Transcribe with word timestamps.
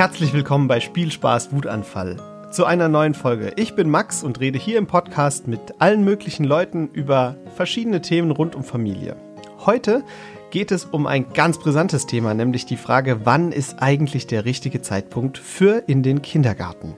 Herzlich 0.00 0.32
willkommen 0.32 0.66
bei 0.66 0.80
Spielspaß 0.80 1.52
Wutanfall 1.52 2.16
zu 2.50 2.64
einer 2.64 2.88
neuen 2.88 3.12
Folge. 3.12 3.52
Ich 3.56 3.74
bin 3.74 3.90
Max 3.90 4.22
und 4.22 4.40
rede 4.40 4.58
hier 4.58 4.78
im 4.78 4.86
Podcast 4.86 5.46
mit 5.46 5.60
allen 5.78 6.04
möglichen 6.04 6.44
Leuten 6.44 6.88
über 6.94 7.36
verschiedene 7.54 8.00
Themen 8.00 8.30
rund 8.30 8.54
um 8.54 8.64
Familie. 8.64 9.14
Heute 9.58 10.02
geht 10.50 10.72
es 10.72 10.86
um 10.86 11.06
ein 11.06 11.30
ganz 11.34 11.58
brisantes 11.58 12.06
Thema, 12.06 12.32
nämlich 12.32 12.64
die 12.64 12.78
Frage, 12.78 13.26
wann 13.26 13.52
ist 13.52 13.82
eigentlich 13.82 14.26
der 14.26 14.46
richtige 14.46 14.80
Zeitpunkt 14.80 15.36
für 15.36 15.84
in 15.86 16.02
den 16.02 16.22
Kindergarten? 16.22 16.96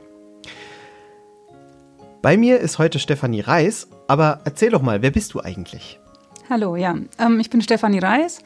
Bei 2.22 2.36
mir 2.36 2.60
ist 2.60 2.78
heute 2.78 3.00
Stefanie 3.00 3.40
Reis, 3.40 3.88
aber 4.06 4.42
erzähl 4.44 4.70
doch 4.70 4.82
mal, 4.82 5.02
wer 5.02 5.10
bist 5.10 5.34
du 5.34 5.40
eigentlich? 5.40 5.98
Hallo, 6.48 6.76
ja, 6.76 6.94
ähm, 7.18 7.40
ich 7.40 7.50
bin 7.50 7.62
Stefanie 7.62 7.98
Reis, 7.98 8.44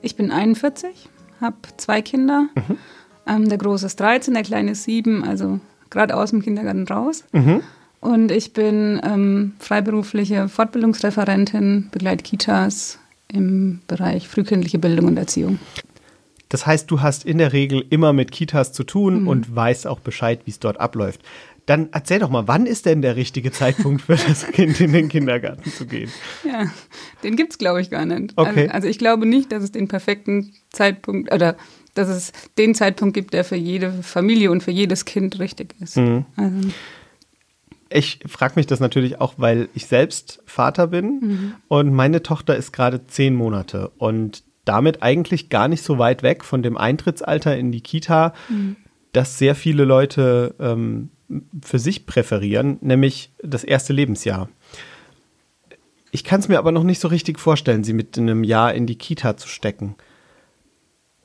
ich 0.00 0.14
bin 0.14 0.30
41, 0.30 1.08
habe 1.40 1.56
zwei 1.76 2.02
Kinder. 2.02 2.46
Mhm. 2.54 2.78
Ähm, 3.26 3.48
der 3.48 3.58
Große 3.58 3.86
ist 3.86 4.00
13, 4.00 4.34
der 4.34 4.42
Kleine 4.42 4.72
ist 4.72 4.84
7, 4.84 5.24
also 5.24 5.60
gerade 5.90 6.16
aus 6.16 6.30
dem 6.30 6.42
Kindergarten 6.42 6.86
raus. 6.86 7.24
Mhm. 7.32 7.62
Und 8.00 8.30
ich 8.30 8.52
bin 8.52 9.00
ähm, 9.04 9.54
freiberufliche 9.58 10.48
Fortbildungsreferentin, 10.48 11.88
begleite 11.90 12.22
Kitas 12.22 12.98
im 13.32 13.80
Bereich 13.88 14.28
frühkindliche 14.28 14.78
Bildung 14.78 15.06
und 15.06 15.16
Erziehung. 15.16 15.58
Das 16.48 16.66
heißt, 16.66 16.90
du 16.90 17.00
hast 17.00 17.24
in 17.24 17.38
der 17.38 17.52
Regel 17.52 17.84
immer 17.90 18.12
mit 18.12 18.30
Kitas 18.30 18.72
zu 18.72 18.84
tun 18.84 19.22
mhm. 19.22 19.28
und 19.28 19.56
weißt 19.56 19.86
auch 19.86 19.98
Bescheid, 19.98 20.42
wie 20.44 20.50
es 20.50 20.60
dort 20.60 20.78
abläuft. 20.78 21.22
Dann 21.66 21.88
erzähl 21.90 22.20
doch 22.20 22.30
mal, 22.30 22.46
wann 22.46 22.64
ist 22.64 22.86
denn 22.86 23.02
der 23.02 23.16
richtige 23.16 23.50
Zeitpunkt 23.50 24.02
für 24.02 24.14
das 24.14 24.46
Kind 24.52 24.80
in 24.80 24.92
den 24.92 25.08
Kindergarten 25.08 25.68
zu 25.72 25.84
gehen? 25.84 26.10
Ja, 26.44 26.70
den 27.24 27.34
gibt 27.34 27.52
es, 27.52 27.58
glaube 27.58 27.80
ich, 27.80 27.90
gar 27.90 28.06
nicht. 28.06 28.34
Okay. 28.36 28.66
Also, 28.66 28.74
also, 28.74 28.88
ich 28.88 28.98
glaube 28.98 29.26
nicht, 29.26 29.50
dass 29.50 29.64
es 29.64 29.72
den 29.72 29.88
perfekten 29.88 30.54
Zeitpunkt 30.70 31.34
oder 31.34 31.56
dass 31.98 32.08
es 32.08 32.32
den 32.58 32.74
Zeitpunkt 32.74 33.14
gibt, 33.14 33.32
der 33.32 33.44
für 33.44 33.56
jede 33.56 33.92
Familie 34.02 34.50
und 34.50 34.62
für 34.62 34.70
jedes 34.70 35.04
Kind 35.04 35.38
richtig 35.38 35.74
ist. 35.80 35.96
Mhm. 35.96 36.26
Also. 36.36 36.68
Ich 37.88 38.20
frage 38.26 38.54
mich 38.56 38.66
das 38.66 38.80
natürlich 38.80 39.20
auch, 39.20 39.34
weil 39.36 39.68
ich 39.74 39.86
selbst 39.86 40.42
Vater 40.44 40.88
bin 40.88 41.20
mhm. 41.20 41.54
und 41.68 41.92
meine 41.92 42.22
Tochter 42.22 42.56
ist 42.56 42.72
gerade 42.72 43.06
zehn 43.06 43.34
Monate 43.34 43.90
und 43.98 44.42
damit 44.64 45.02
eigentlich 45.02 45.48
gar 45.48 45.68
nicht 45.68 45.82
so 45.82 45.98
weit 45.98 46.22
weg 46.22 46.44
von 46.44 46.62
dem 46.62 46.76
Eintrittsalter 46.76 47.56
in 47.56 47.70
die 47.70 47.80
Kita, 47.80 48.34
mhm. 48.48 48.76
das 49.12 49.38
sehr 49.38 49.54
viele 49.54 49.84
Leute 49.84 50.54
ähm, 50.58 51.10
für 51.62 51.78
sich 51.78 52.06
präferieren, 52.06 52.78
nämlich 52.80 53.30
das 53.42 53.64
erste 53.64 53.92
Lebensjahr. 53.92 54.48
Ich 56.10 56.24
kann 56.24 56.40
es 56.40 56.48
mir 56.48 56.58
aber 56.58 56.72
noch 56.72 56.84
nicht 56.84 57.00
so 57.00 57.08
richtig 57.08 57.38
vorstellen, 57.38 57.84
sie 57.84 57.92
mit 57.92 58.18
einem 58.18 58.42
Jahr 58.42 58.74
in 58.74 58.86
die 58.86 58.96
Kita 58.96 59.36
zu 59.36 59.48
stecken. 59.48 59.96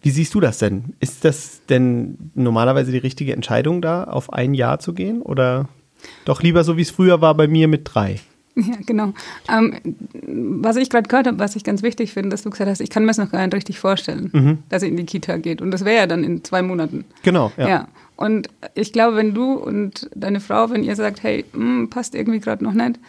Wie 0.01 0.09
siehst 0.09 0.33
du 0.33 0.39
das 0.39 0.57
denn? 0.57 0.93
Ist 0.99 1.25
das 1.25 1.61
denn 1.69 2.31
normalerweise 2.33 2.91
die 2.91 2.97
richtige 2.97 3.33
Entscheidung, 3.33 3.81
da 3.81 4.03
auf 4.03 4.33
ein 4.33 4.53
Jahr 4.53 4.79
zu 4.79 4.93
gehen? 4.93 5.21
Oder 5.21 5.69
doch 6.25 6.41
lieber 6.41 6.63
so, 6.63 6.77
wie 6.77 6.81
es 6.81 6.91
früher 6.91 7.21
war 7.21 7.35
bei 7.35 7.47
mir 7.47 7.67
mit 7.67 7.81
drei? 7.83 8.19
Ja, 8.55 8.75
genau. 8.85 9.13
Ähm, 9.49 9.75
was 10.61 10.75
ich 10.75 10.89
gerade 10.89 11.07
gehört 11.07 11.27
habe, 11.27 11.39
was 11.39 11.55
ich 11.55 11.63
ganz 11.63 11.83
wichtig 11.83 12.11
finde, 12.11 12.29
dass 12.29 12.43
du 12.43 12.49
gesagt 12.49 12.69
hast, 12.69 12.81
ich 12.81 12.89
kann 12.89 13.03
mir 13.03 13.07
das 13.07 13.17
noch 13.17 13.31
gar 13.31 13.41
nicht 13.41 13.53
richtig 13.53 13.79
vorstellen, 13.79 14.29
mhm. 14.33 14.57
dass 14.69 14.83
er 14.83 14.89
in 14.89 14.97
die 14.97 15.05
Kita 15.05 15.37
geht. 15.37 15.61
Und 15.61 15.71
das 15.71 15.85
wäre 15.85 15.97
ja 15.97 16.07
dann 16.07 16.23
in 16.23 16.43
zwei 16.43 16.61
Monaten. 16.61 17.05
Genau, 17.23 17.51
ja. 17.57 17.67
ja. 17.67 17.87
Und 18.17 18.49
ich 18.75 18.91
glaube, 18.91 19.15
wenn 19.15 19.33
du 19.33 19.53
und 19.53 20.09
deine 20.15 20.41
Frau, 20.41 20.69
wenn 20.69 20.83
ihr 20.83 20.95
sagt, 20.95 21.23
hey, 21.23 21.45
mh, 21.53 21.59
hm, 21.59 21.89
passt 21.89 22.13
irgendwie 22.13 22.39
gerade 22.39 22.63
noch 22.63 22.73
nicht, 22.73 22.99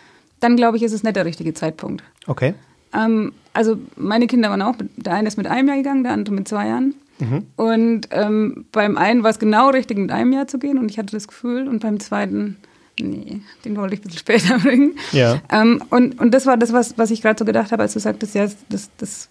dann 0.40 0.56
glaube 0.56 0.76
ich, 0.76 0.82
ist 0.82 0.92
es 0.92 1.02
nicht 1.02 1.16
der 1.16 1.24
richtige 1.24 1.54
Zeitpunkt. 1.54 2.02
Okay. 2.26 2.54
Ähm, 2.94 3.32
also 3.52 3.78
meine 3.96 4.26
Kinder 4.26 4.50
waren 4.50 4.62
auch, 4.62 4.76
der 4.96 5.14
eine 5.14 5.28
ist 5.28 5.36
mit 5.36 5.46
einem 5.46 5.68
Jahr 5.68 5.76
gegangen, 5.76 6.04
der 6.04 6.12
andere 6.12 6.34
mit 6.34 6.48
zwei 6.48 6.68
Jahren. 6.68 6.94
Mhm. 7.18 7.46
Und 7.56 8.08
ähm, 8.10 8.64
beim 8.72 8.96
einen 8.96 9.22
war 9.22 9.30
es 9.30 9.38
genau 9.38 9.70
richtig, 9.70 9.98
mit 9.98 10.10
einem 10.10 10.32
Jahr 10.32 10.46
zu 10.46 10.58
gehen 10.58 10.78
und 10.78 10.90
ich 10.90 10.98
hatte 10.98 11.12
das 11.12 11.28
Gefühl. 11.28 11.68
Und 11.68 11.80
beim 11.80 12.00
zweiten, 12.00 12.56
nee, 12.98 13.40
den 13.64 13.76
wollte 13.76 13.94
ich 13.94 14.00
ein 14.00 14.04
bisschen 14.04 14.18
später 14.18 14.58
bringen. 14.62 14.96
Ja. 15.12 15.40
Ähm, 15.50 15.82
und, 15.90 16.18
und 16.20 16.32
das 16.32 16.46
war 16.46 16.56
das, 16.56 16.72
was, 16.72 16.98
was 16.98 17.10
ich 17.10 17.22
gerade 17.22 17.38
so 17.38 17.44
gedacht 17.44 17.72
habe, 17.72 17.82
als 17.82 17.92
du 17.92 18.00
sagtest, 18.00 18.34
ja, 18.34 18.46
das, 18.68 18.90
das 18.96 19.28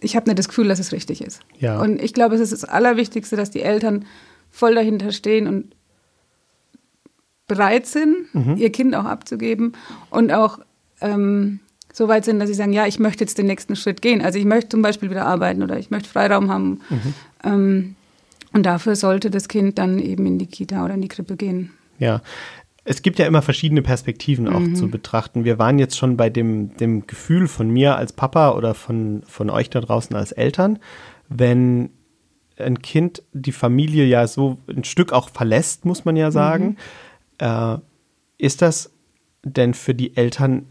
ich 0.00 0.16
habe 0.16 0.28
nicht 0.28 0.38
das 0.38 0.48
Gefühl, 0.48 0.68
dass 0.68 0.78
es 0.78 0.92
richtig 0.92 1.22
ist. 1.22 1.40
Ja. 1.58 1.80
Und 1.80 2.02
ich 2.02 2.14
glaube, 2.14 2.34
es 2.34 2.40
ist 2.40 2.52
das 2.52 2.64
Allerwichtigste, 2.64 3.36
dass 3.36 3.50
die 3.50 3.62
Eltern 3.62 4.06
voll 4.50 4.74
dahinter 4.74 5.12
stehen 5.12 5.46
und 5.46 5.74
bereit 7.46 7.86
sind, 7.86 8.34
mhm. 8.34 8.56
ihr 8.56 8.70
Kind 8.70 8.94
auch 8.94 9.04
abzugeben 9.04 9.74
und 10.08 10.32
auch 10.32 10.60
ähm, 11.00 11.60
so 11.92 12.08
weit 12.08 12.24
sind, 12.24 12.38
dass 12.38 12.48
sie 12.48 12.54
sagen, 12.54 12.72
ja, 12.72 12.86
ich 12.86 12.98
möchte 12.98 13.24
jetzt 13.24 13.38
den 13.38 13.46
nächsten 13.46 13.76
Schritt 13.76 14.02
gehen. 14.02 14.22
Also 14.22 14.38
ich 14.38 14.44
möchte 14.44 14.70
zum 14.70 14.82
Beispiel 14.82 15.10
wieder 15.10 15.26
arbeiten 15.26 15.62
oder 15.62 15.78
ich 15.78 15.90
möchte 15.90 16.08
Freiraum 16.08 16.50
haben. 16.50 16.80
Mhm. 16.88 17.14
Ähm, 17.44 17.96
und 18.52 18.64
dafür 18.64 18.96
sollte 18.96 19.30
das 19.30 19.48
Kind 19.48 19.78
dann 19.78 19.98
eben 19.98 20.26
in 20.26 20.38
die 20.38 20.46
Kita 20.46 20.84
oder 20.84 20.94
in 20.94 21.02
die 21.02 21.08
Krippe 21.08 21.36
gehen. 21.36 21.70
Ja. 21.98 22.22
Es 22.82 23.02
gibt 23.02 23.18
ja 23.18 23.26
immer 23.26 23.42
verschiedene 23.42 23.82
Perspektiven 23.82 24.48
auch 24.48 24.60
mhm. 24.60 24.74
zu 24.74 24.88
betrachten. 24.88 25.44
Wir 25.44 25.58
waren 25.58 25.78
jetzt 25.78 25.98
schon 25.98 26.16
bei 26.16 26.30
dem, 26.30 26.76
dem 26.78 27.06
Gefühl 27.06 27.46
von 27.46 27.68
mir 27.68 27.96
als 27.96 28.12
Papa 28.12 28.52
oder 28.52 28.74
von, 28.74 29.22
von 29.26 29.50
euch 29.50 29.68
da 29.68 29.80
draußen 29.80 30.16
als 30.16 30.32
Eltern, 30.32 30.78
wenn 31.28 31.90
ein 32.58 32.80
Kind 32.82 33.22
die 33.32 33.52
Familie 33.52 34.06
ja 34.06 34.26
so 34.26 34.58
ein 34.66 34.84
Stück 34.84 35.12
auch 35.12 35.28
verlässt, 35.28 35.84
muss 35.84 36.04
man 36.04 36.16
ja 36.16 36.30
sagen. 36.30 36.76
Mhm. 37.40 37.46
Äh, 37.46 37.78
ist 38.38 38.62
das 38.62 38.90
denn 39.44 39.74
für 39.74 39.94
die 39.94 40.16
Eltern 40.16 40.66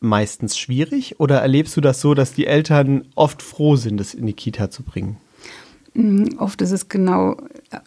meistens 0.00 0.58
schwierig 0.58 1.18
oder 1.18 1.38
erlebst 1.38 1.76
du 1.76 1.80
das 1.80 2.00
so, 2.00 2.14
dass 2.14 2.32
die 2.32 2.46
Eltern 2.46 3.04
oft 3.14 3.42
froh 3.42 3.76
sind, 3.76 4.00
es 4.00 4.14
in 4.14 4.26
die 4.26 4.32
Kita 4.32 4.70
zu 4.70 4.82
bringen? 4.82 5.16
Mm, 5.94 6.38
oft 6.38 6.62
ist 6.62 6.70
es 6.70 6.88
genau 6.88 7.36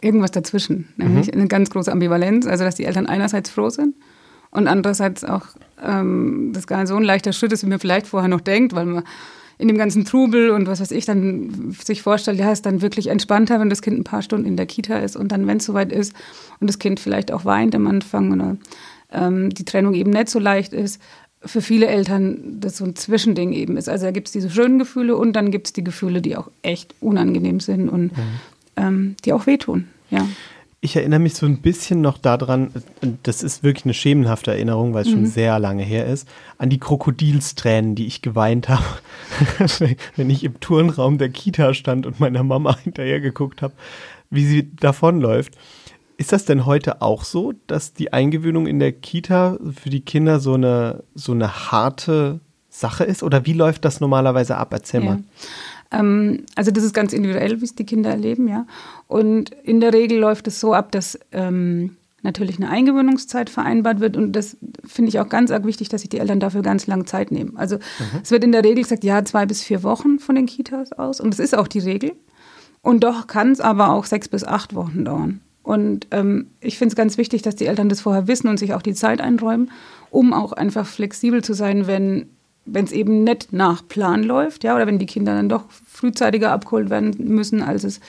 irgendwas 0.01 0.31
dazwischen, 0.31 0.89
nämlich 0.97 1.27
mhm. 1.27 1.33
eine 1.33 1.47
ganz 1.47 1.69
große 1.69 1.91
Ambivalenz, 1.91 2.47
also 2.47 2.63
dass 2.63 2.75
die 2.75 2.85
Eltern 2.85 3.07
einerseits 3.07 3.49
froh 3.49 3.69
sind 3.69 3.95
und 4.51 4.67
andererseits 4.67 5.23
auch 5.23 5.45
ähm, 5.81 6.51
das 6.53 6.67
gar 6.67 6.79
nicht 6.79 6.89
so 6.89 6.95
ein 6.95 7.03
leichter 7.03 7.33
Schritt 7.33 7.53
ist, 7.53 7.63
wie 7.63 7.69
man 7.69 7.79
vielleicht 7.79 8.07
vorher 8.07 8.29
noch 8.29 8.41
denkt, 8.41 8.73
weil 8.73 8.85
man 8.85 9.03
in 9.57 9.67
dem 9.67 9.77
ganzen 9.77 10.05
Trubel 10.05 10.49
und 10.49 10.67
was 10.67 10.81
weiß 10.81 10.91
ich 10.91 11.05
dann 11.05 11.75
sich 11.79 12.01
vorstellt, 12.01 12.39
ja, 12.39 12.51
ist 12.51 12.65
dann 12.65 12.81
wirklich 12.81 13.07
entspannter, 13.07 13.59
wenn 13.59 13.69
das 13.69 13.83
Kind 13.83 13.99
ein 13.99 14.03
paar 14.03 14.23
Stunden 14.23 14.47
in 14.47 14.57
der 14.57 14.65
Kita 14.65 14.97
ist 14.97 15.15
und 15.15 15.31
dann, 15.31 15.45
wenn 15.45 15.57
es 15.57 15.65
soweit 15.65 15.91
ist 15.91 16.13
und 16.59 16.67
das 16.67 16.79
Kind 16.79 16.99
vielleicht 16.99 17.31
auch 17.31 17.45
weint 17.45 17.75
am 17.75 17.85
Anfang 17.85 18.33
oder 18.33 18.57
ähm, 19.11 19.51
die 19.51 19.65
Trennung 19.65 19.93
eben 19.93 20.09
nicht 20.09 20.29
so 20.29 20.39
leicht 20.39 20.73
ist, 20.73 20.99
für 21.43 21.61
viele 21.61 21.87
Eltern 21.87 22.59
das 22.59 22.77
so 22.77 22.85
ein 22.85 22.95
Zwischending 22.95 23.53
eben 23.53 23.77
ist. 23.77 23.89
Also 23.89 24.05
da 24.05 24.11
gibt 24.11 24.27
es 24.27 24.33
diese 24.33 24.49
schönen 24.49 24.79
Gefühle 24.79 25.15
und 25.15 25.33
dann 25.33 25.51
gibt 25.51 25.67
es 25.67 25.73
die 25.73 25.83
Gefühle, 25.83 26.21
die 26.21 26.37
auch 26.37 26.49
echt 26.61 26.93
unangenehm 26.99 27.59
sind 27.59 27.89
und 27.89 28.15
mhm. 28.15 28.23
ähm, 28.75 29.15
die 29.25 29.33
auch 29.33 29.47
wehtun. 29.47 29.87
Ja. 30.09 30.27
Ich 30.83 30.95
erinnere 30.95 31.19
mich 31.19 31.35
so 31.35 31.45
ein 31.45 31.61
bisschen 31.61 32.01
noch 32.01 32.17
daran, 32.17 32.71
das 33.21 33.43
ist 33.43 33.61
wirklich 33.61 33.85
eine 33.85 33.93
schemenhafte 33.93 34.51
Erinnerung, 34.51 34.95
weil 34.95 35.03
es 35.03 35.09
mhm. 35.09 35.13
schon 35.13 35.25
sehr 35.27 35.59
lange 35.59 35.83
her 35.83 36.07
ist, 36.07 36.27
an 36.57 36.69
die 36.69 36.79
Krokodilstränen, 36.79 37.93
die 37.93 38.07
ich 38.07 38.23
geweint 38.23 38.67
habe, 38.67 38.83
wenn 40.15 40.29
ich 40.31 40.43
im 40.43 40.59
Turnraum 40.59 41.19
der 41.19 41.29
Kita 41.29 41.75
stand 41.75 42.07
und 42.07 42.19
meiner 42.19 42.43
Mama 42.43 42.77
hinterher 42.83 43.19
geguckt 43.19 43.61
habe, 43.61 43.73
wie 44.31 44.45
sie 44.45 44.75
davonläuft. 44.75 45.53
Ist 46.21 46.31
das 46.31 46.45
denn 46.45 46.67
heute 46.67 47.01
auch 47.01 47.23
so, 47.23 47.53
dass 47.65 47.93
die 47.93 48.13
Eingewöhnung 48.13 48.67
in 48.67 48.77
der 48.77 48.91
Kita 48.91 49.57
für 49.73 49.89
die 49.89 50.01
Kinder 50.01 50.39
so 50.39 50.53
eine, 50.53 51.03
so 51.15 51.31
eine 51.31 51.71
harte 51.71 52.39
Sache 52.69 53.05
ist? 53.05 53.23
Oder 53.23 53.47
wie 53.47 53.53
läuft 53.53 53.85
das 53.85 54.01
normalerweise 54.01 54.55
ab? 54.55 54.67
Erzähl 54.71 55.03
ja. 55.03 55.09
mal. 55.09 55.23
Ähm, 55.89 56.43
also 56.55 56.69
das 56.69 56.83
ist 56.83 56.93
ganz 56.93 57.11
individuell, 57.11 57.59
wie 57.59 57.65
es 57.65 57.73
die 57.73 57.87
Kinder 57.87 58.11
erleben, 58.11 58.47
ja. 58.47 58.67
Und 59.07 59.49
in 59.63 59.81
der 59.81 59.93
Regel 59.93 60.19
läuft 60.19 60.45
es 60.45 60.59
so 60.59 60.75
ab, 60.75 60.91
dass 60.91 61.17
ähm, 61.31 61.97
natürlich 62.21 62.57
eine 62.57 62.69
Eingewöhnungszeit 62.69 63.49
vereinbart 63.49 63.99
wird. 63.99 64.15
Und 64.15 64.33
das 64.33 64.57
finde 64.85 65.09
ich 65.09 65.19
auch 65.19 65.27
ganz 65.27 65.49
arg 65.49 65.65
wichtig, 65.65 65.89
dass 65.89 66.01
sich 66.01 66.11
die 66.11 66.19
Eltern 66.19 66.39
dafür 66.39 66.61
ganz 66.61 66.85
lange 66.85 67.05
Zeit 67.05 67.31
nehmen. 67.31 67.57
Also 67.57 67.77
mhm. 67.77 68.19
es 68.21 68.29
wird 68.29 68.43
in 68.43 68.51
der 68.51 68.63
Regel 68.63 68.83
gesagt, 68.83 69.03
ja, 69.03 69.25
zwei 69.25 69.47
bis 69.47 69.63
vier 69.63 69.81
Wochen 69.81 70.19
von 70.19 70.35
den 70.35 70.45
Kitas 70.45 70.91
aus. 70.91 71.19
Und 71.19 71.31
das 71.33 71.39
ist 71.39 71.57
auch 71.57 71.67
die 71.67 71.79
Regel. 71.79 72.11
Und 72.83 73.03
doch 73.03 73.25
kann 73.25 73.51
es 73.51 73.59
aber 73.59 73.89
auch 73.89 74.05
sechs 74.05 74.27
bis 74.27 74.43
acht 74.43 74.75
Wochen 74.75 75.03
dauern. 75.03 75.41
Und 75.63 76.07
ähm, 76.11 76.47
ich 76.59 76.77
finde 76.77 76.93
es 76.93 76.95
ganz 76.95 77.17
wichtig, 77.17 77.43
dass 77.43 77.55
die 77.55 77.67
Eltern 77.67 77.89
das 77.89 78.01
vorher 78.01 78.27
wissen 78.27 78.47
und 78.47 78.57
sich 78.57 78.73
auch 78.73 78.81
die 78.81 78.95
Zeit 78.95 79.21
einräumen, 79.21 79.71
um 80.09 80.33
auch 80.33 80.53
einfach 80.53 80.87
flexibel 80.87 81.43
zu 81.43 81.53
sein, 81.53 81.87
wenn 81.87 82.29
es 82.73 82.91
eben 82.91 83.23
nicht 83.23 83.53
nach 83.53 83.87
Plan 83.87 84.23
läuft, 84.23 84.63
ja, 84.63 84.75
oder 84.75 84.87
wenn 84.87 84.99
die 84.99 85.05
Kinder 85.05 85.35
dann 85.35 85.49
doch 85.49 85.65
frühzeitiger 85.69 86.51
abgeholt 86.51 86.89
werden 86.89 87.15
müssen, 87.19 87.61
als 87.61 87.83
es 87.83 87.99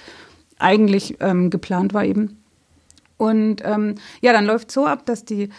eigentlich 0.59 1.17
ähm, 1.21 1.51
geplant 1.51 1.93
war 1.93 2.05
eben. 2.05 2.39
Und 3.19 3.63
ähm, 3.65 3.97
ja, 4.21 4.33
dann 4.33 4.47
läuft 4.47 4.69
es 4.69 4.75
so 4.75 4.87
ab, 4.87 5.07
dass 5.07 5.25
die 5.25 5.51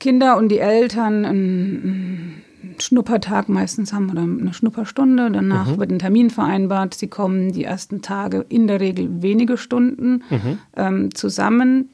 Kinder 0.00 0.36
und 0.36 0.48
die 0.48 0.58
Eltern 0.58 2.42
einen, 2.66 2.80
Schnuppertag 2.80 3.48
meistens 3.48 3.92
haben 3.92 4.10
oder 4.10 4.22
eine 4.22 4.52
Schnupperstunde. 4.52 5.30
Danach 5.30 5.72
mhm. 5.72 5.78
wird 5.78 5.92
ein 5.92 5.98
Termin 5.98 6.30
vereinbart. 6.30 6.94
Sie 6.94 7.08
kommen 7.08 7.52
die 7.52 7.64
ersten 7.64 8.02
Tage 8.02 8.44
in 8.48 8.66
der 8.66 8.80
Regel 8.80 9.22
wenige 9.22 9.56
Stunden 9.56 10.22
mhm. 10.30 10.58
ähm, 10.76 11.14
zusammen. 11.14 11.90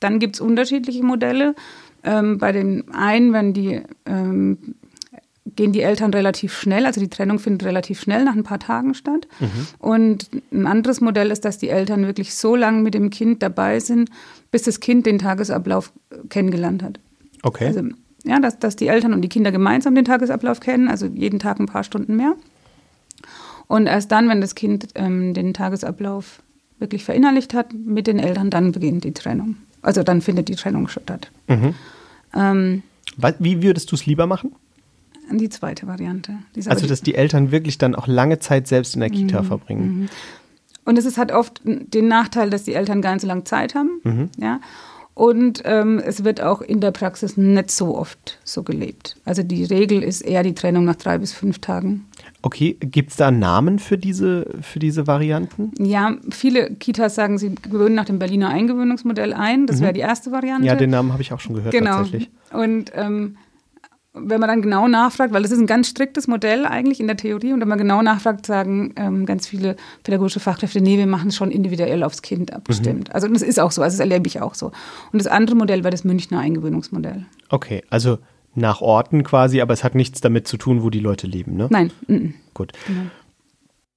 Dann 0.00 0.18
gibt 0.18 0.36
es 0.36 0.40
unterschiedliche 0.40 1.02
Modelle. 1.02 1.54
Ähm, 2.04 2.38
bei 2.38 2.52
den 2.52 2.92
einen 2.92 3.32
werden 3.32 3.52
die 3.52 3.82
ähm, 4.04 4.58
gehen 5.54 5.72
die 5.72 5.80
Eltern 5.80 6.12
relativ 6.12 6.54
schnell, 6.54 6.86
also 6.86 7.00
die 7.00 7.08
Trennung 7.08 7.38
findet 7.38 7.64
relativ 7.64 8.00
schnell 8.00 8.24
nach 8.24 8.34
ein 8.34 8.42
paar 8.42 8.58
Tagen 8.58 8.94
statt. 8.94 9.28
Mhm. 9.38 9.66
Und 9.78 10.30
ein 10.52 10.66
anderes 10.66 11.00
Modell 11.00 11.30
ist, 11.30 11.44
dass 11.44 11.58
die 11.58 11.68
Eltern 11.68 12.06
wirklich 12.06 12.34
so 12.34 12.56
lange 12.56 12.82
mit 12.82 12.94
dem 12.94 13.10
Kind 13.10 13.42
dabei 13.42 13.80
sind, 13.80 14.10
bis 14.50 14.62
das 14.62 14.80
Kind 14.80 15.06
den 15.06 15.18
Tagesablauf 15.18 15.92
kennengelernt 16.28 16.82
hat. 16.82 16.98
Okay. 17.42 17.66
Also, 17.68 17.82
ja, 18.26 18.40
dass, 18.40 18.58
dass 18.58 18.76
die 18.76 18.88
Eltern 18.88 19.12
und 19.12 19.22
die 19.22 19.28
Kinder 19.28 19.52
gemeinsam 19.52 19.94
den 19.94 20.04
Tagesablauf 20.04 20.60
kennen, 20.60 20.88
also 20.88 21.06
jeden 21.06 21.38
Tag 21.38 21.60
ein 21.60 21.66
paar 21.66 21.84
Stunden 21.84 22.16
mehr. 22.16 22.34
Und 23.68 23.86
erst 23.86 24.12
dann, 24.12 24.28
wenn 24.28 24.40
das 24.40 24.54
Kind 24.54 24.88
ähm, 24.94 25.34
den 25.34 25.54
Tagesablauf 25.54 26.42
wirklich 26.78 27.04
verinnerlicht 27.04 27.54
hat 27.54 27.72
mit 27.72 28.06
den 28.06 28.18
Eltern, 28.18 28.50
dann 28.50 28.72
beginnt 28.72 29.04
die 29.04 29.12
Trennung. 29.12 29.56
Also 29.82 30.02
dann 30.02 30.20
findet 30.20 30.48
die 30.48 30.56
Trennung 30.56 30.88
statt. 30.88 31.30
Mhm. 31.48 31.74
Ähm, 32.34 32.82
Wie 33.38 33.62
würdest 33.62 33.90
du 33.90 33.96
es 33.96 34.06
lieber 34.06 34.26
machen? 34.26 34.52
Die 35.30 35.48
zweite 35.48 35.86
Variante. 35.86 36.34
also, 36.66 36.86
dass 36.86 37.02
die 37.02 37.16
Eltern 37.16 37.50
wirklich 37.50 37.78
dann 37.78 37.96
auch 37.96 38.06
lange 38.06 38.38
Zeit 38.38 38.68
selbst 38.68 38.94
in 38.94 39.00
der 39.00 39.10
Kita 39.10 39.42
mhm. 39.42 39.46
verbringen. 39.46 40.00
Mhm. 40.00 40.08
Und 40.84 40.98
es 40.98 41.04
ist, 41.04 41.18
hat 41.18 41.32
oft 41.32 41.60
den 41.64 42.06
Nachteil, 42.06 42.48
dass 42.48 42.62
die 42.62 42.74
Eltern 42.74 43.02
gar 43.02 43.12
nicht 43.12 43.22
so 43.22 43.26
lange 43.26 43.42
Zeit 43.42 43.74
haben. 43.74 44.00
Mhm. 44.04 44.30
Ja. 44.38 44.60
Und 45.16 45.62
ähm, 45.64 45.98
es 45.98 46.24
wird 46.24 46.42
auch 46.42 46.60
in 46.60 46.80
der 46.80 46.90
Praxis 46.90 47.38
nicht 47.38 47.70
so 47.70 47.96
oft 47.96 48.38
so 48.44 48.62
gelebt. 48.62 49.16
Also 49.24 49.42
die 49.42 49.64
Regel 49.64 50.02
ist 50.02 50.20
eher 50.20 50.42
die 50.42 50.54
Trennung 50.54 50.84
nach 50.84 50.96
drei 50.96 51.16
bis 51.16 51.32
fünf 51.32 51.58
Tagen. 51.58 52.04
Okay, 52.42 52.76
gibt 52.78 53.12
es 53.12 53.16
da 53.16 53.30
Namen 53.30 53.78
für 53.78 53.96
diese, 53.96 54.46
für 54.60 54.78
diese 54.78 55.06
Varianten? 55.06 55.72
Ja, 55.78 56.16
viele 56.28 56.70
Kitas 56.74 57.14
sagen, 57.14 57.38
sie 57.38 57.54
gewöhnen 57.54 57.94
nach 57.94 58.04
dem 58.04 58.18
Berliner 58.18 58.50
Eingewöhnungsmodell 58.50 59.32
ein. 59.32 59.66
Das 59.66 59.78
mhm. 59.78 59.84
wäre 59.84 59.92
die 59.94 60.00
erste 60.00 60.32
Variante. 60.32 60.66
Ja, 60.66 60.74
den 60.74 60.90
Namen 60.90 61.14
habe 61.14 61.22
ich 61.22 61.32
auch 61.32 61.40
schon 61.40 61.54
gehört 61.54 61.72
genau. 61.72 61.92
tatsächlich. 61.92 62.28
Und 62.52 62.92
ähm, 62.94 63.38
wenn 64.16 64.40
man 64.40 64.48
dann 64.48 64.62
genau 64.62 64.88
nachfragt, 64.88 65.32
weil 65.32 65.42
das 65.42 65.52
ist 65.52 65.58
ein 65.58 65.66
ganz 65.66 65.88
striktes 65.88 66.26
Modell 66.26 66.64
eigentlich 66.64 67.00
in 67.00 67.06
der 67.06 67.16
Theorie, 67.16 67.52
und 67.52 67.60
wenn 67.60 67.68
man 67.68 67.78
genau 67.78 68.02
nachfragt, 68.02 68.46
sagen 68.46 68.92
ähm, 68.96 69.26
ganz 69.26 69.46
viele 69.46 69.76
pädagogische 70.02 70.40
Fachkräfte, 70.40 70.80
nee, 70.80 70.98
wir 70.98 71.06
machen 71.06 71.28
es 71.28 71.36
schon 71.36 71.50
individuell 71.50 72.02
aufs 72.02 72.22
Kind 72.22 72.52
abgestimmt. 72.52 73.08
Mhm. 73.08 73.14
Also 73.14 73.28
das 73.28 73.42
ist 73.42 73.60
auch 73.60 73.70
so, 73.70 73.82
also 73.82 73.94
das 73.94 74.00
erlebe 74.00 74.26
ich 74.26 74.40
auch 74.40 74.54
so. 74.54 74.66
Und 75.12 75.18
das 75.18 75.26
andere 75.26 75.56
Modell 75.56 75.84
war 75.84 75.90
das 75.90 76.04
Münchner 76.04 76.40
Eingewöhnungsmodell. 76.40 77.26
Okay, 77.48 77.82
also 77.90 78.18
nach 78.54 78.80
Orten 78.80 79.22
quasi, 79.22 79.60
aber 79.60 79.74
es 79.74 79.84
hat 79.84 79.94
nichts 79.94 80.20
damit 80.20 80.48
zu 80.48 80.56
tun, 80.56 80.82
wo 80.82 80.90
die 80.90 81.00
Leute 81.00 81.26
leben, 81.26 81.56
ne? 81.56 81.68
Nein. 81.70 81.92
-mm. 82.08 82.32
Gut. 82.54 82.72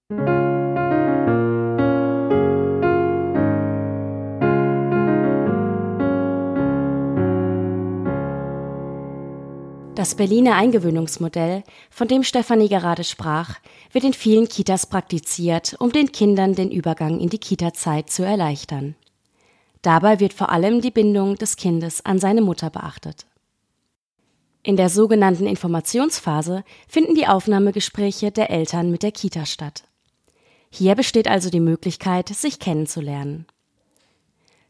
Genau. 0.10 0.49
Das 10.00 10.16
Berliner 10.16 10.56
Eingewöhnungsmodell, 10.56 11.62
von 11.90 12.08
dem 12.08 12.24
Stefanie 12.24 12.70
gerade 12.70 13.04
sprach, 13.04 13.60
wird 13.92 14.06
in 14.06 14.14
vielen 14.14 14.48
Kitas 14.48 14.86
praktiziert, 14.86 15.76
um 15.78 15.92
den 15.92 16.14
Kindern 16.14 16.56
den 16.56 16.72
Übergang 16.72 17.20
in 17.20 17.28
die 17.28 17.38
Kita-Zeit 17.38 18.10
zu 18.10 18.24
erleichtern. 18.24 18.96
Dabei 19.82 20.22
wird 20.22 20.32
vor 20.32 20.52
allem 20.52 20.80
die 20.80 20.92
Bindung 20.92 21.36
des 21.36 21.58
Kindes 21.58 22.06
an 22.06 22.18
seine 22.18 22.40
Mutter 22.40 22.70
beachtet. 22.70 23.26
In 24.64 24.78
der 24.78 24.88
sogenannten 24.88 25.46
Informationsphase 25.46 26.64
finden 26.88 27.14
die 27.14 27.28
Aufnahmegespräche 27.28 28.32
der 28.32 28.52
Eltern 28.52 28.92
mit 28.92 29.04
der 29.04 29.12
Kita 29.12 29.46
statt. 29.46 29.84
Hier 30.70 30.96
besteht 30.96 31.28
also 31.28 31.50
die 31.50 31.60
Möglichkeit, 31.60 32.30
sich 32.30 32.60
kennenzulernen. 32.60 33.48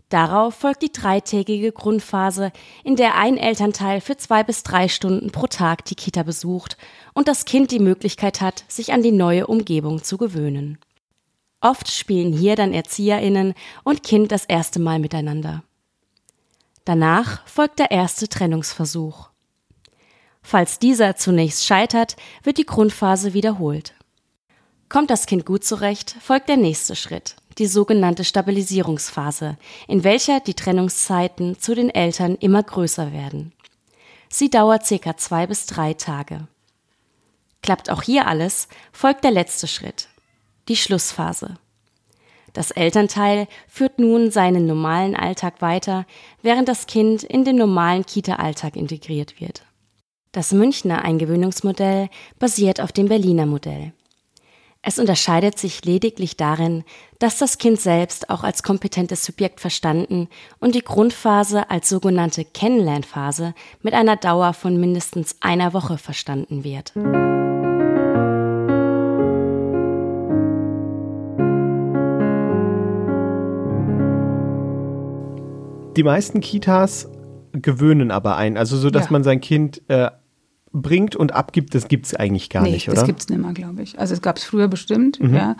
Darauf 0.09 0.55
folgt 0.55 0.81
die 0.81 0.91
dreitägige 0.91 1.71
Grundphase, 1.71 2.51
in 2.83 2.95
der 2.95 3.15
ein 3.15 3.37
Elternteil 3.37 4.01
für 4.01 4.17
zwei 4.17 4.43
bis 4.43 4.63
drei 4.63 4.87
Stunden 4.87 5.31
pro 5.31 5.45
Tag 5.45 5.85
die 5.85 5.95
Kita 5.95 6.23
besucht 6.23 6.77
und 7.13 7.27
das 7.27 7.45
Kind 7.45 7.69
die 7.69 7.79
Möglichkeit 7.79 8.41
hat, 8.41 8.65
sich 8.67 8.91
an 8.91 9.03
die 9.03 9.11
neue 9.11 9.45
Umgebung 9.45 10.03
zu 10.03 10.17
gewöhnen. 10.17 10.79
Oft 11.61 11.91
spielen 11.91 12.33
hier 12.33 12.55
dann 12.55 12.73
Erzieherinnen 12.73 13.53
und 13.83 14.01
Kind 14.01 14.31
das 14.31 14.45
erste 14.45 14.79
Mal 14.79 14.97
miteinander. 14.97 15.63
Danach 16.85 17.47
folgt 17.47 17.77
der 17.77 17.91
erste 17.91 18.27
Trennungsversuch. 18.27 19.29
Falls 20.41 20.79
dieser 20.79 21.15
zunächst 21.17 21.65
scheitert, 21.65 22.15
wird 22.41 22.57
die 22.57 22.65
Grundphase 22.65 23.35
wiederholt. 23.35 23.93
Kommt 24.87 25.11
das 25.11 25.27
Kind 25.27 25.45
gut 25.45 25.63
zurecht, 25.63 26.15
folgt 26.19 26.49
der 26.49 26.57
nächste 26.57 26.95
Schritt, 26.95 27.35
die 27.59 27.67
sogenannte 27.67 28.23
Stabilisierungsphase, 28.23 29.57
in 29.87 30.03
welcher 30.03 30.39
die 30.39 30.53
Trennungszeiten 30.53 31.59
zu 31.59 31.75
den 31.75 31.89
Eltern 31.89 32.35
immer 32.35 32.63
größer 32.63 33.13
werden. 33.13 33.51
Sie 34.29 34.49
dauert 34.49 34.85
circa 34.85 35.17
zwei 35.17 35.45
bis 35.45 35.65
drei 35.65 35.93
Tage. 35.93 36.47
Klappt 37.61 37.89
auch 37.89 38.01
hier 38.01 38.27
alles, 38.27 38.67
folgt 38.91 39.23
der 39.23 39.31
letzte 39.31 39.67
Schritt, 39.67 40.07
die 40.67 40.75
Schlussphase. 40.75 41.57
Das 42.53 42.71
Elternteil 42.71 43.47
führt 43.67 43.99
nun 43.99 44.31
seinen 44.31 44.65
normalen 44.65 45.15
Alltag 45.15 45.61
weiter, 45.61 46.05
während 46.41 46.67
das 46.67 46.87
Kind 46.87 47.23
in 47.23 47.43
den 47.43 47.57
normalen 47.57 48.05
Kita-Alltag 48.05 48.75
integriert 48.75 49.39
wird. 49.39 49.63
Das 50.31 50.51
Münchner 50.51 51.03
Eingewöhnungsmodell 51.03 52.09
basiert 52.37 52.81
auf 52.81 52.91
dem 52.91 53.07
Berliner 53.07 53.45
Modell. 53.45 53.93
Es 54.81 54.97
unterscheidet 54.97 55.59
sich 55.59 55.83
lediglich 55.83 56.37
darin, 56.37 56.85
dass 57.19 57.37
das 57.37 57.57
Kind 57.57 57.81
selbst 57.81 58.29
auch 58.29 58.45
als 58.45 58.63
kompetentes 58.63 59.25
Subjekt 59.25 59.59
verstanden 59.59 60.29
und 60.59 60.73
die 60.73 60.81
Grundphase 60.81 61.69
als 61.69 61.89
sogenannte 61.89 62.45
Kennenlernphase 62.45 63.53
mit 63.81 63.93
einer 63.93 64.15
Dauer 64.15 64.53
von 64.53 64.79
mindestens 64.79 65.35
einer 65.41 65.73
Woche 65.73 65.97
verstanden 65.97 66.63
wird. 66.63 66.93
Die 75.97 76.03
meisten 76.03 76.39
Kitas 76.39 77.09
gewöhnen 77.51 78.11
aber 78.11 78.37
ein, 78.37 78.55
also 78.55 78.77
so, 78.77 78.89
dass 78.89 79.07
ja. 79.07 79.11
man 79.11 79.25
sein 79.25 79.41
Kind 79.41 79.81
äh, 79.89 80.09
bringt 80.71 81.15
und 81.15 81.33
abgibt, 81.33 81.73
das 81.73 81.87
gibt 81.87 82.05
es 82.05 82.15
eigentlich 82.15 82.49
gar 82.49 82.63
nee, 82.63 82.71
nicht, 82.71 82.87
oder? 82.87 82.95
Das 82.95 83.05
gibt 83.05 83.21
es 83.21 83.29
nicht 83.29 83.41
mehr, 83.41 83.53
glaube 83.53 83.81
ich. 83.81 83.99
Also 83.99 84.13
es 84.13 84.21
gab 84.21 84.37
es 84.37 84.43
früher 84.43 84.67
bestimmt, 84.67 85.19
mhm. 85.19 85.33
ja. 85.33 85.55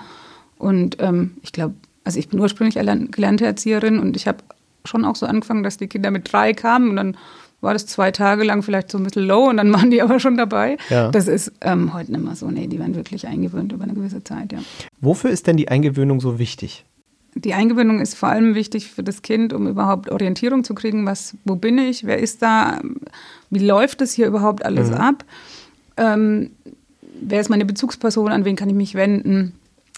Und 0.58 0.98
ähm, 1.00 1.38
ich 1.42 1.52
glaube, 1.52 1.76
also 2.04 2.20
ich 2.20 2.30
bin 2.30 2.40
ursprünglich 2.40 2.76
gelernte 2.76 3.45
Erzieherin 3.45 4.00
und 4.00 4.16
ich 4.16 4.28
habe 4.28 4.40
schon 4.86 5.06
auch 5.06 5.16
so 5.16 5.26
angefangen, 5.26 5.64
dass 5.64 5.78
die 5.78 5.88
Kinder 5.88 6.12
mit 6.12 6.31
drei 6.31 6.54
kamen 6.54 6.90
und 6.90 6.95
dann 6.95 7.18
war 7.62 7.74
das 7.74 7.86
zwei 7.86 8.12
Tage 8.12 8.44
lang 8.44 8.64
vielleicht 8.64 8.90
so 8.92 8.98
ein 8.98 9.04
bisschen 9.04 9.26
low 9.26 9.50
und 9.50 9.57
dann 9.57 9.74
waren 9.74 9.92
die 9.92 10.02
aber 10.02 10.19
schon 10.19 10.38
dabei. 10.38 10.78
Ja. 10.90 11.12
Das 11.12 11.28
ist 11.28 11.52
ähm, 11.62 11.94
heute 11.94 12.12
nicht 12.12 12.24
mehr 12.24 12.36
so. 12.36 12.50
Nee, 12.50 12.68
die 12.68 12.80
werden 12.80 12.95
wirklich 12.95 13.28
eingewöhnt 13.28 13.72
über 13.72 13.83
eine 13.83 13.94
gewisse 13.94 14.24
Zeit, 14.24 14.52
ja. 14.52 14.60
Wofür 15.02 15.30
ist 15.30 15.48
denn 15.48 15.57
die 15.57 15.69
Eingewöhnung 15.69 16.22
so 16.22 16.40
wichtig? 16.40 16.86
Die 17.36 17.54
Eingewöhnung 17.54 18.00
ist 18.00 18.16
vor 18.16 18.30
allem 18.30 18.56
wichtig 18.56 18.90
für 18.90 19.04
das 19.04 19.21
Kind, 19.21 19.54
um 19.54 19.68
überhaupt 19.68 20.09
Orientierung 20.09 20.64
zu 20.64 20.74
kriegen, 20.74 21.06
was, 21.06 21.36
wo 21.45 21.56
bin 21.56 21.78
ich, 21.78 22.04
wer 22.06 22.19
ist 22.19 22.42
da, 22.42 22.81
wie 23.50 23.59
läuft 23.59 24.02
es 24.02 24.14
hier 24.14 24.28
überhaupt 24.28 24.66
alles 24.66 24.90
mhm. 24.90 24.95
ab, 24.95 25.26
ähm, 25.98 26.52
wer 27.21 27.42
ist 27.42 27.50
meine 27.50 27.66
Bezugsperson, 27.66 28.31
an 28.31 28.45
wen 28.45 28.56
kann 28.56 28.69
ich 28.69 28.76
mich 28.76 28.95
wenden, 28.95 29.54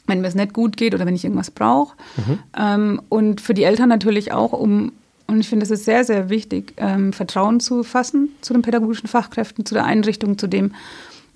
wenn 0.08 0.22
mir 0.22 0.28
es 0.28 0.36
nicht 0.36 0.54
gut 0.54 0.78
geht 0.78 0.94
oder 0.94 1.06
wenn 1.06 1.16
ich 1.16 1.24
irgendwas 1.24 1.52
brauche. 1.52 1.96
Mhm. 2.18 2.40
Ähm, 2.58 3.02
und 3.10 3.42
für 3.42 3.54
die 3.54 3.64
Eltern 3.64 3.90
natürlich 3.90 4.32
auch, 4.32 4.54
um, 4.54 4.92
und 5.28 5.40
ich 5.40 5.48
finde, 5.48 5.64
es 5.64 5.72
ist 5.72 5.86
sehr, 5.86 6.04
sehr 6.04 6.30
wichtig, 6.30 6.74
ähm, 6.78 7.14
Vertrauen 7.14 7.60
zu 7.60 7.84
fassen 7.84 8.30
zu 8.42 8.54
den 8.54 8.62
pädagogischen 8.62 9.08
Fachkräften, 9.08 9.66
zu 9.66 9.74
der 9.74 9.86
Einrichtung, 9.86 10.38
zu 10.38 10.48
dem, 10.48 10.74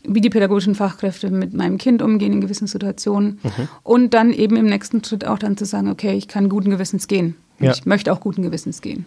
wie 0.08 0.22
die 0.22 0.30
pädagogischen 0.30 0.76
Fachkräfte 0.76 1.30
mit 1.30 1.54
meinem 1.54 1.78
Kind 1.78 2.02
umgehen 2.02 2.34
in 2.34 2.42
gewissen 2.42 2.68
Situationen. 2.68 3.40
Mhm. 3.44 3.68
Und 3.84 4.14
dann 4.14 4.32
eben 4.32 4.56
im 4.56 4.66
nächsten 4.66 5.04
Schritt 5.04 5.26
auch 5.26 5.40
dann 5.40 5.58
zu 5.58 5.66
sagen, 5.66 5.90
okay, 5.90 6.14
ich 6.14 6.28
kann 6.28 6.50
guten 6.50 6.70
Gewissens 6.70 7.08
gehen. 7.08 7.36
Ja. 7.60 7.72
Ich 7.72 7.86
möchte 7.86 8.12
auch 8.12 8.20
guten 8.20 8.42
Gewissens 8.42 8.82
gehen. 8.82 9.06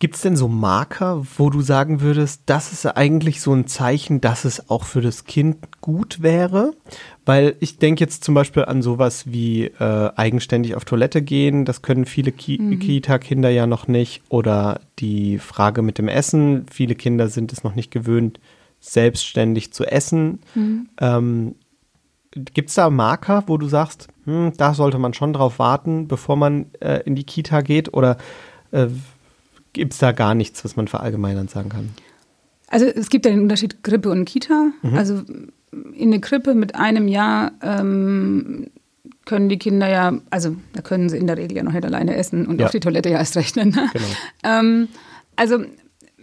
Gibt 0.00 0.14
es 0.14 0.22
denn 0.22 0.34
so 0.34 0.48
Marker, 0.48 1.26
wo 1.36 1.50
du 1.50 1.60
sagen 1.60 2.00
würdest, 2.00 2.44
das 2.46 2.72
ist 2.72 2.86
eigentlich 2.86 3.42
so 3.42 3.52
ein 3.52 3.66
Zeichen, 3.66 4.22
dass 4.22 4.46
es 4.46 4.70
auch 4.70 4.84
für 4.84 5.02
das 5.02 5.26
Kind 5.26 5.58
gut 5.82 6.22
wäre? 6.22 6.72
Weil 7.26 7.54
ich 7.60 7.76
denke 7.76 8.02
jetzt 8.02 8.24
zum 8.24 8.34
Beispiel 8.34 8.64
an 8.64 8.80
sowas 8.80 9.24
wie 9.26 9.66
äh, 9.66 10.10
eigenständig 10.16 10.74
auf 10.74 10.86
Toilette 10.86 11.20
gehen, 11.20 11.66
das 11.66 11.82
können 11.82 12.06
viele 12.06 12.32
Ki 12.32 12.58
mhm. 12.58 12.78
Kita-Kinder 12.78 13.50
ja 13.50 13.66
noch 13.66 13.88
nicht. 13.88 14.22
Oder 14.30 14.80
die 15.00 15.36
Frage 15.36 15.82
mit 15.82 15.98
dem 15.98 16.08
Essen, 16.08 16.64
viele 16.72 16.94
Kinder 16.94 17.28
sind 17.28 17.52
es 17.52 17.62
noch 17.62 17.74
nicht 17.74 17.90
gewöhnt, 17.90 18.40
selbstständig 18.80 19.72
zu 19.72 19.84
essen. 19.84 20.40
Mhm. 20.54 20.88
Ähm, 21.00 21.54
Gibt 22.32 22.68
es 22.68 22.76
da 22.76 22.90
Marker, 22.90 23.44
wo 23.46 23.56
du 23.56 23.66
sagst, 23.66 24.08
hm, 24.24 24.52
da 24.56 24.74
sollte 24.74 24.98
man 24.98 25.14
schon 25.14 25.32
drauf 25.32 25.58
warten, 25.58 26.06
bevor 26.08 26.36
man 26.36 26.66
äh, 26.80 27.00
in 27.04 27.16
die 27.16 27.24
Kita 27.24 27.60
geht? 27.60 27.92
Oder 27.92 28.18
äh, 28.70 28.86
gibt 29.72 29.92
es 29.92 29.98
da 29.98 30.12
gar 30.12 30.34
nichts, 30.34 30.64
was 30.64 30.76
man 30.76 30.88
verallgemeinern 30.88 31.48
sagen 31.48 31.70
kann? 31.70 31.90
Also 32.68 32.86
es 32.86 33.10
gibt 33.10 33.26
ja 33.26 33.32
den 33.32 33.42
Unterschied 33.42 33.82
Grippe 33.82 34.10
und 34.10 34.24
Kita. 34.26 34.70
Mhm. 34.82 34.94
Also 34.94 35.22
in 35.92 36.10
der 36.12 36.20
Krippe 36.20 36.54
mit 36.54 36.76
einem 36.76 37.08
Jahr 37.08 37.52
ähm, 37.62 38.68
können 39.24 39.48
die 39.48 39.58
Kinder 39.58 39.88
ja, 39.88 40.12
also 40.30 40.56
da 40.72 40.82
können 40.82 41.08
sie 41.08 41.18
in 41.18 41.26
der 41.26 41.36
Regel 41.36 41.56
ja 41.56 41.62
noch 41.62 41.72
nicht 41.72 41.84
alleine 41.84 42.16
essen 42.16 42.46
und 42.46 42.60
ja. 42.60 42.66
auf 42.66 42.72
die 42.72 42.80
Toilette 42.80 43.10
ja 43.10 43.18
erst 43.18 43.36
rechnen. 43.36 43.70
Ne? 43.70 43.90
Genau. 43.92 44.06
Ähm, 44.44 44.88
also 45.36 45.64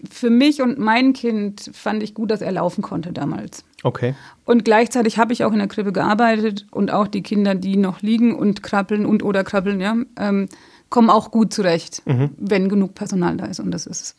für 0.10 0.30
mich 0.30 0.62
und 0.62 0.78
mein 0.80 1.14
Kind 1.14 1.70
fand 1.74 2.04
ich 2.04 2.14
gut, 2.14 2.32
dass 2.32 2.42
er 2.42 2.52
laufen 2.52 2.82
konnte 2.82 3.14
damals. 3.14 3.64
Okay. 3.84 4.16
Und 4.46 4.66
gleichzeitig 4.66 5.18
habe 5.18 5.34
ich 5.34 5.44
auch 5.44 5.52
in 5.52 5.60
der 5.60 5.68
Krippe 5.68 5.92
gearbeitet 5.92 6.66
und 6.72 6.92
auch 6.92 7.08
die 7.08 7.22
Kinder, 7.24 7.56
die 7.56 7.78
noch 7.78 8.02
liegen 8.02 8.36
und 8.36 8.64
krabbeln 8.64 9.06
und 9.06 9.24
oder 9.24 9.44
krabbeln, 9.44 9.80
ja, 9.80 9.96
ähm, 10.18 10.48
kommen 10.90 11.10
auch 11.10 11.32
gut 11.32 11.54
zurecht, 11.54 12.02
Mhm. 12.06 12.32
wenn 12.38 12.70
genug 12.70 12.96
Personal 12.96 13.38
da 13.38 13.46
ist. 13.46 13.60
Und 13.60 13.72
das 13.72 13.86
ist 13.88 14.16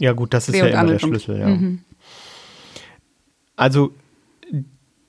Ja, 0.00 0.12
gut, 0.12 0.32
das 0.34 0.48
ist 0.48 0.56
ja 0.56 0.66
immer 0.66 0.86
der. 0.86 0.98
Schlüssel, 0.98 1.38
ja. 1.38 1.48
Mhm. 1.48 1.80
Also, 3.56 3.92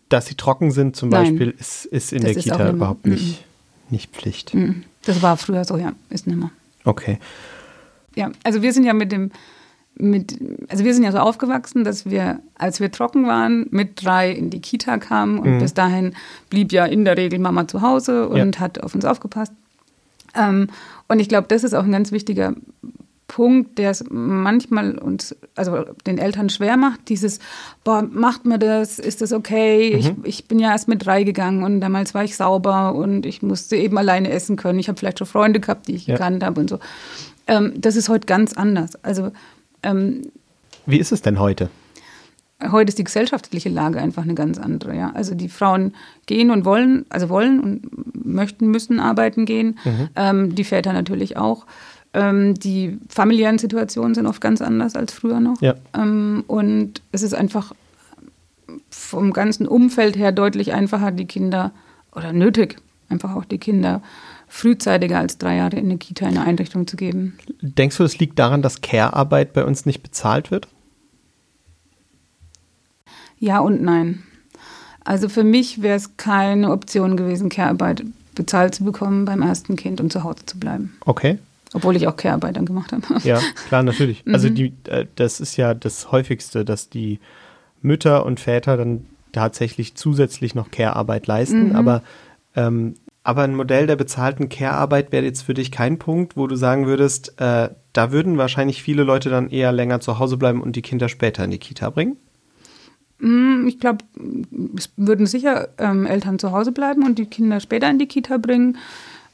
dass 0.09 0.27
sie 0.27 0.35
trocken 0.35 0.71
sind 0.71 0.95
zum 0.95 1.09
Nein. 1.09 1.23
Beispiel, 1.35 1.55
ist, 1.57 1.85
ist 1.85 2.13
in 2.13 2.21
der 2.21 2.31
ist 2.35 2.43
Kita 2.43 2.69
überhaupt 2.69 3.05
nicht, 3.07 3.43
nicht 3.89 4.11
Pflicht. 4.15 4.53
Mhm. 4.53 4.83
Das 5.05 5.21
war 5.21 5.37
früher 5.37 5.63
so, 5.65 5.77
ja, 5.77 5.93
ist 6.09 6.27
nimmer. 6.27 6.51
Okay. 6.85 7.19
Ja, 8.15 8.31
also 8.43 8.61
wir 8.61 8.73
sind 8.73 8.83
ja 8.83 8.93
mit 8.93 9.11
dem, 9.11 9.31
mit, 9.95 10.39
also 10.69 10.83
wir 10.83 10.93
sind 10.93 11.03
ja 11.03 11.11
so 11.11 11.19
aufgewachsen, 11.19 11.83
dass 11.83 12.09
wir, 12.09 12.39
als 12.55 12.79
wir 12.79 12.91
trocken 12.91 13.27
waren, 13.27 13.67
mit 13.69 14.03
drei 14.03 14.31
in 14.31 14.49
die 14.49 14.59
Kita 14.61 14.97
kamen 14.97 15.37
und 15.39 15.55
Mhm. 15.55 15.59
bis 15.59 15.73
dahin 15.73 16.13
blieb 16.49 16.71
ja 16.71 16.85
in 16.85 17.05
der 17.05 17.15
Regel 17.17 17.39
Mama 17.39 17.67
zu 17.67 17.81
Hause 17.81 18.27
und 18.27 18.55
Ja. 18.55 18.59
hat 18.61 18.81
auf 18.83 18.95
uns 18.95 19.05
aufgepasst. 19.05 19.53
Ähm, 20.35 20.67
und 21.07 21.19
ich 21.19 21.29
glaube, 21.29 21.47
das 21.47 21.63
ist 21.63 21.73
auch 21.75 21.83
ein 21.83 21.91
ganz 21.91 22.11
wichtiger 22.11 22.55
Punkt, 23.27 23.77
der 23.79 23.91
es 23.91 24.03
manchmal 24.09 24.97
uns, 24.97 25.35
also 25.55 25.85
den 26.05 26.17
Eltern 26.17 26.49
schwer 26.49 26.75
macht, 26.77 27.09
dieses, 27.09 27.39
boah, 27.83 28.01
macht 28.01 28.45
mir 28.45 28.59
das, 28.59 28.99
ist 28.99 29.21
das 29.21 29.31
okay? 29.31 29.89
Ich, 29.95 30.11
ich 30.23 30.47
bin 30.47 30.59
ja 30.59 30.71
erst 30.71 30.87
mit 30.87 31.05
drei 31.05 31.23
gegangen 31.23 31.63
und 31.63 31.81
damals 31.81 32.13
war 32.13 32.23
ich 32.23 32.35
sauber 32.35 32.93
und 32.93 33.25
ich 33.25 33.41
musste 33.41 33.75
eben 33.75 33.97
alleine 33.97 34.29
essen 34.31 34.55
können. 34.55 34.77
Ich 34.79 34.87
habe 34.87 34.99
vielleicht 34.99 35.19
schon 35.19 35.27
Freunde 35.27 35.59
gehabt, 35.59 35.87
die 35.87 35.93
ich 35.95 36.05
Ja. 36.07 36.15
gekannt 36.15 36.43
habe 36.43 36.59
und 36.61 36.69
so. 36.69 36.79
Ähm, 37.47 37.73
das 37.75 37.95
ist 37.95 38.09
heute 38.09 38.25
ganz 38.25 38.53
anders. 38.53 39.03
Also 39.03 39.31
ähm, 39.83 40.21
Wie 40.85 40.97
ist 40.97 41.11
es 41.11 41.21
denn 41.21 41.39
heute? 41.39 41.69
heute 42.71 42.89
ist 42.89 42.97
die 42.97 43.03
gesellschaftliche 43.03 43.69
Lage 43.69 43.99
einfach 43.99 44.23
eine 44.23 44.35
ganz 44.35 44.57
andere. 44.57 44.95
Ja? 44.95 45.11
Also 45.13 45.35
die 45.35 45.49
Frauen 45.49 45.93
gehen 46.25 46.51
und 46.51 46.65
wollen, 46.65 47.05
also 47.09 47.29
wollen 47.29 47.59
und 47.59 48.25
möchten, 48.25 48.67
müssen 48.67 48.99
arbeiten 48.99 49.45
gehen. 49.45 49.79
Ähm, 50.15 50.55
die 50.55 50.63
Väter 50.63 50.93
natürlich 50.93 51.37
auch. 51.37 51.65
Ähm, 52.13 52.53
die 52.55 52.99
familiären 53.09 53.57
Situationen 53.57 54.13
sind 54.13 54.27
oft 54.27 54.39
ganz 54.39 54.61
anders 54.61 54.95
als 54.95 55.13
früher 55.13 55.39
noch. 55.39 55.61
Ja. 55.61 55.75
Ähm, 55.95 56.43
und 56.47 57.01
es 57.11 57.23
ist 57.23 57.33
einfach 57.33 57.73
vom 58.89 59.33
ganzen 59.33 59.67
Umfeld 59.67 60.15
her 60.15 60.31
deutlich 60.31 60.73
einfacher, 60.73 61.11
die 61.11 61.25
Kinder 61.25 61.71
oder 62.15 62.33
nötig, 62.33 62.77
einfach 63.09 63.35
auch 63.35 63.45
die 63.45 63.57
Kinder 63.57 64.01
frühzeitiger 64.53 65.17
als 65.17 65.39
drei 65.39 65.55
Jahre 65.57 65.77
in 65.77 65.85
eine 65.85 65.97
Kita, 65.97 66.27
in 66.27 66.37
eine 66.37 66.45
Einrichtung 66.45 66.85
zu 66.85 66.95
geben. 66.95 67.33
Denkst 67.61 67.97
du, 67.97 68.03
es 68.03 68.19
liegt 68.19 68.37
daran, 68.37 68.61
dass 68.61 68.81
Care-Arbeit 68.81 69.51
bei 69.53 69.65
uns 69.65 69.87
nicht 69.87 70.03
bezahlt 70.03 70.51
wird? 70.51 70.67
Ja 73.39 73.59
und 73.59 73.81
nein. 73.81 74.21
Also 75.03 75.27
für 75.27 75.43
mich 75.43 75.81
wäre 75.81 75.95
es 75.97 76.17
keine 76.17 76.71
Option 76.71 77.17
gewesen, 77.17 77.49
Care-Arbeit 77.49 78.03
bezahlt 78.35 78.75
zu 78.75 78.83
bekommen 78.83 79.25
beim 79.25 79.41
ersten 79.41 79.75
Kind 79.75 79.99
und 79.99 80.13
zu 80.13 80.23
Hause 80.23 80.45
zu 80.45 80.59
bleiben. 80.59 80.95
Okay. 81.05 81.39
Obwohl 81.73 81.95
ich 81.95 82.07
auch 82.07 82.15
Care-Arbeit 82.15 82.55
dann 82.55 82.67
gemacht 82.67 82.91
habe. 82.93 83.03
Ja, 83.23 83.39
klar, 83.67 83.81
natürlich. 83.91 84.23
Also 84.31 84.49
Mhm. 84.49 84.55
die, 84.55 84.73
äh, 84.87 85.07
das 85.15 85.39
ist 85.39 85.57
ja 85.57 85.73
das 85.73 86.11
häufigste, 86.11 86.63
dass 86.63 86.89
die 86.89 87.19
Mütter 87.81 88.23
und 88.23 88.39
Väter 88.39 88.77
dann 88.77 89.05
tatsächlich 89.31 89.95
zusätzlich 89.95 90.53
noch 90.53 90.69
Care-Arbeit 90.69 91.25
leisten. 91.25 91.69
Mhm. 91.69 91.75
Aber, 91.75 92.03
ähm, 92.55 92.93
aber 93.23 93.43
ein 93.43 93.55
Modell 93.55 93.87
der 93.87 93.95
bezahlten 93.95 94.49
Care-Arbeit 94.49 95.11
wäre 95.11 95.23
jetzt 95.23 95.43
für 95.43 95.53
dich 95.53 95.71
kein 95.71 95.97
Punkt, 95.97 96.35
wo 96.35 96.47
du 96.47 96.55
sagen 96.55 96.85
würdest, 96.85 97.39
äh, 97.39 97.69
da 97.93 98.11
würden 98.11 98.37
wahrscheinlich 98.37 98.83
viele 98.83 99.03
Leute 99.03 99.29
dann 99.29 99.49
eher 99.49 99.71
länger 99.71 100.01
zu 100.01 100.19
Hause 100.19 100.37
bleiben 100.37 100.61
und 100.61 100.75
die 100.75 100.81
Kinder 100.81 101.07
später 101.07 101.43
in 101.43 101.51
die 101.51 101.57
Kita 101.57 101.89
bringen. 101.89 102.17
Mm, 103.19 103.67
Ich 103.67 103.79
glaube, 103.79 104.03
es 104.77 104.91
würden 104.97 105.25
sicher 105.25 105.69
ähm, 105.77 106.05
Eltern 106.05 106.37
zu 106.37 106.51
Hause 106.51 106.73
bleiben 106.73 107.05
und 107.05 107.17
die 107.17 107.25
Kinder 107.25 107.59
später 107.61 107.89
in 107.89 107.99
die 107.99 108.07
Kita 108.07 108.37
bringen. 108.37 108.77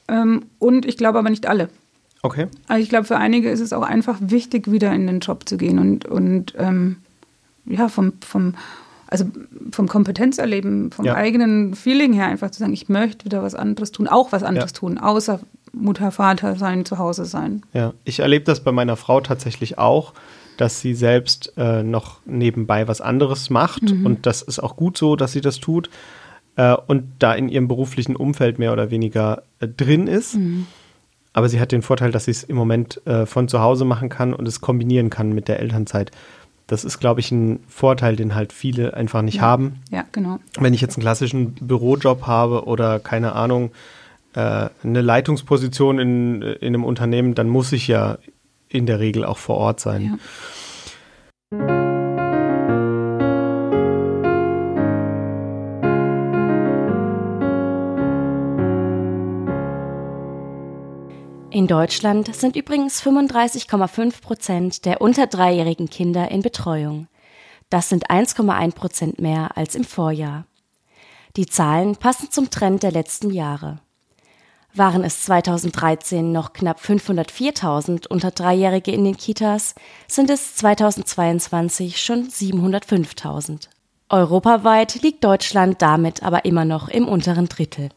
Ähm, 0.08 0.46
und 0.60 0.86
ich 0.86 0.98
glaube 0.98 1.18
aber 1.20 1.30
nicht 1.30 1.48
alle. 1.48 1.70
Okay. 2.22 2.48
Also 2.68 2.84
ich 2.84 2.90
glaube, 2.90 3.06
für 3.06 3.18
einige 3.18 3.50
ist 3.50 3.62
es 3.62 3.74
auch 3.74 3.84
einfach 3.84 4.18
wichtig, 4.20 4.72
wieder 4.72 4.94
in 4.94 5.08
den 5.08 5.20
Job 5.22 5.48
zu 5.48 5.58
gehen 5.58 5.80
und, 5.80 6.06
und 6.06 6.54
ähm, 6.58 6.98
ja, 7.66 7.88
vom, 7.88 8.14
vom, 8.22 8.56
also 9.12 9.26
vom 9.72 9.88
Kompetenzerleben, 9.88 10.92
vom 10.92 11.06
Ja. 11.06 11.16
eigenen 11.16 11.74
Feeling 11.74 12.14
her 12.14 12.28
einfach 12.28 12.52
zu 12.52 12.60
sagen, 12.60 12.74
ich 12.74 12.90
möchte 12.90 13.26
wieder 13.26 13.42
was 13.42 13.56
anderes 13.56 13.92
tun, 13.92 14.08
auch 14.08 14.32
was 14.32 14.44
anderes 14.44 14.72
Ja. 14.72 14.78
tun, 14.80 14.98
außer 14.98 15.40
Mutter, 15.74 16.12
Vater 16.12 16.56
sein, 16.56 16.86
zu 16.86 16.98
Hause 16.98 17.26
sein. 17.26 17.64
Ja, 17.74 17.94
ich 18.04 18.20
erlebe 18.20 18.46
das 18.46 18.60
bei 18.64 18.72
meiner 18.72 18.96
Frau 18.96 19.22
tatsächlich 19.22 19.78
auch, 19.78 20.14
dass 20.58 20.82
sie 20.82 20.94
selbst 20.94 21.54
äh, 21.58 21.84
noch 21.84 22.18
nebenbei 22.26 22.88
was 22.88 23.02
anderes 23.02 23.50
macht 23.50 23.84
und 23.84 24.26
das 24.26 24.42
ist 24.42 24.60
auch 24.60 24.76
gut 24.76 24.98
so, 24.98 25.16
dass 25.16 25.32
sie 25.32 25.42
das 25.42 25.60
tut 25.60 25.90
äh, 26.56 26.76
und 26.88 27.04
da 27.20 27.34
in 27.34 27.50
ihrem 27.50 27.68
beruflichen 27.68 28.16
Umfeld 28.16 28.60
mehr 28.60 28.74
oder 28.74 28.92
weniger 28.92 29.44
äh, 29.60 29.68
drin 29.68 30.08
ist. 30.08 30.38
Aber 31.32 31.48
sie 31.48 31.60
hat 31.62 31.72
den 31.72 31.82
Vorteil, 31.84 32.12
dass 32.12 32.26
sie 32.26 32.32
es 32.32 32.44
im 32.44 32.56
Moment 32.58 33.06
äh, 33.08 33.26
von 33.26 33.48
zu 33.48 33.62
Hause 33.62 33.86
machen 33.86 34.10
kann 34.10 34.34
und 34.34 34.48
es 34.48 34.60
kombinieren 34.62 35.10
kann 35.10 35.32
mit 35.32 35.48
der 35.48 35.60
Elternzeit. 35.60 36.12
Das 36.70 36.86
ist, 36.86 37.00
glaube 37.00 37.20
ich, 37.20 37.32
ein 37.32 37.64
Vorteil, 37.68 38.16
den 38.16 38.36
halt 38.36 38.54
viele 38.54 38.94
einfach 38.94 39.24
nicht 39.24 39.42
haben. 39.42 39.82
Ja, 39.90 40.06
genau. 40.12 40.40
Wenn 40.60 40.76
ich 40.76 40.82
jetzt 40.82 40.98
einen 40.98 41.02
klassischen 41.02 41.56
Bürojob 41.56 42.28
habe 42.28 42.66
oder 42.66 43.00
keine 43.00 43.34
Ahnung, 43.34 43.72
äh, 44.36 44.70
eine 44.84 45.02
Leitungsposition 45.02 45.98
in, 45.98 46.42
in 46.44 46.68
einem 46.68 46.84
Unternehmen, 46.84 47.34
dann 47.34 47.50
muss 47.50 47.72
ich 47.72 47.88
ja 47.88 48.20
in 48.68 48.86
der 48.86 49.00
Regel 49.00 49.26
auch 49.26 49.40
vor 49.40 49.58
Ort 49.58 49.80
sein. 49.80 50.04
Ja. 50.04 50.18
Deutschland 61.70 62.36
sind 62.36 62.56
übrigens 62.56 63.00
35,5 63.04 64.22
Prozent 64.22 64.86
der 64.86 65.02
unter 65.02 65.28
dreijährigen 65.28 65.88
Kinder 65.88 66.32
in 66.32 66.42
Betreuung. 66.42 67.08
Das 67.70 67.90
sind 67.90 68.10
1,1 68.10 68.74
Prozent 68.74 69.22
mehr 69.22 69.56
als 69.56 69.76
im 69.76 69.84
Vorjahr. 69.84 70.46
Die 71.36 71.46
Zahlen 71.46 71.96
passen 71.96 72.32
zum 72.32 72.50
Trend 72.50 72.82
der 72.82 72.92
letzten 72.92 73.30
Jahre. 73.30 73.82
Waren 74.74 75.04
es 75.04 75.26
2013 75.26 76.32
noch 76.32 76.54
knapp 76.54 76.80
504.000 76.80 78.08
unter 78.08 78.32
Dreijährige 78.32 78.92
in 78.92 79.04
den 79.04 79.18
Kitas, 79.18 79.76
sind 80.08 80.32
es 80.32 80.56
2022 80.56 82.02
schon 82.02 82.30
705.000. 82.30 83.68
Europaweit 84.10 85.04
liegt 85.04 85.24
Deutschland 85.24 85.84
damit 85.84 86.24
aber 86.24 86.46
immer 86.46 86.66
noch 86.66 86.90
im 86.90 87.08
unteren 87.08 87.48
Drittel. 87.48 87.90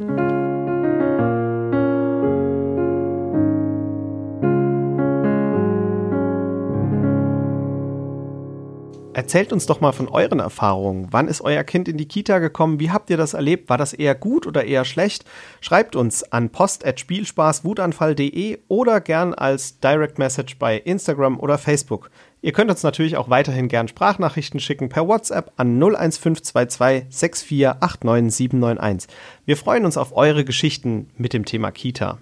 Erzählt 9.14 9.52
uns 9.52 9.66
doch 9.66 9.83
mal 9.83 9.92
von 9.92 10.09
euren 10.09 10.40
Erfahrungen. 10.40 11.09
Wann 11.11 11.28
ist 11.28 11.42
euer 11.42 11.64
Kind 11.64 11.87
in 11.87 11.99
die 11.99 12.09
Kita 12.09 12.38
gekommen? 12.38 12.81
Wie 12.81 12.90
habt 12.90 13.11
ihr 13.11 13.19
das 13.19 13.35
erlebt? 13.35 13.69
War 13.69 13.76
das 13.76 13.92
eher 13.92 14.14
gut 14.14 14.47
oder 14.47 14.64
eher 14.64 14.87
schlecht? 14.87 15.26
Schreibt 15.61 15.97
uns 15.97 16.23
an 16.33 16.49
post.spielspaßwutanfall.de 16.49 18.61
oder 18.69 19.02
gern 19.02 19.35
als 19.35 19.78
Direct 19.81 20.19
Message 20.19 20.59
bei 20.59 20.78
Instagram 20.78 21.38
oder 21.38 21.59
Facebook. 21.59 22.11
Ihr 22.40 22.52
könnt 22.52 22.71
uns 22.71 22.83
natürlich 22.83 23.19
auch 23.19 23.28
weiterhin 23.28 23.69
gern 23.69 23.87
Sprachnachrichten 23.87 24.61
schicken 24.61 24.88
per 24.88 25.07
WhatsApp 25.07 25.52
an 25.57 25.78
01522 25.78 27.04
6489791. 27.11 29.09
Wir 29.45 29.59
freuen 29.59 29.85
uns 29.85 29.99
auf 29.99 30.16
eure 30.16 30.47
Geschichten 30.47 31.11
mit 31.19 31.35
dem 31.35 31.45
Thema 31.45 31.71
Kita. 31.71 32.16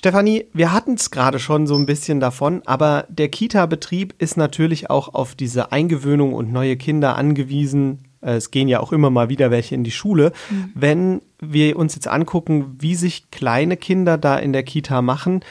Stefanie, 0.00 0.46
wir 0.54 0.72
hatten 0.72 0.94
es 0.94 1.10
gerade 1.10 1.38
schon 1.38 1.66
so 1.66 1.76
ein 1.76 1.84
bisschen 1.84 2.20
davon, 2.20 2.62
aber 2.64 3.04
der 3.10 3.28
Kita-Betrieb 3.28 4.14
ist 4.16 4.38
natürlich 4.38 4.88
auch 4.88 5.12
auf 5.12 5.34
diese 5.34 5.72
Eingewöhnung 5.72 6.32
und 6.32 6.50
neue 6.50 6.78
Kinder 6.78 7.16
angewiesen. 7.16 7.98
Äh, 8.22 8.36
Es 8.36 8.50
gehen 8.50 8.66
ja 8.66 8.80
auch 8.80 8.92
immer 8.92 9.10
mal 9.10 9.28
wieder 9.28 9.50
welche 9.50 9.74
in 9.74 9.84
die 9.84 9.90
Schule. 9.90 10.32
Wenn 10.74 11.20
wir 11.38 11.76
uns 11.76 11.96
jetzt 11.96 12.08
angucken, 12.08 12.76
wie 12.78 12.94
sich 12.94 13.30
kleine 13.30 13.76
Kinder 13.76 14.16
da 14.16 14.38
in 14.38 14.54
der 14.54 14.62
Kita 14.62 15.02
machen, 15.02 15.44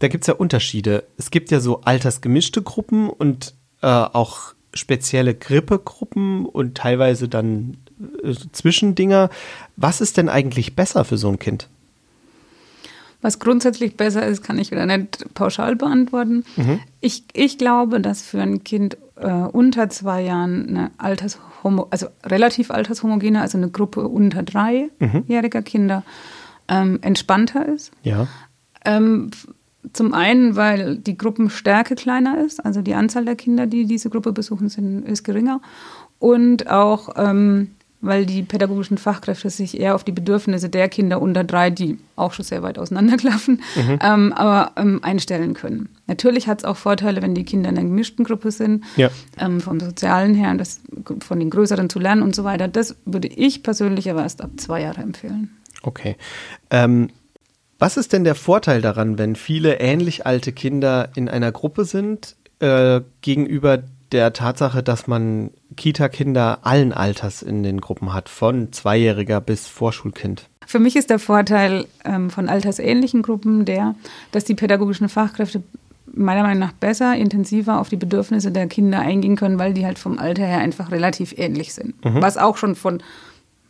da 0.00 0.08
gibt 0.08 0.24
es 0.24 0.28
ja 0.28 0.34
Unterschiede. 0.34 1.04
Es 1.16 1.30
gibt 1.30 1.50
ja 1.50 1.60
so 1.60 1.80
altersgemischte 1.80 2.60
Gruppen 2.60 3.08
und 3.08 3.54
äh, 3.80 3.86
auch 3.86 4.52
spezielle 4.74 5.34
Grippegruppen 5.34 6.44
und 6.44 6.76
teilweise 6.76 7.30
dann 7.30 7.78
äh, 8.22 8.34
Zwischendinger. 8.52 9.30
Was 9.76 10.02
ist 10.02 10.18
denn 10.18 10.28
eigentlich 10.28 10.76
besser 10.76 11.06
für 11.06 11.16
so 11.16 11.30
ein 11.30 11.38
Kind? 11.38 11.70
Was 13.22 13.38
grundsätzlich 13.38 13.96
besser 13.96 14.26
ist, 14.26 14.42
kann 14.42 14.58
ich 14.58 14.70
wieder 14.70 14.86
nicht 14.86 15.34
pauschal 15.34 15.76
beantworten. 15.76 16.44
Ich, 17.00 17.24
ich 17.32 17.58
glaube, 17.58 18.00
dass 18.00 18.22
für 18.22 18.40
ein 18.40 18.62
Kind 18.62 18.96
äh, 19.16 19.30
unter 19.30 19.88
zwei 19.88 20.22
Jahren 20.22 20.68
eine 20.68 20.90
Altershomo, 20.98 21.86
also 21.90 22.06
relativ 22.24 22.70
altershomogene, 22.70 23.40
also 23.40 23.58
eine 23.58 23.70
Gruppe 23.70 24.06
unter 24.08 24.42
dreijähriger 24.42 25.62
Kinder 25.62 26.04
ähm, 26.68 26.98
entspannter 27.02 27.66
ist. 27.66 27.90
Ja. 28.02 28.28
Ähm, 28.84 29.30
Zum 29.92 30.14
einen, 30.14 30.56
weil 30.56 30.96
die 30.96 31.16
Gruppenstärke 31.16 31.94
kleiner 31.94 32.44
ist, 32.44 32.64
also 32.64 32.82
die 32.82 32.94
Anzahl 32.94 33.24
der 33.24 33.36
Kinder, 33.36 33.66
die 33.66 33.86
diese 33.86 34.10
Gruppe 34.10 34.32
besuchen, 34.32 34.68
sind, 34.68 35.06
ist 35.06 35.22
geringer. 35.22 35.60
Und 36.18 36.68
auch, 36.68 37.10
ähm, 37.16 37.70
weil 38.00 38.26
die 38.26 38.42
pädagogischen 38.42 38.98
Fachkräfte 38.98 39.50
sich 39.50 39.80
eher 39.80 39.94
auf 39.94 40.04
die 40.04 40.12
Bedürfnisse 40.12 40.68
der 40.68 40.88
Kinder 40.88 41.20
unter 41.20 41.44
drei, 41.44 41.70
die 41.70 41.98
auch 42.14 42.32
schon 42.32 42.44
sehr 42.44 42.62
weit 42.62 42.78
auseinanderklaffen, 42.78 43.62
mhm. 43.74 43.98
ähm, 44.02 44.32
aber 44.32 44.72
ähm, 44.76 45.02
einstellen 45.02 45.54
können. 45.54 45.88
Natürlich 46.06 46.46
hat 46.46 46.58
es 46.58 46.64
auch 46.64 46.76
Vorteile, 46.76 47.22
wenn 47.22 47.34
die 47.34 47.44
Kinder 47.44 47.70
in 47.70 47.78
einer 47.78 47.88
gemischten 47.88 48.24
Gruppe 48.24 48.50
sind, 48.50 48.84
ja. 48.96 49.10
ähm, 49.38 49.60
vom 49.60 49.80
Sozialen 49.80 50.34
her, 50.34 50.54
das, 50.54 50.80
von 51.20 51.40
den 51.40 51.50
Größeren 51.50 51.90
zu 51.90 51.98
lernen 51.98 52.22
und 52.22 52.34
so 52.34 52.44
weiter. 52.44 52.68
Das 52.68 52.96
würde 53.04 53.28
ich 53.28 53.62
persönlich 53.62 54.10
aber 54.10 54.22
erst 54.22 54.42
ab 54.42 54.50
zwei 54.56 54.82
Jahre 54.82 55.00
empfehlen. 55.00 55.56
Okay. 55.82 56.16
Ähm, 56.70 57.08
was 57.78 57.96
ist 57.96 58.12
denn 58.12 58.24
der 58.24 58.34
Vorteil 58.34 58.80
daran, 58.80 59.18
wenn 59.18 59.36
viele 59.36 59.80
ähnlich 59.80 60.26
alte 60.26 60.52
Kinder 60.52 61.10
in 61.14 61.28
einer 61.28 61.52
Gruppe 61.52 61.84
sind, 61.84 62.36
äh, 62.58 63.02
gegenüber 63.20 63.82
der 64.12 64.32
Tatsache, 64.32 64.82
dass 64.82 65.06
man 65.06 65.50
Kita-Kinder 65.76 66.60
allen 66.62 66.92
Alters 66.92 67.42
in 67.42 67.62
den 67.62 67.80
Gruppen 67.80 68.12
hat, 68.12 68.28
von 68.28 68.72
Zweijähriger 68.72 69.40
bis 69.40 69.66
Vorschulkind? 69.66 70.48
Für 70.66 70.78
mich 70.78 70.96
ist 70.96 71.10
der 71.10 71.18
Vorteil 71.18 71.86
ähm, 72.04 72.30
von 72.30 72.48
altersähnlichen 72.48 73.22
Gruppen 73.22 73.64
der, 73.64 73.94
dass 74.32 74.44
die 74.44 74.54
pädagogischen 74.54 75.08
Fachkräfte 75.08 75.62
meiner 76.12 76.42
Meinung 76.42 76.60
nach 76.60 76.72
besser, 76.72 77.14
intensiver 77.14 77.80
auf 77.80 77.88
die 77.88 77.96
Bedürfnisse 77.96 78.50
der 78.50 78.66
Kinder 78.66 79.00
eingehen 79.00 79.36
können, 79.36 79.58
weil 79.58 79.74
die 79.74 79.84
halt 79.84 79.98
vom 79.98 80.18
Alter 80.18 80.46
her 80.46 80.58
einfach 80.58 80.90
relativ 80.90 81.34
ähnlich 81.36 81.74
sind. 81.74 82.02
Mhm. 82.04 82.22
Was 82.22 82.36
auch 82.36 82.56
schon 82.56 82.74
von 82.74 83.02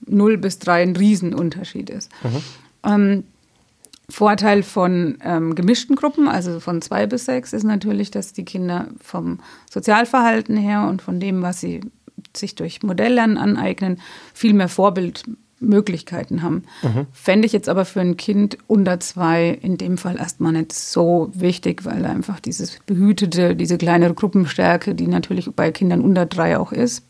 0 0.07 0.39
bis 0.39 0.59
3 0.61 0.83
ein 0.83 0.97
Riesenunterschied 0.97 1.91
ist. 1.91 2.11
Mhm. 2.23 2.43
Ähm, 2.85 3.25
Vorteil 4.09 4.63
von 4.63 5.19
ähm, 5.23 5.55
gemischten 5.55 5.97
Gruppen, 5.97 6.29
also 6.29 6.61
von 6.61 6.81
zwei 6.81 7.07
bis 7.07 7.25
sechs, 7.25 7.53
ist 7.53 7.65
natürlich, 7.65 8.11
dass 8.11 8.33
die 8.33 8.45
Kinder 8.45 8.89
vom 9.03 9.41
Sozialverhalten 9.71 10.57
her 10.57 10.87
und 10.89 11.03
von 11.03 11.19
dem, 11.19 11.43
was 11.43 11.61
sie 11.61 11.81
sich 12.37 12.55
durch 12.55 12.83
Modelllernen 12.83 13.37
aneignen, 13.37 14.01
viel 14.33 14.55
mehr 14.55 14.69
Vorbildmöglichkeiten 14.69 16.43
haben. 16.43 16.65
Mhm. 16.83 17.07
Fände 17.13 17.47
ich 17.47 17.53
jetzt 17.53 17.69
aber 17.69 17.85
für 17.85 18.01
ein 18.01 18.17
Kind 18.17 18.59
unter 18.69 19.01
zwei 19.01 19.49
in 19.49 19.77
dem 19.77 19.99
Fall 19.99 20.19
erstmal 20.19 20.53
nicht 20.53 20.73
so 20.73 21.31
wichtig, 21.35 21.85
weil 21.85 22.05
einfach 22.05 22.39
dieses 22.39 22.79
behütete, 22.87 23.57
diese 23.57 23.77
kleinere 23.77 24.15
Gruppenstärke, 24.15 24.95
die 24.95 25.09
natürlich 25.09 25.51
bei 25.55 25.73
Kindern 25.73 26.01
unter 26.01 26.27
drei 26.27 26.59
auch 26.59 26.73
ist, 26.73 27.05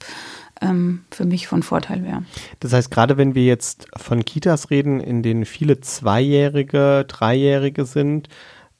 ähm, 0.70 1.04
für 1.10 1.24
mich 1.24 1.46
von 1.46 1.62
Vorteil 1.62 2.04
wäre. 2.04 2.24
Das 2.60 2.72
heißt, 2.72 2.90
gerade 2.90 3.16
wenn 3.16 3.34
wir 3.34 3.44
jetzt 3.44 3.88
von 3.96 4.24
Kitas 4.24 4.70
reden, 4.70 5.00
in 5.00 5.22
denen 5.22 5.44
viele 5.44 5.80
Zweijährige, 5.80 7.04
Dreijährige 7.06 7.84
sind, 7.84 8.28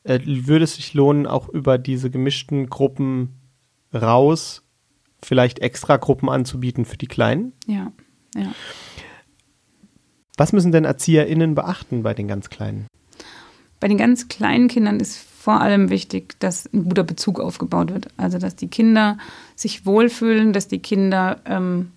äh, 0.04 0.20
würde 0.24 0.64
es 0.64 0.76
sich 0.76 0.94
lohnen, 0.94 1.26
auch 1.26 1.48
über 1.48 1.78
diese 1.78 2.10
gemischten 2.10 2.68
Gruppen 2.68 3.40
raus 3.94 4.62
vielleicht 5.22 5.58
extra 5.60 5.96
Gruppen 5.96 6.28
anzubieten 6.28 6.84
für 6.84 6.96
die 6.96 7.08
Kleinen? 7.08 7.52
Ja, 7.66 7.92
ja. 8.34 8.52
Was 10.36 10.52
müssen 10.52 10.70
denn 10.70 10.84
ErzieherInnen 10.84 11.54
beachten 11.54 12.02
bei 12.02 12.12
den 12.12 12.28
ganz 12.28 12.50
Kleinen? 12.50 12.86
Bei 13.80 13.88
den 13.88 13.98
ganz 13.98 14.28
kleinen 14.28 14.68
Kindern 14.68 15.00
ist 15.00 15.25
vor 15.46 15.60
allem 15.60 15.90
wichtig, 15.90 16.34
dass 16.40 16.68
ein 16.74 16.88
guter 16.88 17.04
Bezug 17.04 17.38
aufgebaut 17.38 17.94
wird. 17.94 18.08
Also, 18.16 18.38
dass 18.38 18.56
die 18.56 18.66
Kinder 18.66 19.16
sich 19.54 19.86
wohlfühlen, 19.86 20.52
dass 20.52 20.66
die 20.66 20.80
Kinder 20.80 21.36
ähm, 21.44 21.92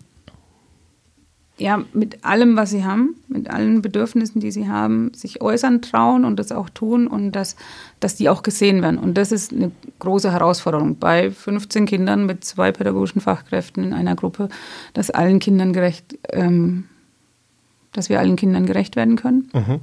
ja, 1.58 1.84
mit 1.94 2.24
allem, 2.24 2.56
was 2.56 2.70
sie 2.70 2.86
haben, 2.86 3.16
mit 3.28 3.50
allen 3.50 3.82
Bedürfnissen, 3.82 4.40
die 4.40 4.52
sie 4.52 4.70
haben, 4.70 5.12
sich 5.16 5.42
äußern 5.42 5.82
trauen 5.82 6.26
und 6.26 6.38
das 6.38 6.52
auch 6.52 6.70
tun 6.70 7.08
und 7.08 7.32
dass, 7.32 7.56
dass 8.00 8.16
die 8.16 8.30
auch 8.30 8.44
gesehen 8.44 8.84
werden. 8.84 9.00
Und 9.00 9.18
das 9.18 9.32
ist 9.32 9.52
eine 9.52 9.72
große 9.98 10.32
Herausforderung 10.32 10.98
bei 11.00 11.32
15 11.32 11.88
Kindern 11.88 12.28
mit 12.28 12.44
zwei 12.44 12.72
pädagogischen 12.72 13.20
Fachkräften 13.20 13.84
in 13.84 13.94
einer 13.94 14.16
Gruppe, 14.16 14.50
dass 14.94 15.10
allen 15.10 15.40
Kindern 15.40 15.74
gerecht, 15.74 16.20
ähm, 16.32 16.84
dass 17.94 18.10
wir 18.10 18.20
allen 18.20 18.36
Kindern 18.36 18.68
gerecht 18.68 18.96
werden 18.96 19.16
können. 19.16 19.50
Mhm. 19.56 19.80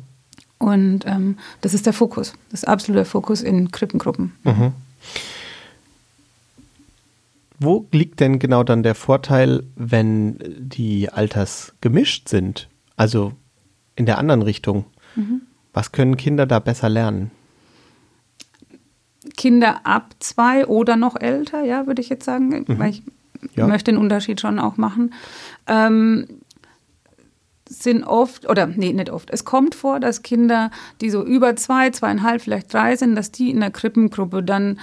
Und 0.59 1.05
ähm, 1.07 1.37
das 1.61 1.75
ist 1.75 1.87
der 1.87 1.93
Fokus, 1.93 2.33
das 2.51 2.63
ist 2.63 2.69
absoluter 2.69 3.05
Fokus 3.05 3.43
in 3.43 3.71
Krippengruppen. 3.71 4.33
Mhm. 4.45 4.73
Wo 7.59 7.87
liegt 7.93 8.21
denn 8.21 8.39
genau 8.39 8.65
dann 8.65 8.83
der 8.83 8.95
Vorteil, 8.95 9.65
wenn 9.77 10.39
die 10.59 11.11
Alters 11.11 11.75
gemischt 11.81 12.29
sind? 12.29 12.69
Also 12.97 13.33
in 13.97 14.07
der 14.07 14.19
anderen 14.19 14.43
Richtung. 14.43 14.85
Mhm. 15.15 15.43
Was 15.73 15.93
können 15.93 16.17
Kinder 16.17 16.47
da 16.47 16.59
besser 16.59 16.89
lernen? 16.89 17.31
Kinder 19.37 19.81
ab 19.85 20.15
zwei 20.21 20.67
oder 20.67 20.97
noch 20.97 21.17
älter, 21.17 21.65
ja, 21.65 21.87
würde 21.87 22.01
ich 22.01 22.09
jetzt 22.09 22.25
sagen, 22.25 22.65
mhm. 22.67 22.79
weil 22.79 22.91
ich 22.91 23.03
ja. 23.55 23.67
möchte 23.67 23.91
den 23.91 23.99
Unterschied 23.99 24.41
schon 24.41 24.59
auch 24.59 24.77
machen. 24.77 25.15
Ähm, 25.67 26.27
sind 27.69 28.05
oft, 28.05 28.49
oder 28.49 28.67
nee, 28.67 28.93
nicht 28.93 29.11
oft, 29.11 29.31
es 29.31 29.45
kommt 29.45 29.75
vor, 29.75 30.01
dass 30.01 30.23
Kinder, 30.23 30.71
die 31.01 31.11
so 31.11 31.25
über 31.25 31.57
zwei, 31.57 31.91
zweieinhalb, 31.91 32.43
vielleicht 32.43 32.73
drei 32.73 32.97
sind, 32.97 33.17
dass 33.17 33.33
die 33.33 33.51
in 33.51 33.61
der 33.61 33.71
Krippengruppe 33.71 34.43
dann 34.43 34.79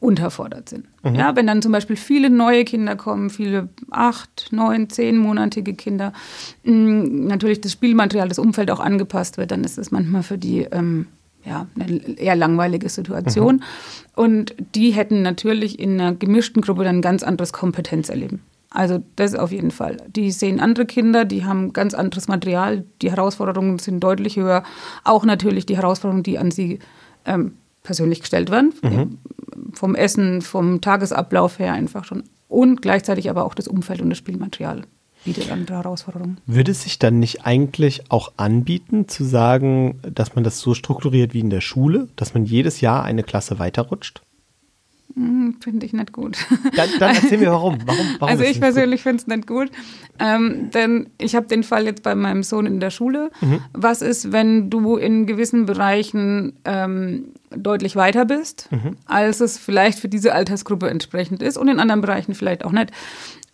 unterfordert 0.00 0.68
sind. 0.68 0.86
Mhm. 1.04 1.14
Ja, 1.14 1.36
wenn 1.36 1.46
dann 1.46 1.62
zum 1.62 1.72
Beispiel 1.72 1.96
viele 1.96 2.28
neue 2.28 2.64
Kinder 2.64 2.96
kommen, 2.96 3.30
viele 3.30 3.68
acht, 3.90 4.48
neun, 4.50 4.90
zehnmonatige 4.90 5.74
Kinder, 5.74 6.12
mm, 6.64 7.26
natürlich 7.26 7.60
das 7.60 7.72
Spielmaterial, 7.72 8.28
das 8.28 8.38
Umfeld 8.38 8.70
auch 8.70 8.80
angepasst 8.80 9.38
wird, 9.38 9.52
dann 9.52 9.62
ist 9.62 9.78
es 9.78 9.92
manchmal 9.92 10.24
für 10.24 10.38
die 10.38 10.62
ähm, 10.72 11.06
ja, 11.44 11.66
eine 11.78 12.18
eher 12.18 12.34
langweilige 12.34 12.88
Situation. 12.88 13.56
Mhm. 13.56 13.62
Und 14.16 14.54
die 14.74 14.90
hätten 14.90 15.22
natürlich 15.22 15.78
in 15.78 16.00
einer 16.00 16.14
gemischten 16.14 16.62
Gruppe 16.62 16.82
dann 16.82 16.96
ein 16.96 17.02
ganz 17.02 17.22
anderes 17.22 17.52
Kompetenzerleben. 17.52 18.40
Also 18.70 19.02
das 19.16 19.34
auf 19.34 19.52
jeden 19.52 19.70
Fall. 19.70 19.96
Die 20.08 20.30
sehen 20.30 20.60
andere 20.60 20.86
Kinder, 20.86 21.24
die 21.24 21.44
haben 21.44 21.72
ganz 21.72 21.94
anderes 21.94 22.28
Material, 22.28 22.84
die 23.00 23.10
Herausforderungen 23.10 23.78
sind 23.78 24.00
deutlich 24.00 24.36
höher. 24.36 24.64
Auch 25.04 25.24
natürlich 25.24 25.66
die 25.66 25.76
Herausforderungen, 25.76 26.22
die 26.22 26.38
an 26.38 26.50
sie 26.50 26.80
ähm, 27.24 27.54
persönlich 27.82 28.20
gestellt 28.20 28.50
werden. 28.50 28.74
Mhm. 28.82 29.18
Vom 29.72 29.94
Essen, 29.94 30.42
vom 30.42 30.80
Tagesablauf 30.80 31.58
her 31.58 31.72
einfach 31.72 32.04
schon. 32.04 32.24
Und 32.48 32.82
gleichzeitig 32.82 33.30
aber 33.30 33.44
auch 33.44 33.54
das 33.54 33.68
Umfeld 33.68 34.02
und 34.02 34.10
das 34.10 34.18
Spielmaterial 34.18 34.82
bietet 35.24 35.50
andere 35.50 35.76
Herausforderungen. 35.76 36.38
Würde 36.46 36.70
es 36.70 36.82
sich 36.82 36.98
dann 36.98 37.18
nicht 37.18 37.44
eigentlich 37.44 38.10
auch 38.10 38.32
anbieten, 38.36 39.08
zu 39.08 39.24
sagen, 39.24 40.00
dass 40.02 40.34
man 40.34 40.44
das 40.44 40.60
so 40.60 40.72
strukturiert 40.74 41.34
wie 41.34 41.40
in 41.40 41.50
der 41.50 41.60
Schule, 41.60 42.08
dass 42.16 42.32
man 42.32 42.44
jedes 42.44 42.80
Jahr 42.80 43.04
eine 43.04 43.24
Klasse 43.24 43.58
weiterrutscht? 43.58 44.22
Hm, 45.14 45.56
finde 45.60 45.86
ich 45.86 45.92
nicht 45.92 46.12
gut. 46.12 46.36
Dann, 46.74 46.88
dann 46.98 47.14
erzähl 47.14 47.38
mir 47.38 47.50
warum. 47.50 47.78
warum, 47.86 48.06
warum 48.18 48.28
also 48.28 48.44
ich 48.44 48.60
persönlich 48.60 49.02
finde 49.02 49.22
es 49.22 49.26
nicht 49.26 49.46
gut. 49.46 49.70
Ähm, 50.18 50.70
denn 50.72 51.08
ich 51.18 51.34
habe 51.34 51.46
den 51.46 51.62
Fall 51.62 51.86
jetzt 51.86 52.02
bei 52.02 52.14
meinem 52.14 52.42
Sohn 52.42 52.66
in 52.66 52.80
der 52.80 52.90
Schule. 52.90 53.30
Mhm. 53.40 53.60
Was 53.72 54.02
ist, 54.02 54.32
wenn 54.32 54.68
du 54.68 54.96
in 54.96 55.26
gewissen 55.26 55.64
Bereichen 55.64 56.54
ähm, 56.64 57.26
deutlich 57.50 57.96
weiter 57.96 58.26
bist, 58.26 58.68
mhm. 58.70 58.96
als 59.06 59.40
es 59.40 59.58
vielleicht 59.58 59.98
für 59.98 60.08
diese 60.08 60.34
Altersgruppe 60.34 60.90
entsprechend 60.90 61.42
ist 61.42 61.56
und 61.56 61.68
in 61.68 61.80
anderen 61.80 62.00
Bereichen 62.02 62.34
vielleicht 62.34 62.64
auch 62.64 62.72
nicht. 62.72 62.90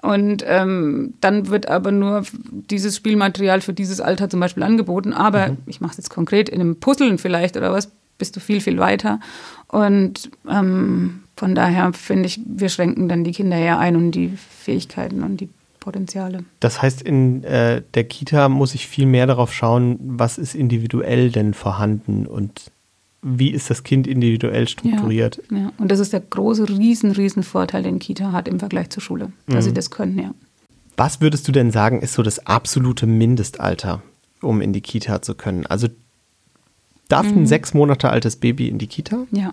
Und 0.02 0.44
ähm, 0.46 1.14
dann 1.20 1.48
wird 1.48 1.68
aber 1.68 1.92
nur 1.92 2.24
dieses 2.70 2.96
Spielmaterial 2.96 3.60
für 3.60 3.72
dieses 3.72 4.00
Alter 4.00 4.28
zum 4.28 4.40
Beispiel 4.40 4.64
angeboten. 4.64 5.12
Aber 5.12 5.48
mhm. 5.48 5.58
ich 5.66 5.80
mache 5.80 5.92
es 5.92 5.98
jetzt 5.98 6.10
konkret 6.10 6.48
in 6.48 6.60
einem 6.60 6.80
Puzzeln 6.80 7.18
vielleicht 7.18 7.56
oder 7.56 7.72
was, 7.72 7.92
bist 8.18 8.34
du 8.34 8.40
viel, 8.40 8.60
viel 8.60 8.78
weiter. 8.78 9.20
Und 9.68 10.30
ähm, 10.48 11.21
von 11.42 11.56
daher 11.56 11.92
finde 11.92 12.28
ich, 12.28 12.38
wir 12.46 12.68
schränken 12.68 13.08
dann 13.08 13.24
die 13.24 13.32
Kinder 13.32 13.56
eher 13.56 13.80
ein 13.80 13.96
und 13.96 14.12
die 14.12 14.28
Fähigkeiten 14.28 15.24
und 15.24 15.40
die 15.40 15.48
Potenziale. 15.80 16.44
Das 16.60 16.80
heißt, 16.80 17.02
in 17.02 17.42
äh, 17.42 17.82
der 17.94 18.04
Kita 18.04 18.48
muss 18.48 18.76
ich 18.76 18.86
viel 18.86 19.06
mehr 19.06 19.26
darauf 19.26 19.52
schauen, 19.52 19.98
was 20.00 20.38
ist 20.38 20.54
individuell 20.54 21.32
denn 21.32 21.52
vorhanden 21.52 22.28
und 22.28 22.70
wie 23.22 23.50
ist 23.50 23.70
das 23.70 23.82
Kind 23.82 24.06
individuell 24.06 24.68
strukturiert. 24.68 25.42
Ja, 25.50 25.58
ja. 25.58 25.72
und 25.78 25.90
das 25.90 25.98
ist 25.98 26.12
der 26.12 26.20
große, 26.20 26.68
riesen, 26.68 27.10
riesen 27.10 27.42
Vorteil, 27.42 27.82
den 27.82 27.98
Kita 27.98 28.30
hat 28.30 28.46
im 28.46 28.60
Vergleich 28.60 28.90
zur 28.90 29.02
Schule, 29.02 29.32
dass 29.48 29.64
mhm. 29.64 29.70
sie 29.70 29.74
das 29.74 29.90
können, 29.90 30.20
ja. 30.20 30.32
Was 30.96 31.20
würdest 31.20 31.48
du 31.48 31.50
denn 31.50 31.72
sagen, 31.72 32.02
ist 32.02 32.14
so 32.14 32.22
das 32.22 32.46
absolute 32.46 33.08
Mindestalter, 33.08 34.00
um 34.42 34.60
in 34.60 34.72
die 34.72 34.80
Kita 34.80 35.22
zu 35.22 35.34
können? 35.34 35.66
Also 35.66 35.88
darf 37.08 37.26
mhm. 37.26 37.38
ein 37.38 37.46
sechs 37.48 37.74
Monate 37.74 38.10
altes 38.10 38.36
Baby 38.36 38.68
in 38.68 38.78
die 38.78 38.86
Kita? 38.86 39.26
Ja. 39.32 39.52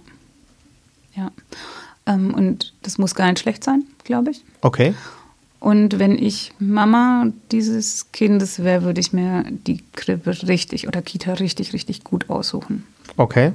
Ja. 1.15 1.31
Ähm, 2.09 2.33
und 2.33 2.73
das 2.81 2.97
muss 2.97 3.15
gar 3.15 3.29
nicht 3.29 3.39
schlecht 3.39 3.63
sein, 3.63 3.83
glaube 4.03 4.31
ich. 4.31 4.43
Okay. 4.61 4.93
Und 5.59 5.99
wenn 5.99 6.17
ich 6.17 6.53
Mama 6.57 7.27
dieses 7.51 8.11
Kindes 8.11 8.63
wäre, 8.63 8.83
würde 8.83 9.01
ich 9.01 9.13
mir 9.13 9.45
die 9.49 9.83
Krippe 9.93 10.31
richtig 10.47 10.87
oder 10.87 11.01
Kita 11.01 11.33
richtig, 11.33 11.73
richtig 11.73 12.03
gut 12.03 12.29
aussuchen. 12.29 12.85
Okay. 13.17 13.51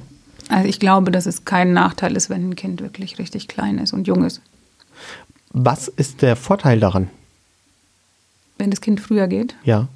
Also 0.47 0.69
ich 0.69 0.79
glaube, 0.79 1.11
dass 1.11 1.25
es 1.25 1.45
kein 1.45 1.73
Nachteil 1.73 2.15
ist, 2.15 2.29
wenn 2.29 2.49
ein 2.49 2.55
Kind 2.55 2.81
wirklich 2.81 3.17
richtig 3.17 3.47
klein 3.47 3.79
ist 3.79 3.93
und 3.93 4.07
jung 4.07 4.23
ist. 4.23 4.41
Was 5.49 5.87
ist 5.87 6.21
der 6.21 6.35
Vorteil 6.35 6.79
daran? 6.79 7.09
Wenn 8.57 8.69
das 8.69 8.81
Kind 8.81 9.01
früher 9.01 9.27
geht? 9.27 9.55
Ja. 9.63 9.87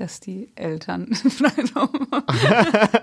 Dass 0.00 0.20
die 0.20 0.48
Eltern 0.54 1.12
Freiraum 1.14 2.08
haben. 2.12 2.24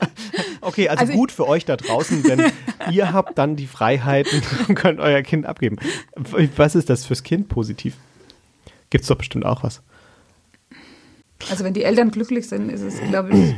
okay, 0.62 0.90
also, 0.90 1.02
also 1.02 1.14
gut 1.14 1.32
für 1.32 1.48
euch 1.48 1.66
da 1.66 1.78
draußen, 1.78 2.24
denn 2.24 2.52
ihr 2.92 3.14
habt 3.14 3.38
dann 3.38 3.56
die 3.56 3.68
Freiheiten 3.68 4.42
und 4.68 4.76
könnt 4.76 5.00
euer 5.00 5.22
Kind 5.22 5.46
abgeben. 5.46 5.78
Was 6.56 6.76
ist 6.76 6.90
das 6.90 7.06
fürs 7.06 7.24
Kind 7.24 7.50
positiv? 7.50 7.96
Gibt 8.90 9.04
es 9.04 9.08
doch 9.08 9.18
bestimmt 9.18 9.46
auch 9.46 9.64
was. 9.64 9.82
Also 11.50 11.64
wenn 11.64 11.74
die 11.74 11.84
Eltern 11.84 12.12
glücklich 12.12 12.48
sind, 12.48 12.70
ist 12.70 12.82
es, 12.82 13.00
glaube 13.02 13.38
ich, 13.38 13.56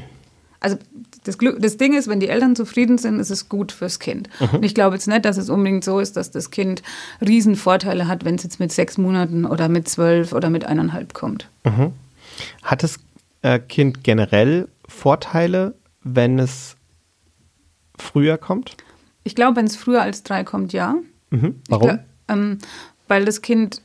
also 0.59 0.77
das, 1.23 1.37
das, 1.37 1.77
Ding 1.77 1.93
ist, 1.93 2.07
wenn 2.07 2.19
die 2.19 2.29
Eltern 2.29 2.55
zufrieden 2.55 2.97
sind, 2.97 3.19
ist 3.19 3.29
es 3.29 3.47
gut 3.47 3.71
fürs 3.71 3.99
Kind. 3.99 4.29
Mhm. 4.39 4.57
Und 4.57 4.65
ich 4.65 4.73
glaube 4.73 4.95
jetzt 4.95 5.07
nicht, 5.07 5.25
dass 5.25 5.37
es 5.37 5.49
unbedingt 5.49 5.83
so 5.83 5.99
ist, 5.99 6.17
dass 6.17 6.31
das 6.31 6.49
Kind 6.49 6.81
Riesenvorteile 7.21 8.07
hat, 8.07 8.25
wenn 8.25 8.35
es 8.35 8.43
jetzt 8.43 8.59
mit 8.59 8.71
sechs 8.71 8.97
Monaten 8.97 9.45
oder 9.45 9.69
mit 9.69 9.87
zwölf 9.87 10.33
oder 10.33 10.49
mit 10.49 10.65
eineinhalb 10.65 11.13
kommt. 11.13 11.49
Mhm. 11.63 11.91
Hat 12.63 12.81
das 12.81 12.99
äh, 13.47 13.59
Kind 13.59 14.03
generell 14.03 14.67
Vorteile, 14.87 15.75
wenn 16.03 16.39
es 16.39 16.75
früher 17.97 18.37
kommt? 18.37 18.77
Ich 19.23 19.35
glaube, 19.35 19.57
wenn 19.57 19.65
es 19.65 19.75
früher 19.75 20.01
als 20.01 20.23
drei 20.23 20.43
kommt, 20.43 20.73
ja. 20.73 20.95
Mhm. 21.29 21.61
Warum? 21.67 21.89
Glaub, 21.89 21.99
ähm, 22.27 22.57
weil 23.07 23.25
das 23.25 23.41
Kind 23.41 23.81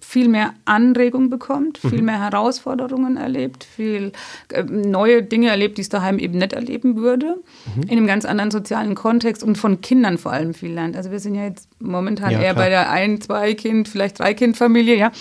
viel 0.00 0.28
mehr 0.28 0.54
Anregung 0.64 1.30
bekommt, 1.30 1.78
viel 1.78 2.00
mhm. 2.00 2.06
mehr 2.06 2.20
Herausforderungen 2.20 3.16
erlebt, 3.16 3.64
viel 3.64 4.12
äh, 4.52 4.62
neue 4.62 5.22
Dinge 5.22 5.48
erlebt, 5.48 5.78
die 5.78 5.82
es 5.82 5.88
daheim 5.88 6.18
eben 6.18 6.38
nicht 6.38 6.52
erleben 6.52 6.96
würde, 6.96 7.36
mhm. 7.74 7.82
in 7.82 7.90
einem 7.90 8.06
ganz 8.06 8.24
anderen 8.24 8.50
sozialen 8.50 8.94
Kontext 8.94 9.42
und 9.42 9.56
von 9.56 9.80
Kindern 9.80 10.18
vor 10.18 10.32
allem 10.32 10.54
viel 10.54 10.72
lernt. 10.72 10.96
Also 10.96 11.10
wir 11.10 11.20
sind 11.20 11.34
ja 11.34 11.44
jetzt 11.44 11.68
momentan 11.80 12.30
ja, 12.30 12.40
eher 12.40 12.52
klar. 12.52 12.64
bei 12.64 12.68
der 12.70 12.90
ein, 12.90 13.20
zwei 13.20 13.54
Kind, 13.54 13.88
vielleicht 13.88 14.18
drei 14.18 14.34
Kind 14.34 14.56
Familie, 14.56 14.96
ja. 14.96 15.12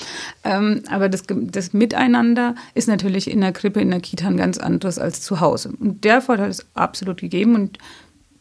Ähm, 0.43 0.83
aber 0.89 1.09
das, 1.09 1.23
das 1.27 1.73
Miteinander 1.73 2.55
ist 2.73 2.87
natürlich 2.87 3.29
in 3.29 3.41
der 3.41 3.51
Krippe, 3.51 3.81
in 3.81 3.91
der 3.91 3.99
Kita 3.99 4.27
ein 4.27 4.37
ganz 4.37 4.57
anderes 4.57 4.99
als 4.99 5.21
zu 5.21 5.39
Hause. 5.39 5.71
Und 5.79 6.03
der 6.03 6.21
Vorteil 6.21 6.49
ist 6.49 6.65
absolut 6.73 7.21
gegeben 7.21 7.55
und 7.55 7.77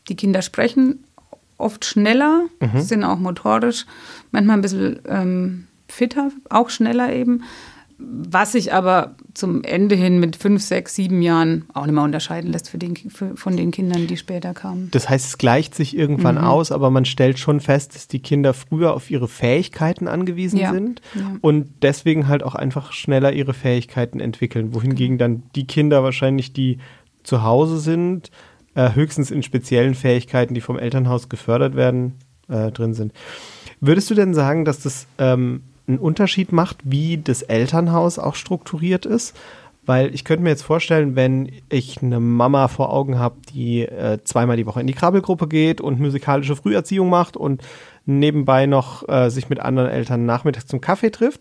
die 0.08 0.16
Kinder 0.16 0.42
sprechen 0.42 1.04
oft 1.58 1.84
schneller, 1.84 2.46
mhm. 2.60 2.80
sind 2.80 3.04
auch 3.04 3.18
motorisch 3.18 3.86
manchmal 4.30 4.58
ein 4.58 4.62
bisschen 4.62 4.98
ähm, 5.08 5.66
fitter, 5.96 6.30
auch 6.50 6.70
schneller 6.70 7.12
eben. 7.12 7.42
Was 7.98 8.52
sich 8.52 8.74
aber 8.74 9.14
zum 9.32 9.64
Ende 9.64 9.94
hin 9.94 10.20
mit 10.20 10.36
fünf, 10.36 10.62
sechs, 10.62 10.94
sieben 10.94 11.22
Jahren 11.22 11.64
auch 11.72 11.86
nicht 11.86 11.94
mehr 11.94 12.04
unterscheiden 12.04 12.52
lässt 12.52 12.68
für 12.68 12.76
den, 12.76 12.94
für, 12.94 13.36
von 13.38 13.56
den 13.56 13.70
Kindern, 13.70 14.06
die 14.06 14.18
später 14.18 14.52
kamen. 14.52 14.90
Das 14.90 15.08
heißt, 15.08 15.26
es 15.26 15.38
gleicht 15.38 15.74
sich 15.74 15.96
irgendwann 15.96 16.34
mhm. 16.34 16.44
aus, 16.44 16.72
aber 16.72 16.90
man 16.90 17.06
stellt 17.06 17.38
schon 17.38 17.58
fest, 17.60 17.94
dass 17.94 18.06
die 18.06 18.18
Kinder 18.18 18.52
früher 18.52 18.92
auf 18.92 19.10
ihre 19.10 19.28
Fähigkeiten 19.28 20.08
angewiesen 20.08 20.58
ja. 20.58 20.72
sind 20.72 21.00
ja. 21.14 21.36
und 21.40 21.68
deswegen 21.80 22.28
halt 22.28 22.42
auch 22.42 22.54
einfach 22.54 22.92
schneller 22.92 23.32
ihre 23.32 23.54
Fähigkeiten 23.54 24.20
entwickeln. 24.20 24.74
Wohingegen 24.74 25.16
dann 25.16 25.44
die 25.54 25.66
Kinder 25.66 26.02
wahrscheinlich, 26.02 26.52
die 26.52 26.78
zu 27.22 27.42
Hause 27.42 27.78
sind, 27.78 28.30
äh, 28.74 28.94
höchstens 28.94 29.30
in 29.30 29.42
speziellen 29.42 29.94
Fähigkeiten, 29.94 30.52
die 30.52 30.60
vom 30.60 30.78
Elternhaus 30.78 31.30
gefördert 31.30 31.74
werden, 31.76 32.12
äh, 32.48 32.70
drin 32.70 32.92
sind. 32.92 33.14
Würdest 33.80 34.10
du 34.10 34.14
denn 34.14 34.34
sagen, 34.34 34.64
dass 34.64 34.80
das 34.80 35.06
ähm, 35.18 35.62
einen 35.86 35.98
Unterschied 35.98 36.52
macht, 36.52 36.78
wie 36.84 37.18
das 37.18 37.42
Elternhaus 37.42 38.18
auch 38.18 38.34
strukturiert 38.34 39.06
ist. 39.06 39.36
Weil 39.84 40.12
ich 40.12 40.24
könnte 40.24 40.42
mir 40.42 40.50
jetzt 40.50 40.64
vorstellen, 40.64 41.14
wenn 41.14 41.52
ich 41.68 42.02
eine 42.02 42.18
Mama 42.18 42.66
vor 42.66 42.92
Augen 42.92 43.20
habe, 43.20 43.36
die 43.54 43.82
äh, 43.82 44.18
zweimal 44.24 44.56
die 44.56 44.66
Woche 44.66 44.80
in 44.80 44.88
die 44.88 44.94
Krabbelgruppe 44.94 45.46
geht 45.46 45.80
und 45.80 46.00
musikalische 46.00 46.56
Früherziehung 46.56 47.08
macht 47.08 47.36
und 47.36 47.62
nebenbei 48.04 48.66
noch 48.66 49.08
äh, 49.08 49.30
sich 49.30 49.48
mit 49.48 49.60
anderen 49.60 49.88
Eltern 49.88 50.26
nachmittags 50.26 50.66
zum 50.66 50.80
Kaffee 50.80 51.10
trifft, 51.10 51.40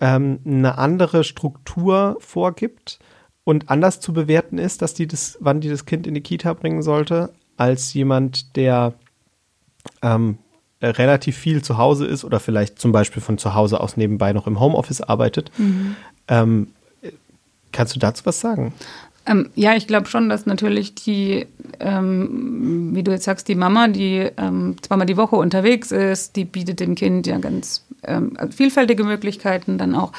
ähm, 0.00 0.40
eine 0.44 0.76
andere 0.76 1.24
Struktur 1.24 2.16
vorgibt 2.20 2.98
und 3.44 3.70
anders 3.70 4.00
zu 4.00 4.12
bewerten 4.12 4.58
ist, 4.58 4.82
dass 4.82 4.92
die 4.92 5.06
das, 5.06 5.38
wann 5.40 5.60
die 5.60 5.70
das 5.70 5.86
Kind 5.86 6.06
in 6.06 6.14
die 6.14 6.20
Kita 6.20 6.52
bringen 6.52 6.82
sollte, 6.82 7.30
als 7.56 7.94
jemand, 7.94 8.56
der 8.56 8.92
ähm, 10.02 10.38
äh, 10.38 10.45
relativ 10.82 11.36
viel 11.36 11.62
zu 11.62 11.78
Hause 11.78 12.06
ist 12.06 12.24
oder 12.24 12.40
vielleicht 12.40 12.78
zum 12.78 12.92
Beispiel 12.92 13.22
von 13.22 13.38
zu 13.38 13.54
Hause 13.54 13.80
aus 13.80 13.96
nebenbei 13.96 14.32
noch 14.32 14.46
im 14.46 14.60
Homeoffice 14.60 15.00
arbeitet. 15.00 15.50
Mhm. 15.58 15.96
Ähm, 16.28 16.68
kannst 17.72 17.94
du 17.94 18.00
dazu 18.00 18.26
was 18.26 18.40
sagen? 18.40 18.72
Ähm, 19.26 19.50
ja, 19.54 19.74
ich 19.74 19.86
glaube 19.86 20.06
schon, 20.06 20.28
dass 20.28 20.46
natürlich 20.46 20.94
die, 20.94 21.46
ähm, 21.80 22.90
wie 22.94 23.02
du 23.02 23.10
jetzt 23.10 23.24
sagst, 23.24 23.48
die 23.48 23.56
Mama, 23.56 23.88
die 23.88 24.30
ähm, 24.36 24.76
zweimal 24.82 25.06
die 25.06 25.16
Woche 25.16 25.36
unterwegs 25.36 25.90
ist, 25.90 26.36
die 26.36 26.44
bietet 26.44 26.78
dem 26.78 26.94
Kind 26.94 27.26
ja 27.26 27.38
ganz 27.38 27.84
ähm, 28.04 28.36
vielfältige 28.50 29.02
Möglichkeiten, 29.02 29.78
dann 29.78 29.96
auch 29.96 30.12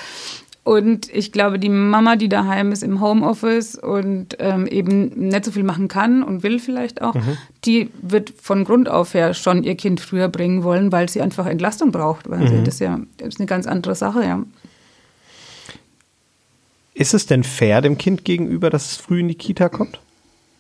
und 0.67 1.07
ich 1.13 1.31
glaube, 1.31 1.59
die 1.59 1.69
Mama, 1.69 2.17
die 2.17 2.27
daheim 2.27 2.73
ist 2.73 2.83
im 2.83 2.99
Homeoffice 2.99 3.75
und 3.75 4.35
ähm, 4.39 4.67
eben 4.67 5.29
nicht 5.29 5.45
so 5.45 5.51
viel 5.51 5.63
machen 5.63 5.87
kann 5.87 6.23
und 6.23 6.43
will 6.43 6.59
vielleicht 6.59 7.01
auch, 7.01 7.13
mhm. 7.13 7.37
die 7.63 7.89
wird 8.01 8.33
von 8.41 8.65
Grund 8.65 8.89
auf 8.89 9.13
her 9.13 9.33
schon 9.33 9.63
ihr 9.63 9.75
Kind 9.75 10.01
früher 10.01 10.27
bringen 10.27 10.65
wollen, 10.65 10.91
weil 10.91 11.07
sie 11.07 11.21
einfach 11.21 11.45
Entlastung 11.45 11.93
braucht. 11.93 12.29
Weil 12.29 12.39
mhm. 12.39 12.65
das 12.65 12.73
ist 12.73 12.79
ja 12.81 12.99
das 13.15 13.29
ist 13.29 13.39
eine 13.39 13.47
ganz 13.47 13.65
andere 13.65 13.95
Sache, 13.95 14.25
ja. 14.25 14.43
Ist 16.93 17.13
es 17.13 17.27
denn 17.27 17.45
fair 17.45 17.79
dem 17.79 17.97
Kind 17.97 18.25
gegenüber, 18.25 18.69
dass 18.69 18.91
es 18.91 18.97
früh 18.97 19.21
in 19.21 19.29
die 19.29 19.35
Kita 19.35 19.69
kommt? 19.69 20.01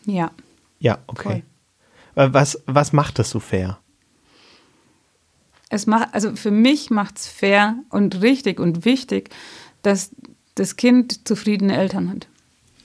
Ja. 0.05 0.31
Ja, 0.79 0.99
okay. 1.07 1.43
Voll. 2.15 2.33
Was, 2.33 2.63
was 2.65 2.93
macht 2.93 3.19
das 3.19 3.29
so 3.29 3.41
fair? 3.41 3.77
Es 5.69 5.85
macht, 5.85 6.13
also 6.13 6.33
für 6.37 6.51
mich 6.51 6.91
macht 6.91 7.17
es 7.17 7.27
fair 7.27 7.75
und 7.89 8.21
richtig 8.21 8.61
und 8.61 8.85
wichtig, 8.85 9.31
dass 9.87 10.11
das 10.55 10.75
Kind 10.75 11.25
zufriedene 11.25 11.77
Eltern 11.77 12.09
hat. 12.09 12.27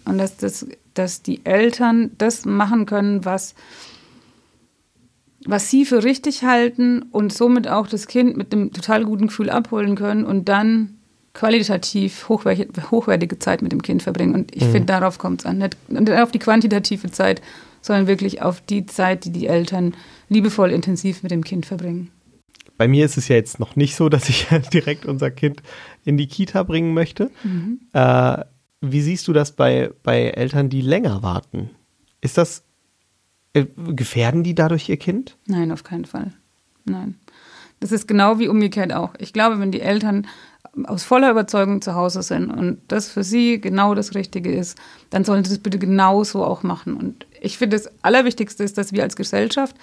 Und 0.05 0.19
dass, 0.19 0.37
das, 0.37 0.67
dass 0.95 1.23
die 1.23 1.45
Eltern 1.45 2.13
das 2.17 2.45
machen 2.45 2.87
können, 2.87 3.25
was, 3.25 3.57
was 5.45 5.69
sie 5.69 5.85
für 5.85 6.05
richtig 6.05 6.45
halten 6.45 7.03
und 7.11 7.33
somit 7.33 7.67
auch 7.67 7.89
das 7.89 8.07
Kind 8.07 8.37
mit 8.37 8.53
einem 8.53 8.73
total 8.73 9.05
guten 9.05 9.27
Gefühl 9.27 9.51
abholen 9.51 9.97
können 9.97 10.25
und 10.25 10.49
dann 10.49 10.97
qualitativ 11.35 12.29
hochwertige, 12.29 12.91
hochwertige 12.93 13.39
Zeit 13.41 13.63
mit 13.63 13.73
dem 13.73 13.83
Kind 13.83 14.05
verbringen. 14.05 14.35
Und 14.35 14.55
ich 14.55 14.65
mhm. 14.65 14.71
finde, 14.71 14.87
darauf 14.87 15.19
kommt 15.19 15.41
es 15.41 15.47
an. 15.47 15.59
Nicht, 15.59 15.77
nicht 15.91 16.13
auf 16.13 16.31
die 16.31 16.39
quantitative 16.39 17.11
Zeit, 17.11 17.43
sondern 17.81 18.07
wirklich 18.07 18.43
auf 18.43 18.61
die 18.61 18.87
Zeit, 18.87 19.25
die 19.25 19.31
die 19.31 19.49
Eltern 19.49 19.95
liebevoll 20.29 20.71
intensiv 20.71 21.25
mit 21.25 21.33
dem 21.33 21.43
Kind 21.43 21.67
verbringen. 21.67 22.12
Bei 22.83 22.89
mir 22.89 23.05
ist 23.05 23.17
es 23.17 23.29
ja 23.29 23.37
jetzt 23.37 23.61
noch 23.61 23.77
nicht 23.77 23.95
so, 23.95 24.09
dass 24.09 24.29
ich 24.29 24.49
direkt 24.73 25.07
unser 25.07 25.31
Kind 25.31 25.63
in 26.05 26.17
die 26.17 26.27
Kita 26.27 26.65
bringen 26.65 26.95
möchte. 26.95 27.31
Mhm. 27.45 27.79
Äh, 27.93 28.39
wie 28.81 29.01
siehst 29.01 29.29
du 29.29 29.33
das 29.33 29.53
bei, 29.53 29.93
bei 30.03 30.31
Eltern, 30.31 30.69
die 30.69 30.81
länger 30.81 31.23
warten? 31.23 31.71
Ist 32.21 32.39
das, 32.39 32.65
äh, 33.53 33.67
gefährden 33.77 34.43
die 34.43 34.57
dadurch 34.57 34.89
ihr 34.89 34.97
Kind? 34.97 35.37
Nein, 35.47 35.71
auf 35.71 35.85
keinen 35.85 36.07
Fall. 36.07 36.33
Nein. 36.85 37.21
Das 37.79 37.93
ist 37.93 38.09
genau 38.09 38.41
wie 38.41 38.49
umgekehrt 38.49 38.93
auch. 38.93 39.15
Ich 39.21 39.33
glaube, 39.33 39.61
wenn 39.61 39.71
die 39.71 39.81
Eltern 39.81 40.27
aus 40.83 41.05
voller 41.05 41.31
Überzeugung 41.31 41.83
zu 41.83 41.95
Hause 41.95 42.25
sind 42.25 42.51
und 42.51 42.81
das 42.89 43.09
für 43.13 43.23
sie 43.23 43.61
genau 43.61 43.95
das 43.95 44.17
Richtige 44.17 44.53
ist, 44.53 44.77
dann 45.09 45.23
sollen 45.23 45.45
sie 45.45 45.51
das 45.51 45.61
bitte 45.61 45.79
genauso 45.79 46.45
auch 46.45 46.65
machen. 46.65 46.97
Und 46.97 47.29
ich 47.41 47.59
finde, 47.59 47.77
das 47.77 47.89
Allerwichtigste 48.03 48.65
ist, 48.65 48.77
dass 48.77 48.93
wir 48.93 49.05
als 49.05 49.15
Gesellschaft 49.15 49.77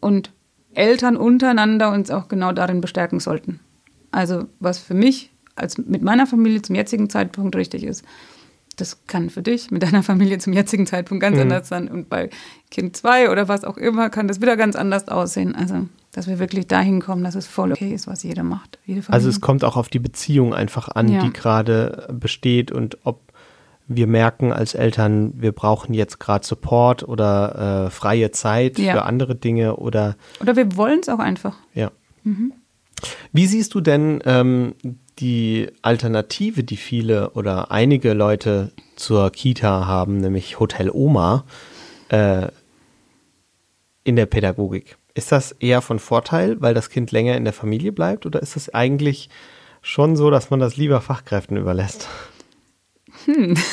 und 0.00 0.32
Eltern 0.74 1.16
untereinander 1.16 1.90
uns 1.92 2.10
auch 2.10 2.28
genau 2.28 2.52
darin 2.52 2.80
bestärken 2.80 3.20
sollten. 3.20 3.60
Also 4.10 4.44
was 4.60 4.78
für 4.78 4.94
mich 4.94 5.30
als 5.54 5.78
mit 5.78 6.02
meiner 6.02 6.26
Familie 6.26 6.62
zum 6.62 6.76
jetzigen 6.76 7.10
Zeitpunkt 7.10 7.56
richtig 7.56 7.84
ist, 7.84 8.04
das 8.76 9.06
kann 9.06 9.30
für 9.30 9.42
dich 9.42 9.70
mit 9.70 9.82
deiner 9.82 10.02
Familie 10.02 10.38
zum 10.38 10.52
jetzigen 10.52 10.86
Zeitpunkt 10.86 11.20
ganz 11.20 11.36
mhm. 11.36 11.42
anders 11.42 11.68
sein. 11.68 11.88
Und 11.88 12.08
bei 12.08 12.30
Kind 12.70 12.96
2 12.96 13.30
oder 13.30 13.48
was 13.48 13.64
auch 13.64 13.76
immer 13.76 14.10
kann 14.10 14.28
das 14.28 14.40
wieder 14.40 14.56
ganz 14.56 14.76
anders 14.76 15.08
aussehen. 15.08 15.54
Also, 15.54 15.86
dass 16.12 16.26
wir 16.26 16.38
wirklich 16.38 16.68
dahin 16.68 17.00
kommen, 17.00 17.22
dass 17.24 17.34
es 17.34 17.46
voll 17.46 17.72
okay 17.72 17.92
ist, 17.92 18.06
was 18.06 18.22
jeder 18.22 18.42
macht. 18.42 18.78
also 19.08 19.28
es 19.28 19.40
kommt 19.40 19.64
auch 19.64 19.76
auf 19.76 19.88
die 19.88 19.98
Beziehung 19.98 20.54
einfach 20.54 20.88
an, 20.88 21.08
ja. 21.08 21.22
die 21.22 21.32
gerade 21.32 22.08
besteht 22.12 22.72
und 22.72 22.98
ob 23.04 23.31
wir 23.88 24.06
merken 24.06 24.52
als 24.52 24.74
Eltern, 24.74 25.32
wir 25.36 25.52
brauchen 25.52 25.94
jetzt 25.94 26.18
gerade 26.18 26.46
Support 26.46 27.02
oder 27.02 27.86
äh, 27.86 27.90
freie 27.90 28.30
Zeit 28.30 28.78
ja. 28.78 28.92
für 28.92 29.02
andere 29.02 29.34
Dinge 29.34 29.76
oder. 29.76 30.16
Oder 30.40 30.56
wir 30.56 30.76
wollen 30.76 31.00
es 31.00 31.08
auch 31.08 31.18
einfach. 31.18 31.56
Ja. 31.74 31.90
Mhm. 32.24 32.52
Wie 33.32 33.46
siehst 33.46 33.74
du 33.74 33.80
denn 33.80 34.22
ähm, 34.24 34.74
die 35.18 35.68
Alternative, 35.82 36.64
die 36.64 36.76
viele 36.76 37.30
oder 37.30 37.70
einige 37.70 38.12
Leute 38.12 38.72
zur 38.96 39.30
Kita 39.30 39.86
haben, 39.86 40.18
nämlich 40.18 40.60
Hotel 40.60 40.90
Oma, 40.90 41.44
äh, 42.08 42.48
in 44.04 44.16
der 44.16 44.26
Pädagogik? 44.26 44.96
Ist 45.14 45.32
das 45.32 45.52
eher 45.52 45.82
von 45.82 45.98
Vorteil, 45.98 46.60
weil 46.60 46.74
das 46.74 46.88
Kind 46.88 47.12
länger 47.12 47.36
in 47.36 47.44
der 47.44 47.52
Familie 47.52 47.92
bleibt, 47.92 48.24
oder 48.24 48.40
ist 48.40 48.56
es 48.56 48.72
eigentlich 48.72 49.28
schon 49.82 50.16
so, 50.16 50.30
dass 50.30 50.50
man 50.50 50.60
das 50.60 50.76
lieber 50.76 51.00
Fachkräften 51.00 51.56
überlässt? 51.56 52.08
Hm. 53.26 53.54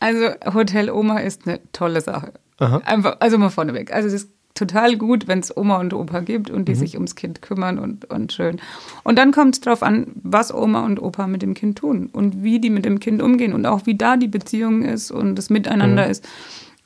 Also 0.00 0.28
Hotel 0.54 0.90
Oma 0.90 1.18
ist 1.18 1.46
eine 1.46 1.60
tolle 1.72 2.00
Sache. 2.00 2.32
Aha. 2.58 2.80
Einfach, 2.84 3.16
also 3.20 3.38
mal 3.38 3.50
vorneweg. 3.50 3.92
Also 3.92 4.08
es 4.08 4.14
ist 4.14 4.30
total 4.54 4.96
gut, 4.96 5.28
wenn 5.28 5.38
es 5.38 5.56
Oma 5.56 5.78
und 5.78 5.94
Opa 5.94 6.20
gibt 6.20 6.50
und 6.50 6.66
die 6.66 6.74
mhm. 6.74 6.78
sich 6.78 6.94
ums 6.94 7.14
Kind 7.14 7.42
kümmern 7.42 7.78
und, 7.78 8.04
und 8.06 8.32
schön. 8.32 8.60
Und 9.04 9.16
dann 9.16 9.30
kommt 9.32 9.54
es 9.54 9.60
darauf 9.60 9.82
an, 9.82 10.08
was 10.22 10.52
Oma 10.52 10.84
und 10.84 11.00
Opa 11.00 11.26
mit 11.26 11.42
dem 11.42 11.54
Kind 11.54 11.78
tun 11.78 12.10
und 12.12 12.42
wie 12.42 12.60
die 12.60 12.70
mit 12.70 12.84
dem 12.84 12.98
Kind 12.98 13.22
umgehen 13.22 13.52
und 13.52 13.66
auch 13.66 13.86
wie 13.86 13.96
da 13.96 14.16
die 14.16 14.28
Beziehung 14.28 14.82
ist 14.82 15.10
und 15.10 15.36
das 15.36 15.50
Miteinander 15.50 16.04
mhm. 16.04 16.10
ist. 16.10 16.28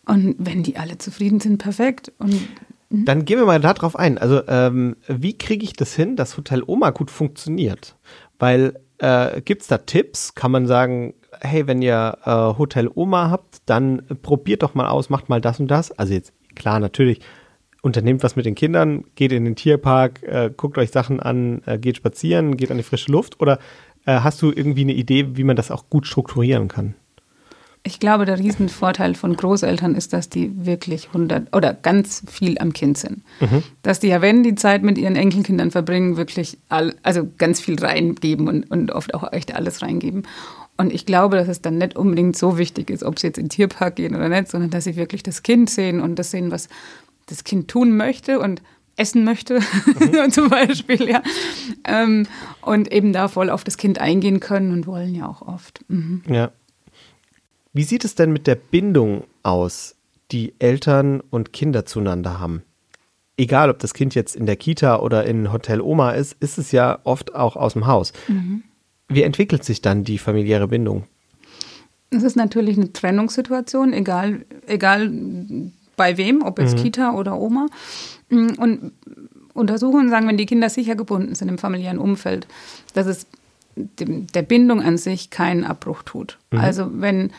Und 0.05 0.35
wenn 0.39 0.63
die 0.63 0.77
alle 0.77 0.99
zufrieden 0.99 1.41
sind, 1.41 1.59
perfekt. 1.59 2.13
Und 2.19 2.49
mhm. 2.91 3.05
dann 3.05 3.25
gehen 3.25 3.39
wir 3.39 3.47
mal 3.47 3.61
darauf 3.61 3.97
ein. 3.97 4.19
Also, 4.19 4.43
ähm, 4.49 4.97
wie 5.07 5.39
kriege 5.39 5.65
ich 5.65 5.73
das 5.75 5.95
hin, 5.95 6.17
dass 6.17 6.37
Hotel 6.37 6.63
Oma 6.67 6.91
gut 6.91 7.11
funktioniert? 7.11 7.95
Weil 8.39 8.75
äh, 8.99 9.41
gibt 9.43 9.63
es 9.63 9.69
da 9.69 9.79
Tipps? 9.79 10.35
Kann 10.35 10.51
man 10.51 10.67
sagen, 10.67 11.15
hey, 11.43 11.67
wenn 11.67 11.83
ihr 11.83 12.19
äh, 12.25 12.31
Hotel 12.59 12.89
Oma 12.95 13.31
habt, 13.31 13.63
dann 13.67 14.03
probiert 14.23 14.63
doch 14.63 14.75
mal 14.75 14.89
aus, 14.89 15.11
macht 15.11 15.29
mal 15.29 15.41
das 15.41 15.61
und 15.61 15.69
das. 15.69 15.91
Also 15.93 16.15
jetzt, 16.15 16.33
klar, 16.55 16.81
natürlich, 16.81 17.21
unternehmt 17.83 18.23
was 18.23 18.37
mit 18.37 18.47
den 18.47 18.55
Kindern, 18.55 19.05
geht 19.17 19.33
in 19.33 19.45
den 19.45 19.57
Tierpark, 19.57 20.23
äh, 20.23 20.51
guckt 20.57 20.79
euch 20.79 20.91
Sachen 20.91 21.21
an, 21.21 21.63
äh, 21.67 21.79
geht 21.79 21.97
spazieren, 21.97 22.57
geht 22.57 22.71
an 22.71 22.77
die 22.77 22.85
frische 22.85 23.11
Luft 23.11 23.41
oder 23.41 23.59
äh, 24.07 24.21
hast 24.21 24.41
du 24.41 24.51
irgendwie 24.51 24.83
eine 24.83 24.95
Idee, 24.95 25.37
wie 25.37 25.45
man 25.45 25.57
das 25.57 25.71
auch 25.71 25.91
gut 25.91 26.07
strukturieren 26.07 26.69
kann? 26.69 26.95
Ich 27.85 27.99
glaube, 27.99 28.27
der 28.27 28.39
Riesenvorteil 28.39 29.17
von 29.17 29.35
Großeltern 29.35 29.97
ist, 29.97 30.13
dass 30.13 30.29
die 30.29 30.53
wirklich 30.65 31.09
100 31.09 31.55
oder 31.55 31.75
ganz 31.75 32.23
viel 32.31 32.57
am 32.59 32.73
Kind 32.73 32.97
sind. 32.97 33.23
Mhm. 33.41 33.65
Dass 33.83 33.99
die 33.99 34.07
ja, 34.07 34.23
wenn 34.23 34.45
die 34.45 34.55
Zeit 34.55 34.85
mit 34.85 34.99
ihren 34.99 35.17
Enkelkindern 35.17 35.73
verbringen, 35.73 36.17
wirklich 36.17 36.59
all, 36.69 36.95
also 37.03 37.29
ganz 37.39 37.61
viel 37.61 37.81
reingeben 37.81 38.47
und, 38.47 38.71
und 38.71 38.93
oft 38.93 39.15
auch 39.15 39.33
echt 39.33 39.57
alles 39.57 39.83
reingeben. 39.83 40.23
Und 40.83 40.93
ich 40.93 41.07
glaube, 41.07 41.37
dass 41.37 41.47
es 41.47 41.63
dann 41.63 41.79
nicht 41.79 41.95
unbedingt 41.95 42.37
so 42.37 42.59
wichtig 42.59 42.91
ist, 42.91 43.05
ob 43.05 43.17
sie 43.17 43.29
jetzt 43.29 43.39
in 43.39 43.45
den 43.45 43.51
Tierpark 43.51 43.95
gehen 43.95 44.17
oder 44.17 44.29
nicht, 44.29 44.49
sondern 44.49 44.71
dass 44.71 44.83
sie 44.83 44.97
wirklich 44.97 45.23
das 45.23 45.45
Kind 45.45 45.71
sehen 45.71 46.01
und 46.01 46.19
das 46.19 46.33
sehen, 46.33 46.51
was 46.51 46.69
das 47.27 47.45
Kind 47.45 47.69
tun 47.69 47.97
möchte 47.97 48.41
und 48.41 48.63
essen 48.97 49.23
möchte, 49.23 49.61
mhm. 49.61 50.31
zum 50.33 50.51
Beispiel, 50.51 51.09
ja. 51.09 51.23
Ähm, 51.85 52.27
und 52.63 52.93
eben 52.93 53.13
da 53.13 53.29
voll 53.29 53.49
auf 53.49 53.63
das 53.63 53.77
Kind 53.77 54.01
eingehen 54.01 54.41
können 54.41 54.73
und 54.73 54.89
wollen 54.89 55.15
ja 55.15 55.29
auch 55.29 55.43
oft. 55.43 55.85
Mhm. 55.87 56.25
Ja. 56.29 56.51
Wie 57.73 57.85
sieht 57.85 58.05
es 58.05 58.17
denn 58.17 58.33
mit 58.33 58.49
der 58.49 58.57
Bindung 58.57 59.23
aus, 59.45 59.95
die 60.33 60.53
Eltern 60.59 61.21
und 61.31 61.53
Kinder 61.53 61.87
zueinander 61.87 62.41
haben? 62.41 62.63
Egal, 63.37 63.71
ob 63.71 63.79
das 63.79 63.95
Kind 63.95 64.17
jetzt 64.17 64.35
in 64.35 64.47
der 64.47 64.57
Kita 64.57 64.99
oder 64.99 65.27
in 65.27 65.53
Hotel 65.53 65.81
Oma 65.81 66.11
ist, 66.11 66.37
ist 66.41 66.59
es 66.59 66.73
ja 66.73 66.99
oft 67.05 67.37
auch 67.37 67.55
aus 67.55 67.75
dem 67.75 67.87
Haus. 67.87 68.13
Mhm. 68.27 68.65
Wie 69.15 69.23
entwickelt 69.23 69.65
sich 69.65 69.83
dann 69.83 70.05
die 70.05 70.19
familiäre 70.19 70.69
Bindung? 70.69 71.05
Es 72.11 72.23
ist 72.23 72.37
natürlich 72.37 72.77
eine 72.77 72.93
Trennungssituation, 72.93 73.93
egal, 73.93 74.45
egal 74.67 75.11
bei 75.97 76.17
wem, 76.17 76.43
ob 76.43 76.59
jetzt 76.59 76.77
mhm. 76.77 76.83
Kita 76.83 77.13
oder 77.13 77.39
Oma. 77.39 77.69
Und 78.31 78.93
Untersuchungen 79.55 80.09
sagen, 80.11 80.27
wenn 80.29 80.37
die 80.37 80.47
Kinder 80.47 80.69
sicher 80.69 80.95
gebunden 80.95 81.35
sind 81.35 81.49
im 81.49 81.59
familiären 81.59 81.99
Umfeld, 81.99 82.47
dass 82.95 83.07
es 83.07 83.27
dem, 83.77 84.27
der 84.29 84.43
Bindung 84.43 84.83
an 84.83 84.99
sich 84.99 85.31
keinen 85.31 85.65
Abbruch 85.65 86.03
tut. 86.03 86.39
Mhm. 86.51 86.59
Also 86.59 86.91
wenn 86.93 87.31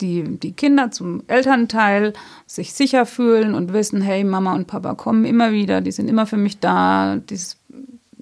die, 0.00 0.38
die 0.38 0.52
Kinder 0.52 0.90
zum 0.90 1.22
Elternteil 1.28 2.12
sich 2.46 2.72
sicher 2.72 3.06
fühlen 3.06 3.54
und 3.54 3.72
wissen, 3.72 4.02
hey, 4.02 4.24
Mama 4.24 4.54
und 4.54 4.66
Papa 4.66 4.94
kommen 4.94 5.24
immer 5.24 5.52
wieder, 5.52 5.80
die 5.80 5.92
sind 5.92 6.08
immer 6.08 6.26
für 6.26 6.36
mich 6.36 6.58
da, 6.58 7.16
dieses, 7.16 7.56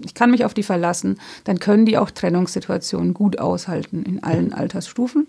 ich 0.05 0.15
kann 0.15 0.31
mich 0.31 0.45
auf 0.45 0.55
die 0.55 0.63
verlassen, 0.63 1.19
dann 1.45 1.59
können 1.59 1.87
die 1.87 1.99
auch 1.99 2.11
Trennungssituationen 2.11 3.15
gut 3.15 3.39
aushalten 3.39 4.03
in 4.05 4.23
allen 4.23 4.53
Altersstufen. 4.53 5.27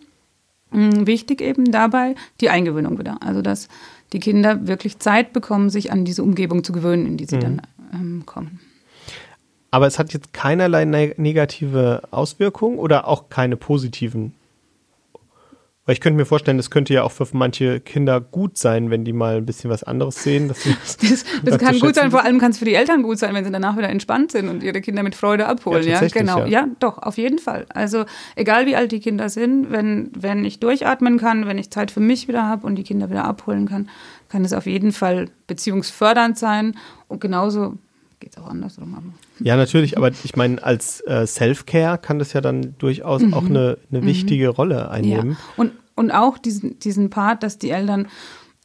Mm, 0.71 1.05
wichtig 1.05 1.41
eben 1.41 1.71
dabei 1.71 2.15
die 2.39 2.49
Eingewöhnung 2.49 2.97
wieder. 2.99 3.17
Also, 3.21 3.41
dass 3.41 3.67
die 4.13 4.19
Kinder 4.19 4.67
wirklich 4.67 4.99
Zeit 4.99 5.33
bekommen, 5.33 5.69
sich 5.69 5.91
an 5.91 6.05
diese 6.05 6.23
Umgebung 6.23 6.63
zu 6.63 6.73
gewöhnen, 6.73 7.05
in 7.05 7.17
die 7.17 7.25
sie 7.25 7.37
mhm. 7.37 7.41
dann 7.41 7.61
ähm, 7.93 8.23
kommen. 8.25 8.59
Aber 9.69 9.87
es 9.87 9.99
hat 9.99 10.13
jetzt 10.13 10.33
keinerlei 10.33 10.83
negative 10.85 12.03
Auswirkungen 12.11 12.77
oder 12.77 13.07
auch 13.07 13.29
keine 13.29 13.55
positiven 13.55 14.33
weil 15.85 15.93
ich 15.93 16.01
könnte 16.01 16.17
mir 16.17 16.25
vorstellen, 16.25 16.57
das 16.57 16.69
könnte 16.69 16.93
ja 16.93 17.01
auch 17.01 17.11
für 17.11 17.27
manche 17.33 17.79
Kinder 17.79 18.21
gut 18.21 18.57
sein, 18.57 18.91
wenn 18.91 19.03
die 19.03 19.13
mal 19.13 19.37
ein 19.37 19.45
bisschen 19.47 19.71
was 19.71 19.83
anderes 19.83 20.21
sehen. 20.21 20.47
das, 20.49 20.97
das, 20.97 21.25
das 21.43 21.57
kann 21.57 21.79
gut 21.79 21.95
sein, 21.95 22.11
vor 22.11 22.23
allem 22.23 22.39
kann 22.39 22.51
es 22.51 22.59
für 22.59 22.65
die 22.65 22.75
Eltern 22.75 23.01
gut 23.01 23.17
sein, 23.17 23.33
wenn 23.33 23.43
sie 23.43 23.51
danach 23.51 23.77
wieder 23.77 23.89
entspannt 23.89 24.31
sind 24.31 24.47
und 24.47 24.61
ihre 24.61 24.79
Kinder 24.81 25.01
mit 25.01 25.15
Freude 25.15 25.47
abholen. 25.47 25.83
Ja, 25.83 26.01
ja? 26.01 26.07
genau. 26.07 26.39
Ja. 26.41 26.45
ja. 26.45 26.67
doch, 26.79 26.99
auf 26.99 27.17
jeden 27.17 27.39
Fall. 27.39 27.65
Also 27.69 28.05
egal 28.35 28.67
wie 28.67 28.75
alt 28.75 28.91
die 28.91 28.99
Kinder 28.99 29.29
sind, 29.29 29.71
wenn, 29.71 30.11
wenn 30.15 30.45
ich 30.45 30.59
durchatmen 30.59 31.17
kann, 31.17 31.47
wenn 31.47 31.57
ich 31.57 31.71
Zeit 31.71 31.89
für 31.89 31.99
mich 31.99 32.27
wieder 32.27 32.47
habe 32.47 32.67
und 32.67 32.75
die 32.75 32.83
Kinder 32.83 33.09
wieder 33.09 33.25
abholen 33.25 33.67
kann, 33.67 33.89
kann 34.29 34.45
es 34.45 34.53
auf 34.53 34.67
jeden 34.67 34.91
Fall 34.91 35.29
beziehungsfördernd 35.47 36.37
sein 36.37 36.75
und 37.07 37.21
genauso 37.21 37.77
geht 38.21 38.31
es 38.31 38.37
auch 38.41 38.47
andersrum. 38.47 38.95
Aber. 38.95 39.05
Ja, 39.39 39.57
natürlich, 39.57 39.97
aber 39.97 40.11
ich 40.23 40.35
meine, 40.37 40.63
als 40.63 41.01
äh, 41.01 41.27
Self-Care 41.27 41.97
kann 41.97 42.19
das 42.19 42.31
ja 42.31 42.39
dann 42.39 42.75
durchaus 42.77 43.21
mhm. 43.21 43.33
auch 43.33 43.45
eine, 43.45 43.77
eine 43.91 44.01
mhm. 44.01 44.05
wichtige 44.05 44.47
Rolle 44.47 44.89
einnehmen. 44.89 45.31
Ja. 45.31 45.37
Und, 45.57 45.73
und 45.95 46.11
auch 46.11 46.37
diesen, 46.37 46.79
diesen 46.79 47.09
Part, 47.09 47.43
dass 47.43 47.57
die 47.57 47.71
Eltern 47.71 48.07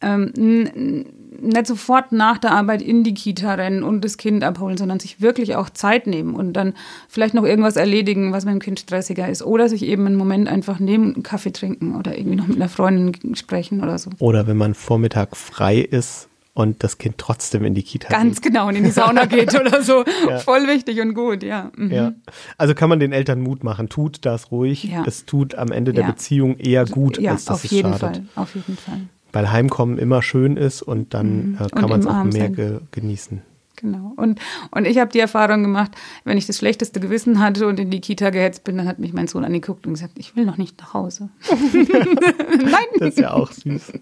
ähm, 0.03 1.05
nicht 1.41 1.67
sofort 1.67 2.13
nach 2.13 2.39
der 2.39 2.53
Arbeit 2.53 2.83
in 2.83 3.03
die 3.03 3.15
Kita 3.15 3.55
rennen 3.55 3.83
und 3.83 4.05
das 4.05 4.19
Kind 4.19 4.45
abholen, 4.45 4.77
sondern 4.77 5.01
sich 5.01 5.21
wirklich 5.21 5.57
auch 5.57 5.71
Zeit 5.71 6.07
nehmen 6.07 6.35
und 6.35 6.53
dann 6.53 6.75
vielleicht 7.09 7.35
noch 7.35 7.45
irgendwas 7.45 7.77
erledigen, 7.77 8.33
was 8.33 8.45
mit 8.45 8.53
dem 8.53 8.61
Kind 8.61 8.79
stressiger 8.79 9.29
ist. 9.29 9.43
Oder 9.43 9.69
sich 9.69 9.83
eben 9.83 10.07
einen 10.07 10.17
Moment 10.17 10.49
einfach 10.49 10.79
nehmen, 10.79 11.15
einen 11.15 11.23
Kaffee 11.23 11.53
trinken 11.53 11.97
oder 11.97 12.17
irgendwie 12.17 12.37
noch 12.37 12.47
mit 12.47 12.57
einer 12.57 12.69
Freundin 12.69 13.35
sprechen 13.35 13.83
oder 13.83 13.99
so. 13.99 14.11
Oder 14.19 14.47
wenn 14.47 14.57
man 14.57 14.75
Vormittag 14.75 15.37
frei 15.37 15.79
ist, 15.79 16.29
und 16.57 16.83
das 16.83 16.97
Kind 16.97 17.19
trotzdem 17.19 17.65
in 17.65 17.75
die 17.75 17.83
Kita 17.83 18.09
Ganz 18.09 18.41
geht. 18.41 18.51
genau, 18.51 18.69
und 18.69 18.77
in 18.77 18.85
die 18.85 18.91
Sauna 18.91 19.25
geht 19.27 19.55
oder 19.55 19.83
so. 19.83 20.05
Ja. 20.27 20.39
Voll 20.39 20.67
wichtig 20.67 20.99
und 21.03 21.13
gut, 21.13 21.43
ja. 21.43 21.71
Mhm. 21.77 21.93
ja. 21.93 22.13
Also 22.57 22.75
kann 22.75 22.89
man 22.89 22.99
den 22.99 23.13
Eltern 23.13 23.43
Mut 23.43 23.63
machen. 23.63 23.91
Tut 23.91 24.25
das 24.25 24.51
ruhig. 24.51 24.85
Ja. 24.85 25.05
Es 25.07 25.27
tut 25.27 25.55
am 25.55 25.71
Ende 25.71 25.93
der 25.93 26.05
Beziehung 26.05 26.57
eher 26.57 26.87
gut, 26.87 27.25
als 27.25 27.45
dass 27.45 27.63
es 27.65 27.71
jeden 27.71 27.93
schadet. 27.93 28.23
Fall, 28.33 28.43
auf 28.43 28.55
jeden 28.55 28.77
Fall. 28.79 29.01
Weil 29.33 29.53
Heimkommen 29.53 29.99
immer 29.99 30.23
schön 30.23 30.57
ist 30.57 30.81
und 30.81 31.13
dann 31.13 31.51
mhm. 31.51 31.59
äh, 31.61 31.69
kann 31.69 31.91
man 31.91 32.01
es 32.01 32.07
auch 32.07 32.25
mehr 32.25 32.49
ge 32.49 32.81
genießen. 32.91 33.43
Genau. 33.77 34.13
Und, 34.17 34.41
und 34.71 34.87
ich 34.87 34.99
habe 34.99 35.11
die 35.11 35.21
Erfahrung 35.21 35.63
gemacht, 35.63 35.93
wenn 36.25 36.39
ich 36.39 36.47
das 36.47 36.59
schlechteste 36.59 36.99
Gewissen 36.99 37.41
hatte 37.41 37.67
und 37.67 37.79
in 37.79 37.91
die 37.91 38.01
Kita 38.01 38.31
gehetzt 38.31 38.65
bin, 38.65 38.79
dann 38.79 38.89
hat 38.89 38.99
mich 38.99 39.13
mein 39.13 39.29
Sohn 39.29 39.45
angeguckt 39.45 39.87
und 39.87 39.95
gesagt, 39.95 40.19
ich 40.19 40.35
will 40.35 40.45
noch 40.45 40.57
nicht 40.57 40.81
nach 40.81 40.95
Hause. 40.95 41.29
Nein. 41.73 42.87
Das 42.99 43.11
ist 43.11 43.19
ja 43.19 43.33
auch 43.33 43.53
süß. 43.53 43.93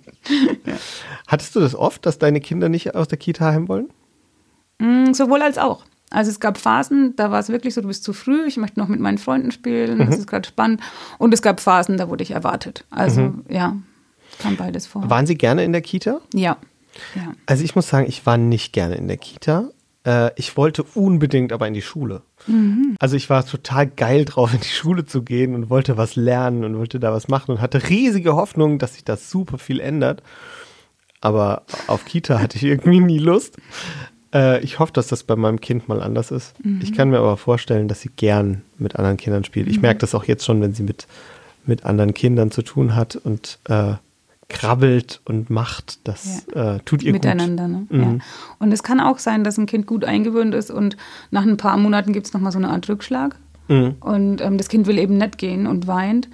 Ja. 0.66 0.74
Hattest 1.26 1.54
du 1.56 1.60
das 1.60 1.74
oft, 1.74 2.06
dass 2.06 2.18
deine 2.18 2.40
Kinder 2.40 2.68
nicht 2.68 2.94
aus 2.94 3.08
der 3.08 3.18
Kita 3.18 3.52
heim 3.52 3.68
wollen? 3.68 3.88
Mm, 4.78 5.12
sowohl 5.12 5.42
als 5.42 5.58
auch. 5.58 5.84
Also 6.10 6.30
es 6.30 6.38
gab 6.38 6.58
Phasen, 6.58 7.16
da 7.16 7.32
war 7.32 7.40
es 7.40 7.48
wirklich 7.48 7.74
so, 7.74 7.80
du 7.80 7.88
bist 7.88 8.04
zu 8.04 8.12
früh, 8.12 8.46
ich 8.46 8.56
möchte 8.56 8.78
noch 8.78 8.88
mit 8.88 9.00
meinen 9.00 9.18
Freunden 9.18 9.50
spielen, 9.50 9.98
mhm. 9.98 10.06
das 10.06 10.18
ist 10.18 10.26
gerade 10.28 10.46
spannend. 10.46 10.80
Und 11.18 11.34
es 11.34 11.42
gab 11.42 11.60
Phasen, 11.60 11.96
da 11.96 12.08
wurde 12.08 12.22
ich 12.22 12.30
erwartet. 12.30 12.84
Also 12.90 13.22
mhm. 13.22 13.44
ja, 13.48 13.76
kam 14.38 14.56
beides 14.56 14.86
vor. 14.86 15.08
Waren 15.10 15.26
Sie 15.26 15.34
gerne 15.34 15.64
in 15.64 15.72
der 15.72 15.82
Kita? 15.82 16.20
Ja. 16.32 16.56
Ja. 17.14 17.34
Also 17.46 17.64
ich 17.64 17.74
muss 17.74 17.88
sagen, 17.88 18.06
ich 18.08 18.24
war 18.26 18.36
nicht 18.36 18.72
gerne 18.72 18.96
in 18.96 19.08
der 19.08 19.16
Kita. 19.16 19.70
Äh, 20.04 20.30
ich 20.36 20.56
wollte 20.56 20.82
unbedingt 20.82 21.52
aber 21.52 21.66
in 21.66 21.74
die 21.74 21.82
Schule. 21.82 22.22
Mhm. 22.46 22.96
Also 22.98 23.16
ich 23.16 23.30
war 23.30 23.44
total 23.46 23.86
geil 23.86 24.24
drauf, 24.24 24.52
in 24.52 24.60
die 24.60 24.68
Schule 24.68 25.04
zu 25.04 25.22
gehen 25.22 25.54
und 25.54 25.70
wollte 25.70 25.96
was 25.96 26.16
lernen 26.16 26.64
und 26.64 26.76
wollte 26.76 27.00
da 27.00 27.12
was 27.12 27.28
machen 27.28 27.52
und 27.52 27.60
hatte 27.60 27.88
riesige 27.88 28.34
Hoffnung, 28.34 28.78
dass 28.78 28.94
sich 28.94 29.04
das 29.04 29.30
super 29.30 29.58
viel 29.58 29.80
ändert. 29.80 30.22
Aber 31.20 31.62
auf 31.86 32.04
Kita 32.04 32.38
hatte 32.38 32.58
ich 32.58 32.64
irgendwie 32.64 33.00
nie 33.00 33.18
Lust. 33.18 33.56
Äh, 34.34 34.62
ich 34.62 34.78
hoffe, 34.78 34.92
dass 34.92 35.06
das 35.06 35.24
bei 35.24 35.36
meinem 35.36 35.60
Kind 35.60 35.88
mal 35.88 36.02
anders 36.02 36.30
ist. 36.30 36.54
Mhm. 36.62 36.80
Ich 36.82 36.92
kann 36.92 37.08
mir 37.08 37.18
aber 37.18 37.38
vorstellen, 37.38 37.88
dass 37.88 38.02
sie 38.02 38.10
gern 38.14 38.62
mit 38.76 38.96
anderen 38.96 39.16
Kindern 39.16 39.44
spielt. 39.44 39.68
Ich 39.68 39.76
mhm. 39.76 39.82
merke 39.82 40.00
das 40.00 40.14
auch 40.14 40.24
jetzt 40.24 40.44
schon, 40.44 40.60
wenn 40.60 40.74
sie 40.74 40.82
mit, 40.82 41.06
mit 41.64 41.86
anderen 41.86 42.12
Kindern 42.12 42.50
zu 42.50 42.62
tun 42.62 42.94
hat 42.94 43.16
und 43.16 43.58
äh, 43.68 43.94
krabbelt 44.48 45.20
und 45.24 45.50
macht, 45.50 46.06
das 46.06 46.46
ja. 46.54 46.76
äh, 46.76 46.80
tut 46.84 47.02
ihr 47.02 47.12
Miteinander, 47.12 47.64
gut. 47.64 47.90
Miteinander, 47.90 48.04
ne? 48.06 48.12
Mhm. 48.12 48.18
Ja. 48.18 48.24
Und 48.58 48.72
es 48.72 48.82
kann 48.82 49.00
auch 49.00 49.18
sein, 49.18 49.44
dass 49.44 49.58
ein 49.58 49.66
Kind 49.66 49.86
gut 49.86 50.04
eingewöhnt 50.04 50.54
ist 50.54 50.70
und 50.70 50.96
nach 51.30 51.42
ein 51.42 51.56
paar 51.56 51.76
Monaten 51.76 52.12
gibt 52.12 52.26
es 52.26 52.32
nochmal 52.32 52.52
so 52.52 52.58
eine 52.58 52.70
Art 52.70 52.88
Rückschlag. 52.88 53.36
Mhm. 53.68 53.96
Und 54.00 54.40
ähm, 54.40 54.58
das 54.58 54.68
Kind 54.68 54.86
will 54.86 54.98
eben 54.98 55.16
nicht 55.16 55.38
gehen 55.38 55.66
und 55.66 55.86
weint. 55.86 56.28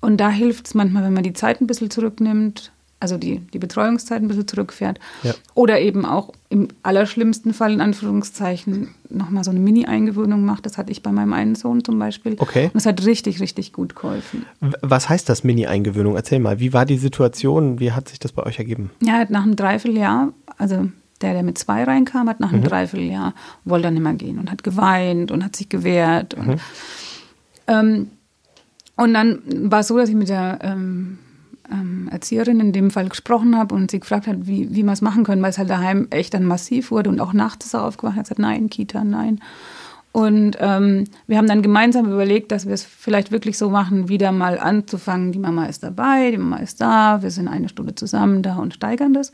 Und 0.00 0.18
da 0.18 0.30
hilft 0.30 0.66
es 0.66 0.74
manchmal, 0.74 1.04
wenn 1.04 1.12
man 1.12 1.22
die 1.22 1.34
Zeit 1.34 1.60
ein 1.60 1.66
bisschen 1.66 1.90
zurücknimmt, 1.90 2.72
also 3.00 3.16
die, 3.16 3.38
die 3.38 3.58
Betreuungszeit 3.58 4.22
ein 4.22 4.28
bisschen 4.28 4.46
zurückfährt. 4.46 5.00
Ja. 5.22 5.32
Oder 5.54 5.80
eben 5.80 6.04
auch 6.04 6.32
im 6.50 6.68
allerschlimmsten 6.82 7.54
Fall, 7.54 7.72
in 7.72 7.80
Anführungszeichen, 7.80 8.94
nochmal 9.08 9.42
so 9.42 9.50
eine 9.50 9.58
Mini-Eingewöhnung 9.58 10.44
macht. 10.44 10.66
Das 10.66 10.76
hatte 10.76 10.92
ich 10.92 11.02
bei 11.02 11.10
meinem 11.10 11.32
einen 11.32 11.54
Sohn 11.54 11.82
zum 11.82 11.98
Beispiel. 11.98 12.36
Okay. 12.38 12.66
Und 12.66 12.74
das 12.74 12.86
hat 12.86 13.04
richtig, 13.06 13.40
richtig 13.40 13.72
gut 13.72 13.96
geholfen. 13.96 14.44
Was 14.82 15.08
heißt 15.08 15.28
das 15.28 15.44
Mini-Eingewöhnung? 15.44 16.14
Erzähl 16.14 16.40
mal, 16.40 16.60
wie 16.60 16.74
war 16.74 16.84
die 16.84 16.98
Situation? 16.98 17.80
Wie 17.80 17.92
hat 17.92 18.10
sich 18.10 18.18
das 18.18 18.32
bei 18.32 18.44
euch 18.44 18.58
ergeben? 18.58 18.90
Ja, 19.02 19.24
nach 19.30 19.44
einem 19.44 19.56
Dreivierteljahr, 19.56 20.32
also 20.58 20.88
der, 21.22 21.32
der 21.32 21.42
mit 21.42 21.56
zwei 21.56 21.84
reinkam, 21.84 22.28
hat 22.28 22.40
nach 22.40 22.52
einem 22.52 22.60
mhm. 22.60 22.66
Dreivierteljahr, 22.68 23.34
wollte 23.64 23.84
dann 23.84 23.96
immer 23.96 24.12
gehen 24.12 24.38
und 24.38 24.50
hat 24.50 24.62
geweint 24.62 25.30
und 25.30 25.42
hat 25.42 25.56
sich 25.56 25.70
gewehrt. 25.70 26.34
Und, 26.34 26.48
mhm. 26.48 26.60
ähm, 27.66 28.10
und 28.96 29.14
dann 29.14 29.40
war 29.70 29.80
es 29.80 29.88
so, 29.88 29.96
dass 29.96 30.10
ich 30.10 30.14
mit 30.14 30.28
der 30.28 30.58
ähm, 30.62 31.18
ähm, 31.70 32.08
Erzieherin 32.10 32.60
in 32.60 32.72
dem 32.72 32.90
Fall 32.90 33.08
gesprochen 33.08 33.56
habe 33.56 33.74
und 33.74 33.90
sie 33.90 34.00
gefragt 34.00 34.26
hat, 34.26 34.46
wie, 34.46 34.74
wie 34.74 34.82
wir 34.82 34.92
es 34.92 35.02
machen 35.02 35.24
können, 35.24 35.42
weil 35.42 35.50
es 35.50 35.58
halt 35.58 35.70
daheim 35.70 36.08
echt 36.10 36.34
dann 36.34 36.44
massiv 36.44 36.90
wurde 36.90 37.10
und 37.10 37.20
auch 37.20 37.32
nachts 37.32 37.66
ist 37.66 37.74
er 37.74 37.84
aufgewacht 37.84 38.14
und 38.14 38.18
hat 38.18 38.24
gesagt, 38.24 38.40
nein, 38.40 38.68
Kita, 38.70 39.04
nein. 39.04 39.40
Und 40.12 40.56
ähm, 40.58 41.04
wir 41.28 41.38
haben 41.38 41.46
dann 41.46 41.62
gemeinsam 41.62 42.10
überlegt, 42.10 42.50
dass 42.50 42.66
wir 42.66 42.74
es 42.74 42.82
vielleicht 42.82 43.30
wirklich 43.30 43.56
so 43.56 43.70
machen, 43.70 44.08
wieder 44.08 44.32
mal 44.32 44.58
anzufangen. 44.58 45.30
Die 45.30 45.38
Mama 45.38 45.66
ist 45.66 45.84
dabei, 45.84 46.32
die 46.32 46.38
Mama 46.38 46.56
ist 46.56 46.80
da, 46.80 47.22
wir 47.22 47.30
sind 47.30 47.46
eine 47.46 47.68
Stunde 47.68 47.94
zusammen 47.94 48.42
da 48.42 48.56
und 48.56 48.74
steigern 48.74 49.14
das. 49.14 49.30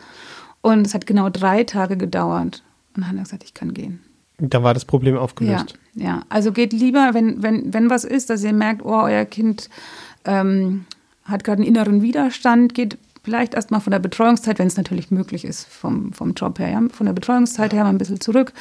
Und 0.61 0.87
es 0.87 0.92
hat 0.92 1.07
genau 1.07 1.31
drei 1.31 1.64
Tage 1.64 1.96
gedauert. 1.96 2.62
Und 2.94 3.09
hat 3.09 3.16
er 3.16 3.22
gesagt, 3.22 3.44
ich 3.44 3.55
kann 3.55 3.72
gehen. 3.72 4.01
Da 4.38 4.62
war 4.62 4.75
das 4.75 4.85
Problem 4.85 5.16
aufgelöst. 5.16 5.79
Ja, 5.94 6.05
ja. 6.05 6.22
also 6.29 6.53
geht 6.53 6.75
lieber, 6.75 7.11
wenn, 7.14 7.42
wenn, 7.42 7.72
wenn 7.72 7.88
was 7.88 8.05
ist, 8.05 8.29
dass 8.29 8.44
ihr 8.44 8.53
merkt, 8.53 8.85
oh, 8.85 9.01
euer 9.03 9.25
Kind 9.25 9.70
ähm, 10.27 10.85
hat 11.26 11.44
gerade 11.44 11.62
einen 11.62 11.68
inneren 11.68 12.02
Widerstand, 12.02 12.74
geht 12.74 12.98
vielleicht 13.26 13.54
erstmal 13.54 13.80
von 13.80 13.90
der 13.90 13.98
Betreuungszeit, 13.98 14.60
wenn 14.60 14.68
es 14.68 14.76
natürlich 14.76 15.10
möglich 15.10 15.44
ist, 15.44 15.66
vom, 15.66 16.12
vom 16.12 16.34
Job 16.34 16.60
her, 16.60 16.70
ja, 16.70 16.80
von 16.92 17.06
der 17.06 17.12
Betreuungszeit 17.12 17.72
her 17.72 17.82
mal 17.82 17.90
ein 17.90 17.98
bisschen 17.98 18.20
zurück. 18.20 18.52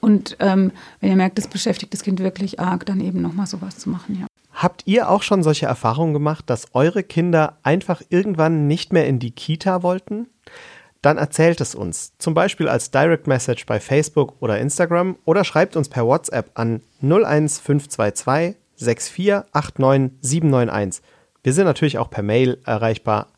Und 0.00 0.36
ähm, 0.40 0.72
wenn 1.00 1.10
ihr 1.10 1.16
merkt, 1.16 1.36
das 1.36 1.48
beschäftigt 1.48 1.92
das 1.92 2.02
Kind 2.02 2.18
wirklich 2.20 2.58
arg, 2.58 2.86
dann 2.86 3.00
eben 3.00 3.20
nochmal 3.20 3.46
sowas 3.46 3.76
zu 3.76 3.90
machen, 3.90 4.18
ja. 4.18 4.26
Habt 4.54 4.84
ihr 4.86 5.10
auch 5.10 5.22
schon 5.22 5.42
solche 5.42 5.66
Erfahrungen 5.66 6.14
gemacht, 6.14 6.48
dass 6.48 6.68
eure 6.72 7.02
Kinder 7.02 7.58
einfach 7.62 8.00
irgendwann 8.08 8.66
nicht 8.66 8.90
mehr 8.90 9.06
in 9.06 9.18
die 9.18 9.32
Kita 9.32 9.82
wollten? 9.82 10.28
Dann 11.02 11.18
erzählt 11.18 11.60
es 11.60 11.74
uns, 11.74 12.14
zum 12.16 12.32
Beispiel 12.32 12.66
als 12.66 12.90
Direct 12.90 13.26
Message 13.26 13.66
bei 13.66 13.80
Facebook 13.80 14.34
oder 14.40 14.58
Instagram 14.58 15.16
oder 15.26 15.44
schreibt 15.44 15.76
uns 15.76 15.90
per 15.90 16.06
WhatsApp 16.06 16.50
an 16.54 16.80
01522 17.02 18.56
6489 18.76 20.18
791. 20.22 21.02
Wir 21.46 21.52
sind 21.52 21.66
natürlich 21.66 21.98
auch 21.98 22.10
per 22.10 22.24
Mail 22.24 22.60
erreichbar 22.64 23.28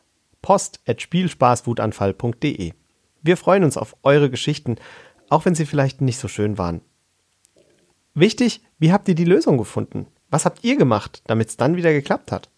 post.spielspaßwutanfall.de. 0.40 2.73
Wir 3.21 3.37
freuen 3.37 3.64
uns 3.64 3.77
auf 3.77 3.97
eure 4.03 4.31
Geschichten, 4.31 4.77
auch 5.29 5.44
wenn 5.44 5.55
sie 5.55 5.66
vielleicht 5.66 6.01
nicht 6.01 6.16
so 6.16 6.27
schön 6.27 6.57
waren. 6.57 6.81
Wichtig, 8.14 8.62
wie 8.79 8.92
habt 8.92 9.09
ihr 9.09 9.14
die 9.14 9.27
Lösung 9.27 9.59
gefunden? 9.59 10.07
Was 10.31 10.47
habt 10.47 10.64
ihr 10.64 10.79
gemacht, 10.79 11.21
damit 11.27 11.51
es 11.51 11.59
dann 11.59 11.77
wieder 11.77 11.92
geklappt 11.92 12.33
hat? 12.33 12.49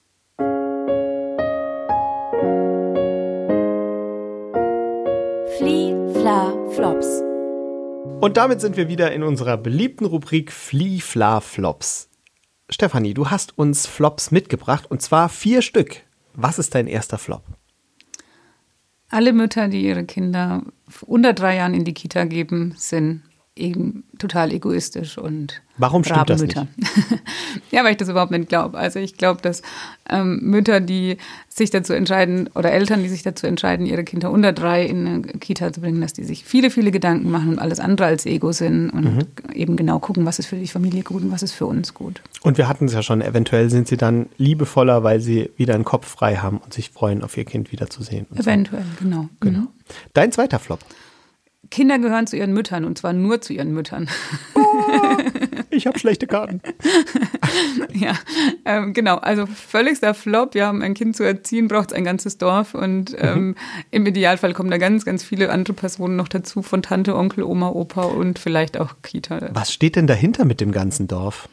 Flie, 5.58 5.96
Fla, 6.12 6.54
Flops. 6.70 7.24
Und 8.20 8.36
damit 8.36 8.60
sind 8.60 8.76
wir 8.76 8.86
wieder 8.86 9.10
in 9.10 9.24
unserer 9.24 9.56
beliebten 9.56 10.04
Rubrik 10.04 10.52
Flie, 10.52 11.00
Fla, 11.00 11.40
Flops. 11.40 12.09
Stefanie, 12.70 13.14
du 13.14 13.30
hast 13.30 13.58
uns 13.58 13.86
Flops 13.86 14.30
mitgebracht 14.30 14.90
und 14.90 15.02
zwar 15.02 15.28
vier 15.28 15.60
Stück. 15.62 16.02
Was 16.34 16.58
ist 16.58 16.74
dein 16.74 16.86
erster 16.86 17.18
Flop? 17.18 17.42
Alle 19.08 19.32
Mütter, 19.32 19.68
die 19.68 19.82
ihre 19.82 20.04
Kinder 20.04 20.62
unter 21.04 21.32
drei 21.32 21.56
Jahren 21.56 21.74
in 21.74 21.84
die 21.84 21.94
Kita 21.94 22.24
geben, 22.24 22.74
sind 22.76 23.22
eben 23.56 24.04
total 24.18 24.52
egoistisch 24.52 25.18
und 25.18 25.60
Warum 25.76 26.04
stimmt 26.04 26.28
das 26.28 26.42
nicht? 26.42 26.54
ja, 27.70 27.84
weil 27.84 27.92
ich 27.92 27.96
das 27.96 28.08
überhaupt 28.08 28.30
nicht 28.32 28.50
glaube. 28.50 28.76
Also 28.76 28.98
ich 28.98 29.16
glaube, 29.16 29.40
dass 29.40 29.62
ähm, 30.10 30.38
Mütter, 30.42 30.80
die 30.80 31.16
sich 31.48 31.70
dazu 31.70 31.94
entscheiden 31.94 32.50
oder 32.54 32.70
Eltern, 32.70 33.02
die 33.02 33.08
sich 33.08 33.22
dazu 33.22 33.46
entscheiden, 33.46 33.86
ihre 33.86 34.04
Kinder 34.04 34.30
unter 34.30 34.52
drei 34.52 34.84
in 34.84 35.06
eine 35.06 35.22
Kita 35.22 35.72
zu 35.72 35.80
bringen, 35.80 36.00
dass 36.00 36.12
die 36.12 36.24
sich 36.24 36.44
viele, 36.44 36.70
viele 36.70 36.90
Gedanken 36.90 37.30
machen 37.30 37.48
und 37.48 37.58
alles 37.58 37.80
andere 37.80 38.06
als 38.06 38.26
Ego 38.26 38.52
sind 38.52 38.90
und 38.90 39.16
mhm. 39.16 39.26
eben 39.54 39.76
genau 39.76 39.98
gucken, 40.00 40.26
was 40.26 40.38
ist 40.38 40.46
für 40.46 40.56
die 40.56 40.68
Familie 40.68 41.02
gut 41.02 41.22
und 41.22 41.32
was 41.32 41.42
ist 41.42 41.52
für 41.52 41.66
uns 41.66 41.94
gut. 41.94 42.20
Und 42.42 42.58
wir 42.58 42.68
hatten 42.68 42.84
es 42.84 42.92
ja 42.92 43.02
schon, 43.02 43.22
eventuell 43.22 43.70
sind 43.70 43.88
sie 43.88 43.96
dann 43.96 44.26
liebevoller, 44.36 45.02
weil 45.02 45.20
sie 45.20 45.50
wieder 45.56 45.74
einen 45.74 45.84
Kopf 45.84 46.06
frei 46.06 46.36
haben 46.36 46.58
und 46.58 46.74
sich 46.74 46.90
freuen, 46.90 47.24
auf 47.24 47.36
ihr 47.38 47.46
Kind 47.46 47.72
wiederzusehen. 47.72 48.26
Eventuell, 48.36 48.84
so. 48.98 49.04
genau. 49.04 49.28
genau. 49.40 49.60
Mhm. 49.60 49.68
Dein 50.12 50.30
zweiter 50.30 50.58
Flop. 50.58 50.80
Kinder 51.70 51.98
gehören 51.98 52.26
zu 52.26 52.36
ihren 52.36 52.52
Müttern 52.52 52.84
und 52.84 52.98
zwar 52.98 53.12
nur 53.12 53.40
zu 53.40 53.52
ihren 53.52 53.72
Müttern. 53.72 54.08
Oh, 54.54 55.16
ich 55.70 55.86
habe 55.86 55.98
schlechte 55.98 56.26
Karten. 56.26 56.60
ja, 57.94 58.14
ähm, 58.64 58.92
genau. 58.92 59.16
Also 59.16 59.46
völligster 59.46 60.14
Flop. 60.14 60.54
Ja, 60.54 60.70
um 60.70 60.82
ein 60.82 60.94
Kind 60.94 61.16
zu 61.16 61.22
erziehen, 61.22 61.68
braucht 61.68 61.90
es 61.90 61.96
ein 61.96 62.04
ganzes 62.04 62.38
Dorf 62.38 62.74
und 62.74 63.14
ähm, 63.18 63.48
mhm. 63.48 63.54
im 63.90 64.06
Idealfall 64.06 64.52
kommen 64.52 64.70
da 64.70 64.78
ganz, 64.78 65.04
ganz 65.04 65.22
viele 65.22 65.50
andere 65.50 65.74
Personen 65.74 66.16
noch 66.16 66.28
dazu, 66.28 66.62
von 66.62 66.82
Tante, 66.82 67.14
Onkel, 67.16 67.44
Oma, 67.44 67.68
Opa 67.68 68.02
und 68.02 68.38
vielleicht 68.38 68.78
auch 68.78 68.94
Kita. 69.02 69.50
Was 69.52 69.72
steht 69.72 69.96
denn 69.96 70.06
dahinter 70.06 70.44
mit 70.44 70.60
dem 70.60 70.72
ganzen 70.72 71.06
Dorf? 71.06 71.48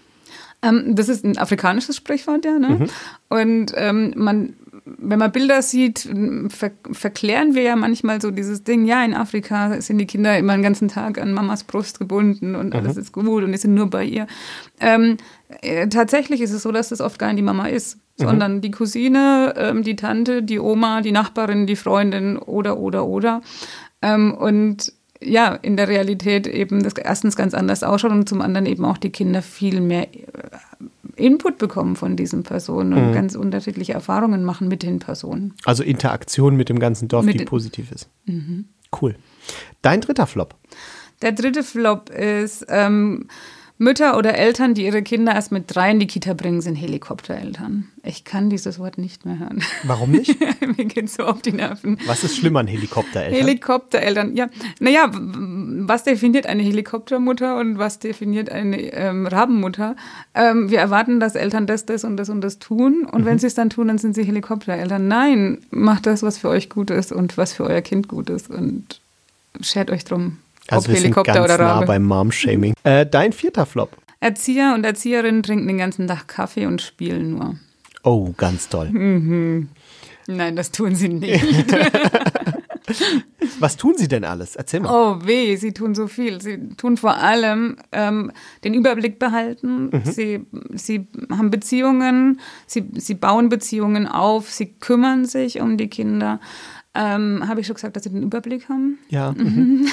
Ähm, 0.64 0.96
das 0.96 1.10
ist 1.10 1.24
ein 1.24 1.38
afrikanisches 1.38 1.96
Sprichwort, 1.96 2.44
ja. 2.46 2.58
Ne? 2.58 2.70
Mhm. 2.70 2.90
Und 3.30 3.74
ähm, 3.76 4.14
man 4.16 4.56
wenn 4.98 5.20
man 5.20 5.32
Bilder 5.32 5.62
sieht, 5.62 6.10
ver 6.50 6.72
verklären 6.92 7.56
wir 7.56 7.64
ja 7.64 7.76
manchmal 7.76 8.22
so 8.22 8.32
dieses 8.32 8.64
Ding, 8.64 8.86
ja, 8.86 9.04
in 9.04 9.14
Afrika 9.14 9.80
sind 9.82 9.98
die 9.98 10.06
Kinder 10.06 10.38
immer 10.38 10.54
den 10.54 10.62
ganzen 10.64 10.88
Tag 10.88 11.20
an 11.20 11.34
Mamas 11.34 11.64
Brust 11.64 12.00
gebunden 12.00 12.56
und 12.56 12.74
alles 12.74 12.96
mhm. 12.96 13.02
ist 13.02 13.12
gut 13.12 13.44
und 13.44 13.52
die 13.52 13.58
sind 13.58 13.74
nur 13.74 13.90
bei 13.90 14.04
ihr. 14.04 14.28
Ähm, 14.80 15.18
äh, 15.62 15.88
tatsächlich 15.88 16.42
ist 16.42 16.52
es 16.52 16.64
so, 16.64 16.72
dass 16.72 16.90
das 16.90 17.02
oft 17.02 17.20
gar 17.20 17.28
nicht 17.28 17.40
die 17.40 17.44
Mama 17.44 17.68
ist, 17.68 17.98
mhm. 18.18 18.26
sondern 18.26 18.62
die 18.62 18.72
Cousine, 18.72 19.54
ähm, 19.58 19.84
die 19.84 19.96
Tante, 19.96 20.44
die 20.44 20.60
Oma, 20.60 21.02
die 21.02 21.12
Nachbarin, 21.12 21.68
die 21.68 21.76
Freundin 21.76 22.38
oder, 22.38 22.78
oder, 22.78 23.06
oder. 23.06 23.42
Ähm, 24.02 24.34
und 24.34 24.94
ja, 25.22 25.56
in 25.56 25.78
der 25.78 25.88
Realität 25.88 26.48
eben 26.48 26.84
das 26.84 26.94
erstens 26.94 27.36
ganz 27.36 27.54
anders 27.54 27.84
ausschaut 27.84 28.12
und 28.12 28.30
zum 28.30 28.42
anderen 28.42 28.66
eben 28.68 28.86
auch 28.86 28.98
die 28.98 29.10
Kinder 29.10 29.42
viel 29.42 29.82
mehr 29.82 30.14
äh, 30.14 30.28
Input 31.18 31.58
bekommen 31.58 31.96
von 31.96 32.16
diesen 32.16 32.44
Personen 32.44 32.94
und 32.94 33.10
mhm. 33.10 33.14
ganz 33.14 33.36
unterschiedliche 33.36 33.94
Erfahrungen 33.94 34.44
machen 34.44 34.68
mit 34.68 34.84
den 34.84 35.00
Personen. 35.00 35.54
Also 35.66 35.84
Interaktion 35.84 36.56
mit 36.56 36.70
dem 36.70 36.80
ganzen 36.80 37.08
Dorf, 37.08 37.26
mit 37.26 37.40
die 37.40 37.46
positiv 37.46 37.92
ist. 37.92 38.10
Mhm. 38.26 38.66
Cool. 39.02 39.16
Dein 39.82 40.02
dritter 40.02 40.28
Flop. 40.28 40.56
Der 41.22 41.32
dritte 41.32 41.64
Flop 41.64 42.10
ist, 42.10 42.66
ähm, 42.70 43.28
Mütter 43.80 44.18
oder 44.18 44.36
Eltern, 44.36 44.74
die 44.74 44.86
ihre 44.86 45.04
Kinder 45.04 45.36
erst 45.36 45.52
mit 45.52 45.66
drei 45.68 45.92
in 45.92 46.00
die 46.00 46.08
Kita 46.08 46.34
bringen, 46.34 46.62
sind 46.62 46.76
Helikoptereltern. 46.76 47.88
Ich 48.02 48.24
kann 48.24 48.50
dieses 48.50 48.80
Wort 48.80 48.98
nicht 48.98 49.26
mehr 49.26 49.38
hören. 49.38 49.62
Warum 49.84 50.12
nicht? 50.12 50.36
Mir 50.78 50.86
geht 50.86 51.12
so 51.12 51.24
auf 51.24 51.44
die 51.44 51.52
Nerven. 51.52 52.00
Was 52.08 52.24
ist 52.24 52.38
schlimm 52.38 52.56
an 52.56 52.66
Helikoptereltern? 52.66 53.40
Helikoptereltern, 53.40 54.36
ja. 54.36 54.48
Naja, 54.80 55.12
was 55.12 56.04
definiert 56.04 56.48
eine 56.48 56.64
Helikoptermutter 56.64 57.60
und 57.60 57.78
was 57.78 58.00
definiert 58.00 58.50
eine 58.50 58.82
ähm, 58.94 59.28
Rabenmutter? 59.28 59.96
Ähm, 60.34 60.72
wir 60.72 60.80
erwarten, 60.80 61.20
dass 61.20 61.36
Eltern 61.36 61.68
das, 61.68 61.86
das 61.86 62.04
und 62.04 62.18
das 62.18 62.30
und 62.30 62.42
das 62.42 62.58
tun. 62.58 63.06
Und 63.06 63.22
mhm. 63.22 63.26
wenn 63.26 63.40
sie 63.40 63.48
es 63.48 63.54
dann 63.54 63.70
tun, 63.70 63.90
dann 63.90 64.00
sind 64.00 64.16
sie 64.16 64.24
Helikoptereltern. 64.24 65.08
Nein, 65.08 65.60
macht 65.70 66.08
das, 66.08 66.24
was 66.24 66.40
für 66.40 66.50
euch 66.50 66.70
gut 66.70 66.90
ist 66.90 67.12
und 67.12 67.38
was 67.38 67.54
für 67.54 67.66
euer 67.66 67.82
Kind 67.82 68.08
gut 68.08 68.32
ist. 68.32 68.50
Und 68.50 69.02
schert 69.62 69.92
euch 69.92 70.04
drum. 70.04 70.38
Also 70.70 70.90
wir 70.90 70.96
Helikopter 70.96 71.34
sind 71.34 71.48
ganz 71.48 71.60
nah 71.60 71.82
beim 71.82 72.04
Mom-Shaming. 72.04 72.74
Äh, 72.84 73.06
dein 73.06 73.34
vierter 73.34 73.66
Flop. 73.66 73.98
Erzieher 74.20 74.74
und 74.74 74.86
Erzieherinnen 74.86 75.44
trinken 75.44 75.68
den 75.68 75.78
ganzen 75.78 76.08
Tag 76.08 76.28
Kaffee 76.28 76.66
und 76.66 76.82
spielen 76.82 77.32
nur. 77.32 77.56
Oh, 78.04 78.34
ganz 78.38 78.70
toll. 78.70 78.90
Mhm. 78.90 79.70
Nein, 80.28 80.56
das 80.56 80.72
tun 80.72 80.96
sie 80.96 81.10
nicht. 81.10 81.44
Was 83.60 83.76
tun 83.76 83.96
sie 83.98 84.08
denn 84.08 84.24
alles? 84.24 84.56
Erzähl 84.56 84.80
mal. 84.80 84.92
Oh 84.92 85.26
weh, 85.26 85.56
sie 85.56 85.74
tun 85.74 85.96
so 85.96 86.08
viel. 86.08 86.42
Sie 86.42 86.70
tun 86.78 86.98
vor 86.98 87.18
allem 87.18 87.78
ähm, 87.92 88.32
den 88.64 88.74
Überblick 88.74 89.20
behalten. 89.20 89.90
Mhm. 89.90 90.02
Sie, 90.06 90.46
sie 90.74 91.08
haben 91.30 91.50
Beziehungen, 91.50 92.40
sie, 92.66 92.90
sie 92.96 93.16
bauen 93.16 93.50
Beziehungen 93.50 94.08
auf, 94.08 94.50
sie 94.52 94.74
kümmern 94.74 95.26
sich 95.26 95.60
um 95.60 95.78
die 95.78 95.90
Kinder. 95.90 96.40
Ähm, 97.00 97.48
Habe 97.48 97.62
ich 97.62 97.68
schon 97.68 97.76
gesagt, 97.76 97.96
dass 97.96 98.04
sie 98.04 98.10
den 98.10 98.24
Überblick 98.24 98.70
haben? 98.70 98.98
Ja. 99.10 99.34
Mhm. 99.38 99.88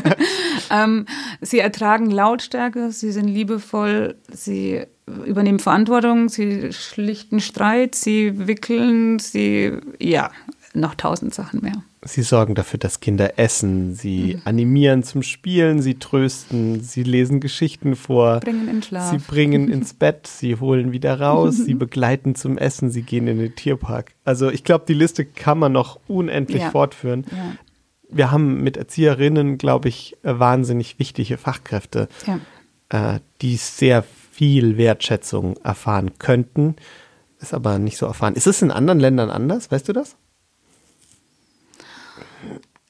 ähm, 0.70 1.04
sie 1.42 1.58
ertragen 1.58 2.10
Lautstärke, 2.10 2.90
sie 2.92 3.12
sind 3.12 3.28
liebevoll, 3.28 4.16
sie 4.32 4.84
übernehmen 5.26 5.58
Verantwortung, 5.58 6.30
sie 6.30 6.72
schlichten 6.72 7.40
Streit, 7.40 7.94
sie 7.94 8.46
wickeln, 8.46 9.18
sie, 9.18 9.72
ja, 9.98 10.30
noch 10.72 10.94
tausend 10.94 11.34
Sachen 11.34 11.62
mehr. 11.62 11.82
Sie 12.02 12.22
sorgen 12.22 12.54
dafür, 12.54 12.78
dass 12.78 13.00
Kinder 13.00 13.38
essen, 13.38 13.94
sie 13.94 14.36
mhm. 14.36 14.42
animieren 14.44 15.02
zum 15.02 15.22
Spielen, 15.22 15.82
sie 15.82 15.96
trösten, 15.96 16.80
sie 16.80 17.02
lesen 17.02 17.40
Geschichten 17.40 17.96
vor, 17.96 18.40
bringen 18.40 18.68
in 18.68 18.82
Schlaf. 18.82 19.10
sie 19.10 19.18
bringen 19.18 19.68
ins 19.72 19.94
Bett, 19.94 20.26
sie 20.26 20.56
holen 20.56 20.92
wieder 20.92 21.20
raus, 21.20 21.56
sie 21.56 21.74
begleiten 21.74 22.34
zum 22.34 22.56
Essen, 22.56 22.90
sie 22.90 23.02
gehen 23.02 23.26
in 23.26 23.38
den 23.38 23.54
Tierpark. 23.54 24.12
Also 24.24 24.50
ich 24.50 24.64
glaube, 24.64 24.84
die 24.86 24.94
Liste 24.94 25.24
kann 25.24 25.58
man 25.58 25.72
noch 25.72 25.98
unendlich 26.06 26.62
ja. 26.62 26.70
fortführen. 26.70 27.26
Ja. 27.30 27.52
Wir 28.08 28.30
haben 28.30 28.62
mit 28.62 28.76
Erzieherinnen, 28.76 29.58
glaube 29.58 29.88
ich, 29.88 30.16
wahnsinnig 30.22 30.98
wichtige 30.98 31.36
Fachkräfte, 31.36 32.08
ja. 32.26 33.14
äh, 33.14 33.20
die 33.42 33.56
sehr 33.56 34.04
viel 34.30 34.78
Wertschätzung 34.78 35.58
erfahren 35.58 36.12
könnten, 36.18 36.76
ist 37.40 37.54
aber 37.54 37.78
nicht 37.78 37.98
so 37.98 38.06
erfahren. 38.06 38.34
Ist 38.34 38.46
es 38.46 38.62
in 38.62 38.70
anderen 38.70 39.00
Ländern 39.00 39.30
anders? 39.30 39.70
Weißt 39.70 39.88
du 39.88 39.92
das? 39.92 40.16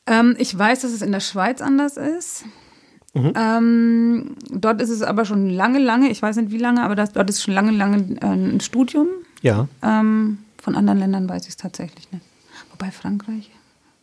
Ähm, 0.07 0.35
ich 0.39 0.57
weiß, 0.57 0.81
dass 0.81 0.93
es 0.93 1.03
in 1.03 1.13
der 1.13 1.21
Schweiz 1.21 1.61
anders 1.61 1.97
ist. 1.97 2.45
Mhm. 3.15 3.33
Ähm, 3.37 4.37
dort 4.51 4.81
ist 4.81 4.91
es 4.91 5.03
aber 5.03 5.25
schon 5.25 5.51
lange, 5.51 5.79
lange, 5.79 6.11
ich 6.11 6.23
weiß 6.23 6.37
nicht 6.37 6.51
wie 6.53 6.59
lange, 6.59 6.83
aber 6.83 6.95
das, 6.95 7.13
dort 7.13 7.29
ist 7.29 7.43
schon 7.43 7.55
lange, 7.55 7.73
lange 7.73 8.17
äh, 8.21 8.27
ein 8.27 8.61
Studium. 8.61 9.09
Ja. 9.43 9.69
Ähm, 9.83 10.39
von 10.63 10.77
anderen 10.77 10.99
Ländern 10.99 11.29
weiß 11.29 11.43
ich 11.45 11.51
es 11.51 11.57
tatsächlich 11.57 12.11
nicht. 12.13 12.25
bei 12.79 12.91
Frankreich. 12.91 13.51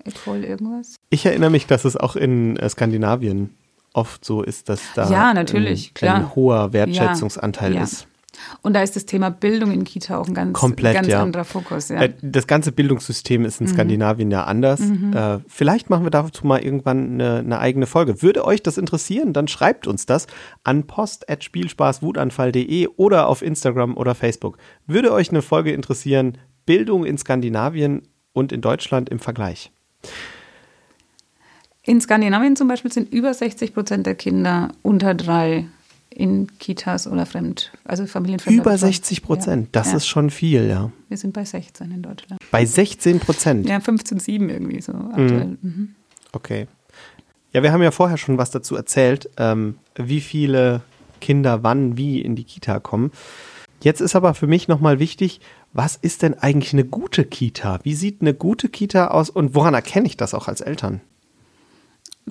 Ecole 0.04 0.46
irgendwas. 0.46 0.96
Ich 1.10 1.26
erinnere 1.26 1.50
mich, 1.50 1.68
dass 1.68 1.86
es 1.86 1.98
auch 1.98 2.16
in 2.16 2.58
äh, 2.58 2.70
Skandinavien 2.70 3.54
oft 3.94 4.24
so 4.24 4.42
ist, 4.42 4.70
dass 4.70 4.82
da 4.96 5.10
ja, 5.10 5.34
natürlich, 5.34 5.92
ein, 6.02 6.08
ein 6.08 6.36
hoher 6.36 6.72
Wertschätzungsanteil 6.74 7.74
Ja, 7.74 7.80
ja. 7.80 7.84
ist. 7.84 8.08
Und 8.62 8.74
da 8.74 8.84
ist 8.84 8.96
das 8.96 9.06
Thema 9.06 9.30
Bildung 9.30 9.72
in 9.72 9.84
Kita 9.84 10.18
auch 10.18 10.28
ein 10.28 10.34
ganz, 10.34 10.54
Komplett, 10.54 10.96
ganz 10.96 11.08
ja. 11.08 11.22
anderer 11.22 11.46
Fokus. 11.46 11.90
Ja. 11.90 11.98
Mhm. 11.98 12.02
Äh, 12.02 12.14
Das 12.22 12.48
ganze 12.48 12.72
Bildungssystem 12.72 13.46
ist 13.46 13.62
in 13.62 13.68
Skandinavien 13.68 14.32
ja 14.32 14.46
anders. 14.46 14.82
Äh, 14.82 15.40
vielleicht 15.48 15.90
machen 15.90 16.06
wir 16.06 16.12
dazu 16.12 16.46
mal 16.46 16.60
irgendwann 16.60 17.14
eine, 17.14 17.40
eine 17.40 17.60
eigene 17.60 17.86
Folge. 17.86 18.22
Würde 18.22 18.46
euch 18.46 18.64
das 18.64 18.78
interessieren, 18.78 19.34
dann 19.34 19.48
schreibt 19.48 19.88
uns 19.88 20.06
das 20.06 20.28
an 20.64 20.88
post.spielspaßwutanfall.de 20.88 22.88
oder 22.96 23.28
auf 23.28 23.42
Instagram 23.42 23.98
oder 23.98 24.16
Facebook. 24.16 24.58
Würde 24.86 25.12
euch 25.12 25.30
eine 25.30 25.42
Folge 25.42 25.72
interessieren, 25.72 26.38
Bildung 26.66 27.06
in 27.06 27.18
Skandinavien 27.18 28.04
und 28.34 28.52
in 28.52 28.62
Deutschland 28.62 29.10
im 29.10 29.20
Vergleich? 29.20 29.72
In 31.84 32.02
Skandinavien 32.02 32.58
zum 32.58 32.68
Beispiel 32.68 32.92
sind 32.92 33.14
über 33.14 33.34
60 33.34 33.74
Prozent 33.74 34.06
der 34.06 34.16
Kinder 34.16 34.74
unter 34.82 35.14
drei 35.14 35.68
in 36.18 36.48
Kitas 36.58 37.06
oder 37.08 37.28
Fremd, 37.28 37.72
also 37.86 38.08
Familienfremder. 38.08 38.64
Über 38.64 38.72
Betreuung. 38.72 38.92
60 38.92 39.22
Prozent, 39.22 39.66
Ja. 39.68 39.70
das 39.74 39.92
ja. 39.92 39.98
ist 39.98 40.08
schon 40.08 40.32
viel, 40.32 40.68
ja. 40.68 40.92
Wir 41.10 41.18
sind 41.18 41.34
bei 41.34 41.46
16 41.46 41.92
in 41.92 42.02
Deutschland. 42.02 42.42
Bei 42.50 42.66
16 42.66 43.20
Prozent. 43.20 43.68
Ja, 43.70 43.78
15,7 43.78 44.50
irgendwie 44.50 44.82
so 44.82 44.94
aktuell. 44.94 45.58
Mhm. 45.62 45.96
Okay. 46.34 46.68
Ja, 47.54 47.62
wir 47.62 47.72
haben 47.72 47.84
ja 47.84 47.92
vorher 47.92 48.18
schon 48.18 48.40
was 48.40 48.50
dazu 48.50 48.76
erzählt, 48.76 49.30
ähm, 49.38 49.76
wie 49.96 50.22
viele 50.22 50.82
Kinder 51.22 51.62
wann 51.62 51.98
wie 51.98 52.20
in 52.22 52.36
die 52.36 52.44
Kita 52.46 52.80
kommen. 52.80 53.12
Jetzt 53.82 54.02
ist 54.02 54.16
aber 54.16 54.34
für 54.34 54.48
mich 54.48 54.68
nochmal 54.68 54.98
wichtig, 54.98 55.40
was 55.72 55.98
ist 55.98 56.24
denn 56.24 56.34
eigentlich 56.34 56.74
eine 56.74 56.84
gute 56.84 57.26
Kita? 57.26 57.80
Wie 57.84 57.94
sieht 57.94 58.22
eine 58.22 58.34
gute 58.34 58.70
Kita 58.70 59.10
aus 59.10 59.30
und 59.30 59.54
woran 59.54 59.76
erkenne 59.76 60.08
ich 60.08 60.18
das 60.18 60.34
auch 60.34 60.48
als 60.48 60.62
Eltern? 60.62 61.02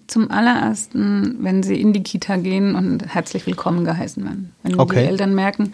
Zum 0.06 0.30
allerersten, 0.30 1.36
wenn 1.40 1.62
sie 1.62 1.80
in 1.80 1.92
die 1.92 2.02
Kita 2.02 2.36
gehen 2.36 2.74
und 2.74 3.06
herzlich 3.14 3.46
willkommen 3.46 3.84
geheißen 3.84 4.22
werden. 4.24 4.52
Wenn 4.62 4.78
Okay. 4.78 5.00
die 5.00 5.06
Eltern 5.06 5.34
merken, 5.34 5.72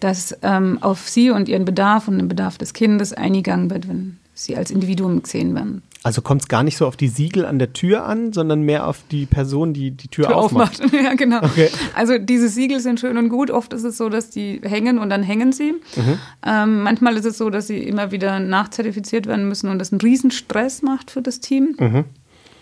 dass 0.00 0.36
ähm, 0.42 0.78
auf 0.82 1.08
sie 1.08 1.30
und 1.30 1.48
ihren 1.48 1.64
Bedarf 1.64 2.08
und 2.08 2.18
den 2.18 2.28
Bedarf 2.28 2.58
des 2.58 2.74
Kindes 2.74 3.12
eingegangen 3.12 3.70
wird, 3.70 3.88
wenn 3.88 4.18
sie 4.34 4.56
als 4.56 4.70
Individuum 4.70 5.22
gesehen 5.22 5.54
werden. 5.54 5.82
Also 6.02 6.20
kommt 6.20 6.42
es 6.42 6.48
gar 6.48 6.62
nicht 6.62 6.76
so 6.76 6.86
auf 6.86 6.96
die 6.98 7.08
Siegel 7.08 7.46
an 7.46 7.58
der 7.58 7.72
Tür 7.72 8.04
an, 8.04 8.34
sondern 8.34 8.60
mehr 8.60 8.86
auf 8.86 8.98
die 9.10 9.24
Person, 9.24 9.72
die 9.72 9.90
die 9.92 10.08
Tür, 10.08 10.26
Tür 10.26 10.36
aufmacht. 10.36 10.82
aufmacht. 10.84 10.92
ja, 11.02 11.14
genau. 11.14 11.38
Okay. 11.42 11.70
Also 11.94 12.18
diese 12.18 12.50
Siegel 12.50 12.80
sind 12.80 13.00
schön 13.00 13.16
und 13.16 13.30
gut. 13.30 13.50
Oft 13.50 13.72
ist 13.72 13.84
es 13.84 13.96
so, 13.96 14.10
dass 14.10 14.28
die 14.28 14.60
hängen 14.62 14.98
und 14.98 15.08
dann 15.08 15.22
hängen 15.22 15.52
sie. 15.52 15.72
Mhm. 15.96 16.18
Ähm, 16.44 16.82
manchmal 16.82 17.16
ist 17.16 17.24
es 17.24 17.38
so, 17.38 17.48
dass 17.48 17.68
sie 17.68 17.78
immer 17.78 18.10
wieder 18.10 18.38
nachzertifiziert 18.38 19.24
werden 19.26 19.48
müssen 19.48 19.70
und 19.70 19.78
das 19.78 19.92
einen 19.92 20.02
riesen 20.02 20.30
Stress 20.30 20.82
macht 20.82 21.10
für 21.10 21.22
das 21.22 21.40
Team. 21.40 21.74
Mhm. 21.78 22.04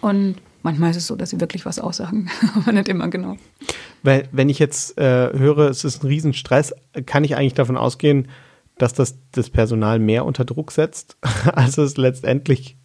Und 0.03 0.35
manchmal 0.63 0.91
ist 0.91 0.97
es 0.99 1.07
so, 1.07 1.17
dass 1.17 1.31
sie 1.31 1.41
wirklich 1.41 1.65
was 1.65 1.79
aussagen, 1.79 2.29
aber 2.55 2.73
nicht 2.73 2.89
immer 2.89 3.09
genau. 3.09 3.37
Weil, 4.03 4.29
wenn 4.33 4.51
ich 4.51 4.59
jetzt 4.59 4.99
äh, 4.99 5.33
höre, 5.33 5.71
es 5.71 5.85
ist 5.85 6.03
ein 6.03 6.09
Riesenstress, 6.09 6.75
kann 7.07 7.25
ich 7.25 7.37
eigentlich 7.37 7.55
davon 7.55 7.77
ausgehen, 7.79 8.29
dass 8.79 8.93
das 8.93 9.15
das 9.33 9.49
Personal 9.49 9.99
mehr 9.99 10.25
unter 10.27 10.45
Druck 10.45 10.73
setzt, 10.73 11.17
als 11.55 11.79
es 11.79 11.97
letztendlich 11.97 12.77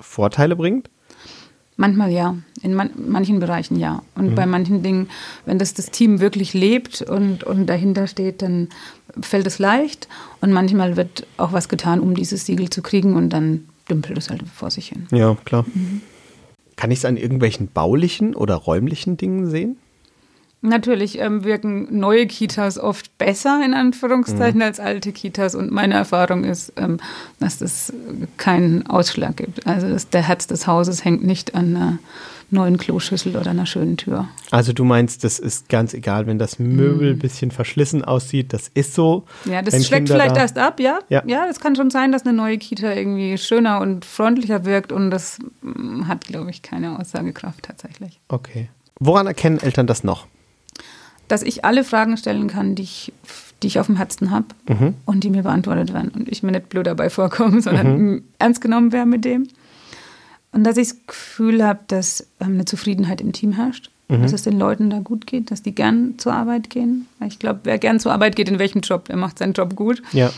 Vorteile 0.00 0.54
bringt? 0.54 0.90
Manchmal 1.78 2.10
ja, 2.10 2.34
in 2.62 2.72
man 2.74 2.90
manchen 3.08 3.38
Bereichen 3.38 3.78
ja. 3.78 4.02
Und 4.14 4.30
Mhm. 4.30 4.34
bei 4.34 4.46
manchen 4.46 4.82
Dingen, 4.82 5.08
wenn 5.44 5.58
das 5.58 5.74
das 5.74 5.90
Team 5.90 6.20
wirklich 6.20 6.54
lebt 6.54 7.02
und, 7.02 7.44
und 7.44 7.66
dahinter 7.66 8.06
steht, 8.06 8.40
dann 8.40 8.68
fällt 9.20 9.46
es 9.46 9.58
leicht. 9.58 10.08
Und 10.40 10.52
manchmal 10.52 10.96
wird 10.96 11.26
auch 11.36 11.52
was 11.52 11.68
getan, 11.68 12.00
um 12.00 12.14
dieses 12.14 12.46
Siegel 12.46 12.70
zu 12.70 12.80
kriegen 12.82 13.14
und 13.14 13.28
dann 13.30 13.66
dümpelt 13.90 14.16
es 14.16 14.30
halt 14.30 14.42
vor 14.48 14.70
sich 14.70 14.88
hin. 14.88 15.06
Ja, 15.10 15.36
klar. 15.44 15.64
Kann 16.76 16.90
ich 16.90 16.98
es 16.98 17.04
an 17.04 17.16
irgendwelchen 17.16 17.68
baulichen 17.68 18.34
oder 18.34 18.54
räumlichen 18.54 19.16
Dingen 19.16 19.48
sehen? 19.48 19.76
Natürlich 20.62 21.18
ähm, 21.18 21.44
wirken 21.44 21.98
neue 21.98 22.26
Kitas 22.26 22.78
oft 22.78 23.18
besser 23.18 23.62
in 23.64 23.74
Anführungszeichen 23.74 24.62
als 24.62 24.80
alte 24.80 25.12
Kitas 25.12 25.54
und 25.54 25.70
meine 25.70 25.94
Erfahrung 25.94 26.44
ist, 26.44 26.72
ähm, 26.76 26.98
dass 27.38 27.58
das 27.58 27.92
keinen 28.36 28.86
Ausschlag 28.86 29.36
gibt. 29.36 29.66
Also 29.66 29.88
das, 29.88 30.08
der 30.08 30.26
Herz 30.26 30.46
des 30.46 30.66
Hauses 30.66 31.04
hängt 31.04 31.22
nicht 31.22 31.54
an 31.54 31.76
einer 31.76 31.98
neuen 32.50 32.76
Kloschüssel 32.78 33.36
oder 33.36 33.50
einer 33.50 33.66
schönen 33.66 33.96
Tür. 33.96 34.28
Also 34.52 34.72
du 34.72 34.84
meinst, 34.84 35.24
das 35.24 35.38
ist 35.40 35.68
ganz 35.68 35.94
egal, 35.94 36.26
wenn 36.26 36.38
das 36.38 36.58
Möbel 36.58 37.12
ein 37.14 37.18
bisschen 37.18 37.50
verschlissen 37.50 38.04
aussieht, 38.04 38.52
das 38.52 38.70
ist 38.74 38.94
so. 38.94 39.24
Ja, 39.46 39.62
das 39.62 39.74
Wenn 39.74 39.82
schlägt 39.82 40.06
Kinder 40.06 40.14
vielleicht 40.14 40.36
da- 40.36 40.40
erst 40.40 40.58
ab, 40.58 40.78
ja? 40.78 41.00
Ja. 41.08 41.22
Ja, 41.26 41.46
es 41.50 41.58
kann 41.58 41.74
schon 41.74 41.90
sein, 41.90 42.12
dass 42.12 42.24
eine 42.24 42.36
neue 42.36 42.58
Kita 42.58 42.92
irgendwie 42.92 43.36
schöner 43.36 43.80
und 43.80 44.04
freundlicher 44.04 44.64
wirkt 44.64 44.92
und 44.92 45.10
das 45.10 45.38
mm, 45.62 46.06
hat, 46.06 46.26
glaube 46.26 46.50
ich, 46.50 46.62
keine 46.62 46.98
Aussagekraft 47.00 47.64
tatsächlich. 47.64 48.20
Okay. 48.28 48.68
Woran 49.00 49.26
erkennen 49.26 49.58
Eltern 49.60 49.86
das 49.88 50.04
noch? 50.04 50.26
Dass 51.28 51.42
ich 51.42 51.64
alle 51.64 51.82
Fragen 51.82 52.16
stellen 52.16 52.46
kann, 52.46 52.76
die 52.76 52.84
ich, 52.84 53.12
die 53.62 53.66
ich 53.66 53.80
auf 53.80 53.86
dem 53.86 53.96
Herzen 53.96 54.30
habe 54.30 54.46
Mhm. 54.68 54.94
und 55.04 55.24
die 55.24 55.30
mir 55.30 55.42
beantwortet 55.42 55.92
werden 55.92 56.10
und 56.10 56.28
ich 56.28 56.44
mir 56.44 56.52
nicht 56.52 56.68
blöd 56.68 56.86
dabei 56.86 57.10
vorkomme, 57.10 57.60
sondern 57.60 57.98
Mhm. 57.98 58.22
ernst 58.38 58.60
genommen 58.60 58.92
wäre 58.92 59.06
mit 59.06 59.24
dem. 59.24 59.48
Und 60.56 60.64
dass 60.64 60.76
ich 60.76 60.88
das 60.88 61.06
Gefühl 61.06 61.64
habe, 61.64 61.80
dass 61.86 62.26
ähm, 62.40 62.54
eine 62.54 62.64
Zufriedenheit 62.64 63.20
im 63.20 63.32
Team 63.32 63.52
herrscht, 63.52 63.90
Mhm. 64.08 64.22
dass 64.22 64.32
es 64.32 64.42
den 64.42 64.58
Leuten 64.58 64.88
da 64.90 65.00
gut 65.00 65.26
geht, 65.26 65.50
dass 65.50 65.62
die 65.62 65.74
gern 65.74 66.14
zur 66.18 66.32
Arbeit 66.32 66.70
gehen. 66.70 67.08
Ich 67.26 67.38
glaube, 67.38 67.60
wer 67.64 67.78
gern 67.78 67.98
zur 67.98 68.12
Arbeit 68.12 68.36
geht, 68.36 68.48
in 68.48 68.58
welchem 68.58 68.80
Job, 68.80 69.06
der 69.06 69.16
macht 69.16 69.38
seinen 69.38 69.52
Job 69.52 69.74
gut. 69.74 70.02
Ja. 70.12 70.32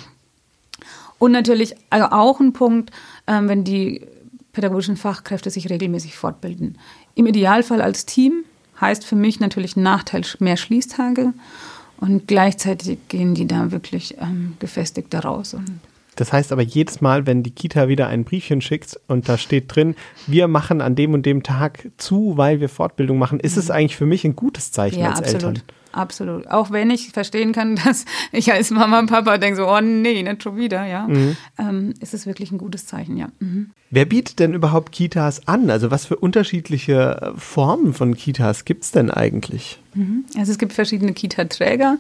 Und 1.19 1.33
natürlich 1.33 1.75
also 1.91 2.07
auch 2.07 2.41
ein 2.41 2.53
Punkt, 2.53 2.91
ähm, 3.27 3.49
wenn 3.49 3.65
die 3.65 4.01
pädagogischen 4.53 4.97
Fachkräfte 4.97 5.51
sich 5.51 5.69
regelmäßig 5.69 6.17
fortbilden. 6.17 6.79
Im 7.15 7.27
Idealfall 7.27 7.83
als 7.83 8.07
Team 8.07 8.45
heißt 8.81 9.05
für 9.05 9.17
mich 9.17 9.39
natürlich 9.39 9.77
ein 9.77 9.83
Nachteil 9.83 10.23
mehr 10.39 10.57
Schließtage 10.57 11.35
und 11.99 12.27
gleichzeitig 12.27 12.99
gehen 13.09 13.35
die 13.35 13.47
da 13.47 13.71
wirklich 13.71 14.17
ähm, 14.19 14.57
gefestigt 14.61 15.13
daraus. 15.13 15.53
Und 15.53 15.81
Das 16.19 16.33
heißt 16.33 16.51
aber 16.53 16.63
jedes 16.63 17.01
Mal, 17.01 17.27
wenn 17.27 17.45
die 17.45 17.53
Kita 17.53 17.87
wieder 17.87 18.09
ein 18.09 18.25
Briefchen 18.25 18.61
schickt 18.61 18.99
und 19.07 19.29
da 19.29 19.39
steht 19.39 19.75
drin, 19.75 19.95
wir 20.27 20.49
machen 20.49 20.81
an 20.81 20.97
dem 20.97 21.15
und 21.15 21.25
dem 21.25 21.45
Tag 21.45 21.89
zu, 21.97 22.37
weil 22.37 22.61
wir 22.61 22.69
Fortbildung 22.69 23.19
machen, 23.19 23.39
ist 23.39 23.57
es 23.57 23.71
eigentlich 23.71 23.97
für 23.97 24.07
mich 24.07 24.25
ein 24.25 24.35
gutes 24.35 24.73
Zeichen 24.73 24.97
Mhm. 24.99 25.05
ja, 25.05 25.11
als 25.11 25.21
absolut. 25.21 25.45
Eltern. 25.59 25.63
Absolut. 25.93 26.49
Auch 26.49 26.71
wenn 26.71 26.91
ich 26.91 27.11
verstehen 27.11 27.53
kann, 27.53 27.77
dass 27.85 28.05
ich 28.33 28.53
als 28.53 28.71
Mama 28.71 28.99
und 28.99 29.07
Papa 29.07 29.39
denke 29.39 29.57
so, 29.57 29.69
oh 29.69 29.81
nee, 29.81 30.23
nicht 30.23 30.43
schon 30.43 30.57
wieder, 30.57 30.87
ja. 30.87 31.09
Ähm, 31.59 31.95
ist 32.01 32.15
es 32.15 32.27
wirklich 32.27 32.53
ein 32.53 32.59
gutes 32.59 32.87
Zeichen, 32.87 33.17
ja. 33.17 33.29
Mhm. 33.41 33.71
Wer 33.91 34.05
bietet 34.05 34.39
denn 34.39 34.53
überhaupt 34.53 34.93
Kitas 34.93 35.49
an? 35.49 35.71
Also 35.71 35.91
was 35.91 36.05
für 36.05 36.17
unterschiedliche 36.17 37.35
äh, 37.35 37.39
Formen 37.39 37.95
von 37.95 38.17
Kitas 38.17 38.65
gibt 38.65 38.85
es 38.85 38.93
denn 38.93 39.11
eigentlich? 39.11 39.81
Also 40.37 40.53
es 40.53 40.59
gibt 40.59 40.75
verschiedene 40.75 41.13
Kita-Träger, 41.13 41.97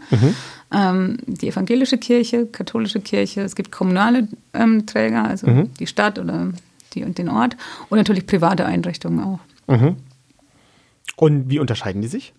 ähm, 0.72 1.16
die 1.26 1.48
evangelische 1.48 1.98
Kirche, 1.98 2.46
katholische 2.46 3.00
Kirche, 3.00 3.40
es 3.40 3.56
gibt 3.56 3.72
kommunale 3.72 4.28
ähm, 4.54 4.86
Träger, 4.86 5.24
also 5.24 5.66
die 5.80 5.86
Stadt 5.88 6.20
oder 6.20 6.52
die 6.94 7.02
und 7.02 7.18
den 7.18 7.28
Ort 7.28 7.56
und 7.88 7.98
natürlich 7.98 8.26
private 8.26 8.66
Einrichtungen 8.66 9.20
auch. 9.20 9.40
Und 11.16 11.50
wie 11.50 11.58
unterscheiden 11.58 12.02
die 12.02 12.08
sich? 12.08 12.34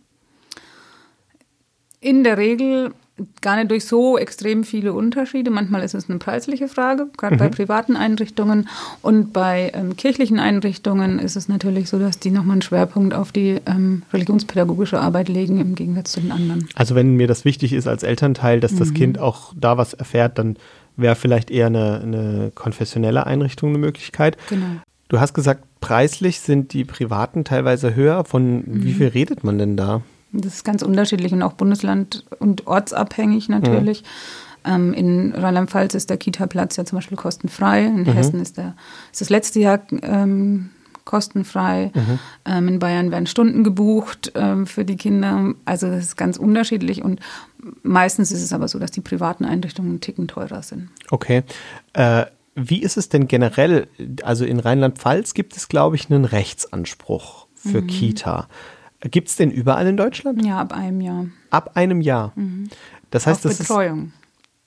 In 2.02 2.24
der 2.24 2.38
Regel 2.38 2.92
gar 3.42 3.58
nicht 3.58 3.70
durch 3.70 3.84
so 3.84 4.18
extrem 4.18 4.64
viele 4.64 4.94
Unterschiede. 4.94 5.52
Manchmal 5.52 5.84
ist 5.84 5.94
es 5.94 6.10
eine 6.10 6.20
preisliche 6.20 6.70
Frage, 6.70 7.08
gerade 7.18 7.36
bei 7.36 7.50
privaten 7.50 7.98
Einrichtungen. 7.98 8.70
Und 9.02 9.34
bei 9.34 9.72
ähm, 9.76 9.98
kirchlichen 9.98 10.40
Einrichtungen 10.40 11.20
ist 11.20 11.36
es 11.36 11.50
natürlich 11.50 11.90
so, 11.90 12.00
dass 12.00 12.20
die 12.20 12.32
nochmal 12.32 12.54
einen 12.54 12.62
Schwerpunkt 12.62 13.14
auf 13.14 13.34
die 13.34 13.60
ähm, 13.66 14.04
religionspädagogische 14.14 15.00
Arbeit 15.02 15.28
legen, 15.28 15.60
im 15.60 15.76
Gegensatz 15.76 16.14
zu 16.14 16.22
den 16.22 16.32
anderen. 16.32 16.70
Also 16.76 16.96
wenn 16.96 17.16
mir 17.18 17.28
das 17.28 17.44
wichtig 17.44 17.74
ist 17.74 17.88
als 17.88 18.04
Elternteil, 18.04 18.62
dass 18.62 18.72
Mhm. 18.72 18.80
das 18.80 18.94
Kind 18.94 19.20
auch 19.20 19.54
da 19.60 19.78
was 19.78 19.94
erfährt, 19.94 20.38
dann 20.40 20.56
wäre 20.96 21.16
vielleicht 21.16 21.52
eher 21.52 21.68
eine, 21.68 22.00
eine 22.02 22.52
konfessionelle 22.56 23.26
Einrichtung 23.26 23.70
eine 23.72 23.80
Möglichkeit. 23.80 24.38
Genau. 24.50 24.66
Du 25.10 25.20
hast 25.20 25.34
gesagt, 25.34 25.64
preislich 25.82 26.40
sind 26.40 26.72
die 26.72 26.86
privaten 26.86 27.44
teilweise 27.44 27.96
höher. 27.96 28.24
Von 28.24 28.58
Mhm. 28.60 28.84
wie 28.86 28.94
viel 28.94 29.08
redet 29.08 29.44
man 29.44 29.58
denn 29.58 29.76
da? 29.76 30.02
Das 30.32 30.56
ist 30.56 30.64
ganz 30.64 30.82
unterschiedlich 30.82 31.34
und 31.34 31.42
auch 31.42 31.54
bundesland- 31.54 32.26
und 32.40 32.68
ortsabhängig 32.68 33.50
natürlich. 33.50 34.04
Ähm, 34.66 34.94
in 34.94 35.34
Rheinland-Pfalz 35.34 35.94
ist 35.96 36.10
der 36.10 36.18
Kita-Platz 36.18 36.76
ja 36.76 36.86
zum 36.86 36.98
Beispiel 36.98 37.18
kostenfrei. 37.18 37.86
In 37.86 38.06
Hessen 38.06 38.40
ist, 38.40 38.58
der, 38.58 38.76
ist 39.12 39.22
das 39.22 39.30
letzte 39.30 39.60
Jahr 39.60 39.80
ähm, 40.02 40.70
kostenfrei. 41.06 41.92
Ähm, 42.46 42.68
in 42.68 42.80
Bayern 42.80 43.10
werden 43.10 43.26
Stunden 43.26 43.64
gebucht 43.64 44.32
ähm, 44.36 44.68
für 44.68 44.86
die 44.86 44.98
Kinder. 44.98 45.56
Also 45.66 45.88
das 45.88 46.00
ist 46.04 46.18
ganz 46.18 46.38
unterschiedlich 46.38 47.04
und 47.04 47.20
meistens 47.82 48.32
ist 48.32 48.44
es 48.44 48.54
aber 48.54 48.68
so, 48.68 48.78
dass 48.78 48.92
die 48.92 49.02
privaten 49.02 49.44
Einrichtungen 49.46 49.90
einen 49.90 50.02
Ticken 50.02 50.28
teurer 50.28 50.62
sind. 50.62 50.90
Okay. 51.10 51.44
Äh, 51.94 52.26
wie 52.54 52.84
ist 52.84 52.98
es 52.98 53.10
denn 53.10 53.28
generell? 53.28 53.88
Also 54.24 54.46
in 54.46 54.60
Rheinland-Pfalz 54.60 55.34
gibt 55.34 55.58
es, 55.58 55.68
glaube 55.70 55.96
ich, 55.96 56.12
einen 56.12 56.26
Rechtsanspruch 56.26 57.48
für 57.56 57.82
Kita. 57.82 58.48
Gibt 59.02 59.30
es 59.30 59.36
den 59.38 59.52
überall 59.52 59.88
in 59.88 59.98
Deutschland? 59.98 60.46
Ja, 60.46 60.60
ab 60.60 60.74
einem 60.74 61.02
Jahr. 61.02 61.28
Ab 61.52 61.72
einem 61.76 62.02
Jahr. 62.02 62.34
Das 63.12 63.26
heißt, 63.28 63.38
Auf 63.38 63.44
das 63.44 63.60
ist 63.60 63.68
Betreuung. 63.68 64.12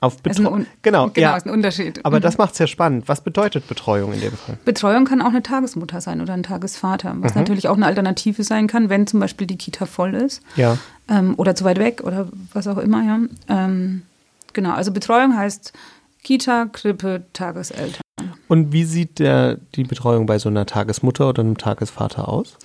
Auf 0.02 0.20
Betreuung. 0.20 0.66
Genau, 0.82 1.10
genau 1.10 1.28
ja. 1.28 1.36
ist 1.36 1.46
ein 1.46 1.52
Unterschied. 1.52 2.04
Aber 2.04 2.16
mhm. 2.16 2.22
das 2.22 2.36
macht 2.36 2.54
es 2.54 2.58
ja 2.58 2.66
spannend. 2.66 3.06
Was 3.06 3.22
bedeutet 3.22 3.68
Betreuung 3.68 4.12
in 4.12 4.20
dem 4.20 4.32
Fall? 4.32 4.58
Betreuung 4.64 5.04
kann 5.04 5.22
auch 5.22 5.28
eine 5.28 5.44
Tagesmutter 5.44 6.00
sein 6.00 6.20
oder 6.20 6.32
ein 6.32 6.42
Tagesvater, 6.42 7.14
was 7.20 7.34
mhm. 7.34 7.42
natürlich 7.42 7.68
auch 7.68 7.76
eine 7.76 7.86
Alternative 7.86 8.42
sein 8.42 8.66
kann, 8.66 8.88
wenn 8.88 9.06
zum 9.06 9.20
Beispiel 9.20 9.46
die 9.46 9.56
Kita 9.56 9.86
voll 9.86 10.14
ist. 10.14 10.42
Ja. 10.56 10.76
Ähm, 11.08 11.34
oder 11.36 11.54
zu 11.54 11.64
weit 11.64 11.78
weg 11.78 12.02
oder 12.02 12.28
was 12.52 12.66
auch 12.66 12.78
immer, 12.78 13.04
ja. 13.04 13.20
Ähm, 13.46 14.02
genau, 14.52 14.72
also 14.72 14.90
Betreuung 14.90 15.36
heißt 15.36 15.72
Kita, 16.24 16.66
Krippe, 16.66 17.22
Tageseltern. 17.32 18.02
Und 18.48 18.72
wie 18.72 18.84
sieht 18.84 19.20
der, 19.20 19.58
die 19.76 19.84
Betreuung 19.84 20.26
bei 20.26 20.40
so 20.40 20.48
einer 20.48 20.66
Tagesmutter 20.66 21.28
oder 21.28 21.42
einem 21.42 21.58
Tagesvater 21.58 22.28
aus? 22.28 22.56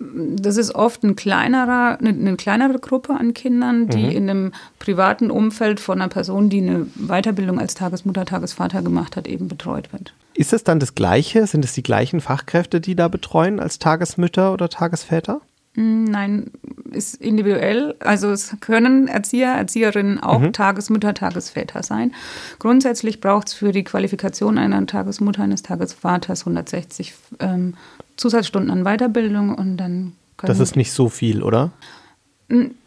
Das 0.00 0.56
ist 0.56 0.74
oft 0.74 1.02
ein 1.02 1.14
kleinerer, 1.14 1.98
eine, 2.00 2.08
eine 2.08 2.36
kleinere 2.36 2.78
Gruppe 2.78 3.14
an 3.14 3.34
Kindern, 3.34 3.88
die 3.88 4.04
mhm. 4.04 4.10
in 4.10 4.30
einem 4.30 4.52
privaten 4.78 5.30
Umfeld 5.30 5.78
von 5.78 6.00
einer 6.00 6.08
Person, 6.08 6.48
die 6.48 6.62
eine 6.62 6.86
Weiterbildung 6.94 7.60
als 7.60 7.74
Tagesmutter, 7.74 8.24
Tagesvater 8.24 8.80
gemacht 8.80 9.16
hat, 9.16 9.28
eben 9.28 9.48
betreut 9.48 9.92
wird. 9.92 10.14
Ist 10.34 10.54
es 10.54 10.64
dann 10.64 10.80
das 10.80 10.94
Gleiche? 10.94 11.46
Sind 11.46 11.66
es 11.66 11.74
die 11.74 11.82
gleichen 11.82 12.22
Fachkräfte, 12.22 12.80
die 12.80 12.96
da 12.96 13.08
betreuen 13.08 13.60
als 13.60 13.78
Tagesmütter 13.78 14.54
oder 14.54 14.70
Tagesväter? 14.70 15.42
Mm, 15.74 16.04
nein, 16.04 16.50
ist 16.92 17.16
individuell. 17.16 17.94
Also 18.00 18.30
es 18.30 18.56
können 18.60 19.06
Erzieher, 19.06 19.52
Erzieherinnen 19.52 20.18
auch 20.18 20.40
mhm. 20.40 20.54
Tagesmütter, 20.54 21.12
Tagesväter 21.12 21.82
sein. 21.82 22.14
Grundsätzlich 22.58 23.20
braucht 23.20 23.48
es 23.48 23.54
für 23.54 23.72
die 23.72 23.84
Qualifikation 23.84 24.56
einer 24.56 24.86
Tagesmutter, 24.86 25.42
eines 25.42 25.62
Tagesvaters 25.62 26.40
160 26.40 27.12
ähm, 27.38 27.74
Zusatzstunden 28.20 28.70
an 28.70 28.84
Weiterbildung 28.84 29.54
und 29.54 29.76
dann. 29.76 30.12
Das 30.42 30.60
ist 30.60 30.76
nicht 30.76 30.92
so 30.92 31.08
viel, 31.08 31.42
oder? 31.42 31.70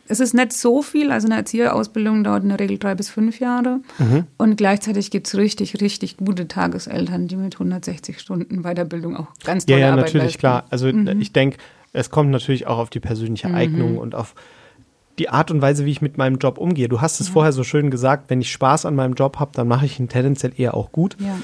Es 0.07 0.19
ist 0.19 0.33
nicht 0.33 0.53
so 0.53 0.81
viel. 0.81 1.11
Also 1.11 1.27
eine 1.27 1.35
Erzieherausbildung 1.35 2.23
dauert 2.23 2.43
in 2.43 2.49
der 2.49 2.59
Regel 2.59 2.77
drei 2.77 2.95
bis 2.95 3.09
fünf 3.09 3.39
Jahre. 3.39 3.79
Mhm. 3.99 4.25
Und 4.37 4.57
gleichzeitig 4.57 5.11
gibt 5.11 5.27
es 5.27 5.35
richtig, 5.35 5.79
richtig 5.81 6.17
gute 6.17 6.47
Tageseltern, 6.47 7.27
die 7.27 7.35
mit 7.35 7.55
160 7.55 8.19
Stunden 8.19 8.63
Weiterbildung 8.63 9.15
auch 9.15 9.27
ganz 9.43 9.65
tolle 9.65 9.79
ja, 9.79 9.87
ja, 9.87 9.91
Arbeit 9.93 10.05
natürlich, 10.05 10.25
leisten. 10.25 10.39
klar. 10.39 10.65
Also 10.69 10.87
mhm. 10.87 11.21
ich 11.21 11.31
denke, 11.31 11.57
es 11.93 12.09
kommt 12.09 12.31
natürlich 12.31 12.67
auch 12.67 12.79
auf 12.79 12.89
die 12.89 12.99
persönliche 12.99 13.49
mhm. 13.49 13.55
Eignung 13.55 13.97
und 13.97 14.15
auf 14.15 14.35
die 15.19 15.29
Art 15.29 15.51
und 15.51 15.61
Weise, 15.61 15.85
wie 15.85 15.91
ich 15.91 16.01
mit 16.01 16.17
meinem 16.17 16.37
Job 16.37 16.57
umgehe. 16.57 16.89
Du 16.89 17.01
hast 17.01 17.19
es 17.19 17.27
ja. 17.27 17.33
vorher 17.33 17.51
so 17.51 17.63
schön 17.63 17.91
gesagt, 17.91 18.29
wenn 18.29 18.41
ich 18.41 18.51
Spaß 18.51 18.85
an 18.85 18.95
meinem 18.95 19.13
Job 19.13 19.39
habe, 19.39 19.51
dann 19.53 19.67
mache 19.67 19.85
ich 19.85 19.99
ihn 19.99 20.09
tendenziell 20.09 20.53
eher 20.57 20.73
auch 20.73 20.91
gut. 20.91 21.15
Ja. 21.19 21.37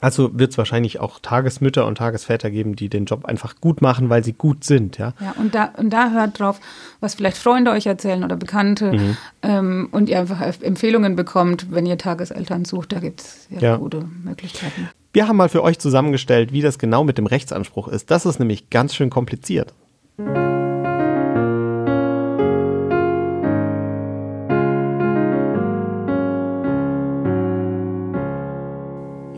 Also 0.00 0.38
wird 0.38 0.52
es 0.52 0.58
wahrscheinlich 0.58 1.00
auch 1.00 1.18
Tagesmütter 1.20 1.86
und 1.86 1.98
Tagesväter 1.98 2.50
geben, 2.50 2.76
die 2.76 2.88
den 2.88 3.04
Job 3.04 3.24
einfach 3.24 3.56
gut 3.60 3.82
machen, 3.82 4.08
weil 4.08 4.24
sie 4.24 4.32
gut 4.32 4.64
sind, 4.64 4.98
ja. 4.98 5.12
Ja, 5.20 5.34
und 5.38 5.54
da, 5.54 5.72
und 5.76 5.90
da 5.90 6.10
hört 6.10 6.38
drauf, 6.38 6.60
was 7.00 7.14
vielleicht 7.14 7.36
Freunde 7.36 7.70
euch 7.70 7.86
erzählen 7.86 8.24
oder 8.24 8.36
Bekannte 8.36 8.92
mhm. 8.92 9.16
ähm, 9.42 9.88
und 9.92 10.08
ihr 10.08 10.18
einfach 10.18 10.40
Empfehlungen 10.62 11.16
bekommt, 11.16 11.66
wenn 11.70 11.86
ihr 11.86 11.98
Tageseltern 11.98 12.64
sucht, 12.64 12.92
da 12.92 13.00
gibt 13.00 13.20
es 13.20 13.46
ja, 13.50 13.60
ja. 13.60 13.76
gute 13.76 14.08
Möglichkeiten. 14.24 14.88
Wir 15.12 15.26
haben 15.26 15.36
mal 15.36 15.48
für 15.48 15.62
euch 15.62 15.78
zusammengestellt, 15.78 16.52
wie 16.52 16.62
das 16.62 16.78
genau 16.78 17.04
mit 17.04 17.18
dem 17.18 17.26
Rechtsanspruch 17.26 17.88
ist. 17.88 18.10
Das 18.10 18.26
ist 18.26 18.38
nämlich 18.38 18.70
ganz 18.70 18.94
schön 18.94 19.10
kompliziert. 19.10 19.74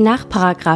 Nach 0.03 0.27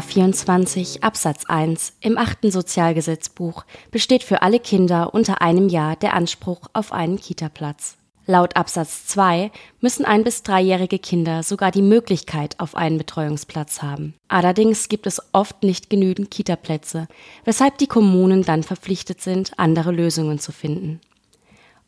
24 0.03 1.03
Absatz 1.03 1.47
1 1.47 1.95
im 2.01 2.17
achten 2.17 2.53
Sozialgesetzbuch 2.53 3.65
besteht 3.91 4.23
für 4.23 4.43
alle 4.43 4.61
Kinder 4.61 5.15
unter 5.15 5.43
einem 5.43 5.69
Jahr 5.69 5.97
der 5.97 6.15
Anspruch 6.15 6.61
auf 6.73 6.93
einen 6.93 7.19
Kitaplatz. 7.19 7.97
Laut 8.27 8.55
Absatz 8.55 9.05
2 9.09 9.51
müssen 9.81 10.05
ein- 10.05 10.23
bis 10.23 10.45
dreijährige 10.45 11.01
Kinder 11.01 11.43
sogar 11.43 11.73
die 11.73 11.83
Möglichkeit 11.83 12.61
auf 12.61 12.77
einen 12.77 12.99
Betreuungsplatz 12.99 13.83
haben. 13.83 14.15
Allerdings 14.29 14.89
gibt 14.89 15.09
es 15.09 15.21
oft 15.33 15.65
nicht 15.65 15.91
genügend 15.91 16.31
Kitaplätze, 16.31 17.09
weshalb 17.45 17.79
die 17.79 17.89
Kommunen 17.89 18.45
dann 18.45 18.63
verpflichtet 18.63 19.21
sind, 19.21 19.59
andere 19.59 19.91
Lösungen 19.91 20.39
zu 20.39 20.53
finden. 20.53 21.01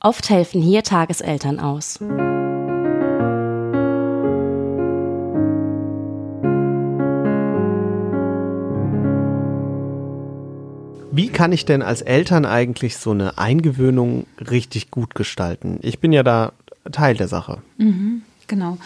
Oft 0.00 0.28
helfen 0.28 0.60
hier 0.60 0.82
Tageseltern 0.82 1.60
aus. 1.60 2.00
Wie 11.18 11.28
kann 11.30 11.50
ich 11.50 11.64
denn 11.64 11.82
als 11.82 12.00
Eltern 12.00 12.44
eigentlich 12.44 12.96
so 12.96 13.10
eine 13.10 13.38
Eingewöhnung 13.38 14.26
richtig 14.50 14.92
gut 14.92 15.16
gestalten? 15.16 15.80
Ich 15.82 15.98
bin 15.98 16.12
ja 16.12 16.22
da 16.22 16.52
Teil 16.92 17.16
der 17.16 17.26
Sache. 17.26 17.58
Mhm, 17.76 18.22
genau. 18.46 18.78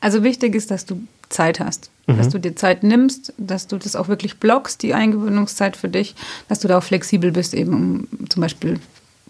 Also 0.00 0.24
wichtig 0.24 0.56
ist, 0.56 0.72
dass 0.72 0.84
du 0.84 1.00
Zeit 1.28 1.60
hast, 1.60 1.90
mhm. 2.08 2.18
dass 2.18 2.28
du 2.30 2.40
dir 2.40 2.56
Zeit 2.56 2.82
nimmst, 2.82 3.32
dass 3.38 3.68
du 3.68 3.78
das 3.78 3.94
auch 3.94 4.08
wirklich 4.08 4.38
blockst, 4.38 4.82
die 4.82 4.94
Eingewöhnungszeit 4.94 5.76
für 5.76 5.88
dich, 5.88 6.16
dass 6.48 6.58
du 6.58 6.66
da 6.66 6.78
auch 6.78 6.82
flexibel 6.82 7.30
bist, 7.30 7.54
eben 7.54 7.72
um 7.72 8.28
zum 8.28 8.40
Beispiel 8.40 8.80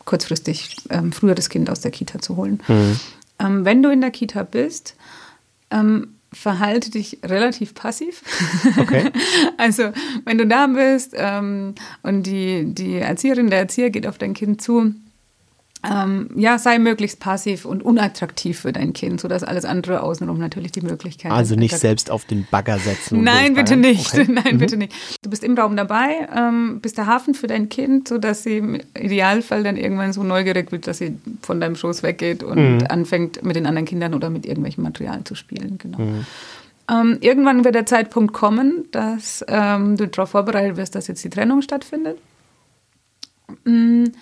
kurzfristig 0.06 0.76
ähm, 0.88 1.12
früher 1.12 1.34
das 1.34 1.50
Kind 1.50 1.68
aus 1.68 1.82
der 1.82 1.90
Kita 1.90 2.20
zu 2.20 2.36
holen. 2.36 2.62
Mhm. 2.68 3.00
Ähm, 3.38 3.64
wenn 3.66 3.82
du 3.82 3.90
in 3.90 4.00
der 4.00 4.10
Kita 4.10 4.44
bist, 4.44 4.94
ähm, 5.70 6.15
verhalte 6.36 6.90
dich 6.90 7.18
relativ 7.24 7.74
passiv. 7.74 8.22
Okay. 8.78 9.10
also 9.56 9.90
wenn 10.24 10.38
du 10.38 10.46
da 10.46 10.66
bist 10.66 11.14
ähm, 11.16 11.74
und 12.02 12.24
die, 12.24 12.64
die 12.74 12.96
Erzieherin, 12.96 13.50
der 13.50 13.60
Erzieher 13.60 13.90
geht 13.90 14.06
auf 14.06 14.18
dein 14.18 14.34
Kind 14.34 14.60
zu, 14.60 14.94
ähm, 15.88 16.30
ja, 16.34 16.58
sei 16.58 16.78
möglichst 16.78 17.20
passiv 17.20 17.64
und 17.64 17.82
unattraktiv 17.82 18.60
für 18.60 18.72
dein 18.72 18.92
Kind, 18.92 19.20
sodass 19.20 19.44
alles 19.44 19.64
andere 19.64 20.02
außenrum 20.02 20.38
natürlich 20.38 20.72
die 20.72 20.80
Möglichkeit 20.80 21.30
Also 21.30 21.54
nicht 21.54 21.74
hat. 21.74 21.80
selbst 21.80 22.10
auf 22.10 22.24
den 22.24 22.46
Bagger 22.50 22.78
setzen. 22.78 23.22
Nein, 23.22 23.54
bitte 23.54 23.76
nicht. 23.76 24.12
Okay. 24.12 24.26
Nein, 24.28 24.54
mhm. 24.54 24.58
bitte 24.58 24.76
nicht. 24.76 24.92
Du 25.22 25.30
bist 25.30 25.44
im 25.44 25.56
Raum 25.56 25.76
dabei, 25.76 26.28
ähm, 26.34 26.80
bist 26.80 26.98
der 26.98 27.06
Hafen 27.06 27.34
für 27.34 27.46
dein 27.46 27.68
Kind, 27.68 28.08
sodass 28.08 28.42
sie 28.42 28.58
im 28.58 28.80
Idealfall 28.98 29.62
dann 29.62 29.76
irgendwann 29.76 30.12
so 30.12 30.22
neugierig 30.22 30.72
wird, 30.72 30.86
dass 30.86 30.98
sie 30.98 31.18
von 31.42 31.60
deinem 31.60 31.76
Schoß 31.76 32.02
weggeht 32.02 32.42
und 32.42 32.78
mhm. 32.78 32.86
anfängt 32.88 33.44
mit 33.44 33.56
den 33.56 33.66
anderen 33.66 33.86
Kindern 33.86 34.14
oder 34.14 34.30
mit 34.30 34.46
irgendwelchem 34.46 34.82
Material 34.82 35.22
zu 35.24 35.34
spielen. 35.34 35.78
Genau. 35.78 35.98
Mhm. 35.98 36.26
Ähm, 36.90 37.18
irgendwann 37.20 37.64
wird 37.64 37.74
der 37.74 37.86
Zeitpunkt 37.86 38.32
kommen, 38.32 38.86
dass 38.92 39.44
ähm, 39.48 39.96
du 39.96 40.06
darauf 40.08 40.30
vorbereitet 40.30 40.76
wirst, 40.76 40.94
dass 40.94 41.06
jetzt 41.08 41.22
die 41.24 41.30
Trennung 41.30 41.62
stattfindet. 41.62 42.18
Mhm 43.64 44.12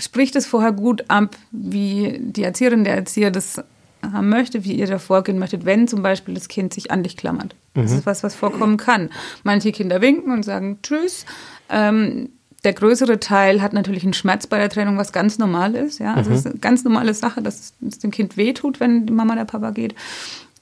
spricht 0.00 0.34
es 0.36 0.46
vorher 0.46 0.72
gut 0.72 1.04
ab, 1.08 1.36
wie 1.52 2.18
die 2.20 2.42
Erzieherin, 2.42 2.84
der 2.84 2.96
Erzieher 2.96 3.30
das 3.30 3.62
haben 4.02 4.28
möchte, 4.28 4.64
wie 4.64 4.72
ihr 4.72 4.86
da 4.86 4.98
vorgehen 4.98 5.38
möchtet, 5.38 5.64
wenn 5.64 5.86
zum 5.86 6.02
Beispiel 6.02 6.34
das 6.34 6.48
Kind 6.48 6.72
sich 6.72 6.90
an 6.90 7.02
dich 7.02 7.16
klammert. 7.16 7.54
Mhm. 7.74 7.82
Das 7.82 7.92
ist 7.92 8.06
was, 8.06 8.22
was 8.22 8.34
vorkommen 8.34 8.76
kann. 8.76 9.10
Manche 9.42 9.72
Kinder 9.72 10.00
winken 10.00 10.32
und 10.32 10.42
sagen 10.42 10.78
Tschüss. 10.82 11.26
Ähm, 11.68 12.30
der 12.64 12.72
größere 12.72 13.20
Teil 13.20 13.62
hat 13.62 13.72
natürlich 13.72 14.02
einen 14.04 14.12
Schmerz 14.12 14.46
bei 14.46 14.58
der 14.58 14.68
Trennung, 14.68 14.98
was 14.98 15.12
ganz 15.12 15.38
normal 15.38 15.74
ist. 15.74 15.98
Ja? 15.98 16.14
Also 16.14 16.30
mhm. 16.30 16.36
es 16.36 16.40
ist 16.40 16.46
eine 16.46 16.58
ganz 16.58 16.84
normale 16.84 17.14
Sache, 17.14 17.42
dass 17.42 17.72
es 17.86 17.98
dem 17.98 18.10
Kind 18.10 18.36
wehtut, 18.36 18.80
wenn 18.80 19.06
die 19.06 19.12
Mama 19.12 19.34
der 19.34 19.44
Papa 19.44 19.70
geht. 19.70 19.94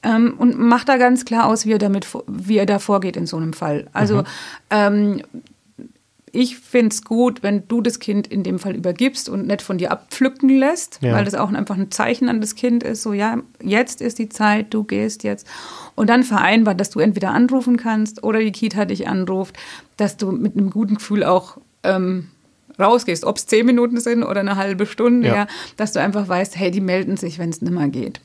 Ähm, 0.04 0.34
und 0.38 0.58
macht 0.58 0.88
da 0.88 0.96
ganz 0.96 1.24
klar 1.24 1.46
aus, 1.46 1.66
wie 1.66 1.72
er 1.72 1.78
damit, 1.78 2.06
wie 2.28 2.58
er 2.58 2.66
da 2.66 2.78
vorgeht 2.78 3.16
in 3.16 3.26
so 3.26 3.36
einem 3.36 3.52
Fall. 3.52 3.88
Also 3.92 4.18
mhm. 4.18 4.24
ähm, 4.70 5.22
ich 6.32 6.58
finde 6.58 6.88
es 6.88 7.04
gut, 7.04 7.42
wenn 7.42 7.66
du 7.68 7.80
das 7.80 7.98
Kind 7.98 8.26
in 8.26 8.42
dem 8.42 8.58
Fall 8.58 8.74
übergibst 8.74 9.28
und 9.28 9.46
nicht 9.46 9.62
von 9.62 9.78
dir 9.78 9.90
abpflücken 9.90 10.48
lässt, 10.48 10.98
ja. 11.00 11.12
weil 11.12 11.24
das 11.24 11.34
auch 11.34 11.52
einfach 11.52 11.76
ein 11.76 11.90
Zeichen 11.90 12.28
an 12.28 12.40
das 12.40 12.54
Kind 12.54 12.82
ist, 12.82 13.02
so 13.02 13.12
ja, 13.12 13.38
jetzt 13.62 14.00
ist 14.00 14.18
die 14.18 14.28
Zeit, 14.28 14.72
du 14.74 14.84
gehst 14.84 15.24
jetzt. 15.24 15.46
Und 15.94 16.10
dann 16.10 16.22
vereinbart, 16.22 16.80
dass 16.80 16.90
du 16.90 17.00
entweder 17.00 17.30
anrufen 17.30 17.76
kannst 17.76 18.22
oder 18.22 18.38
die 18.40 18.52
Kita 18.52 18.84
dich 18.84 19.08
anruft, 19.08 19.56
dass 19.96 20.16
du 20.16 20.30
mit 20.32 20.56
einem 20.56 20.70
guten 20.70 20.96
Gefühl 20.96 21.24
auch 21.24 21.58
ähm, 21.82 22.28
rausgehst, 22.78 23.24
ob 23.24 23.36
es 23.36 23.46
zehn 23.46 23.66
Minuten 23.66 24.00
sind 24.00 24.22
oder 24.22 24.40
eine 24.40 24.56
halbe 24.56 24.86
Stunde, 24.86 25.28
ja. 25.28 25.34
ja 25.34 25.46
dass 25.76 25.92
du 25.92 26.00
einfach 26.00 26.28
weißt, 26.28 26.58
hey, 26.58 26.70
die 26.70 26.80
melden 26.80 27.16
sich, 27.16 27.38
wenn 27.38 27.50
es 27.50 27.60
nicht 27.60 27.72
mehr 27.72 27.88
geht. 27.88 28.20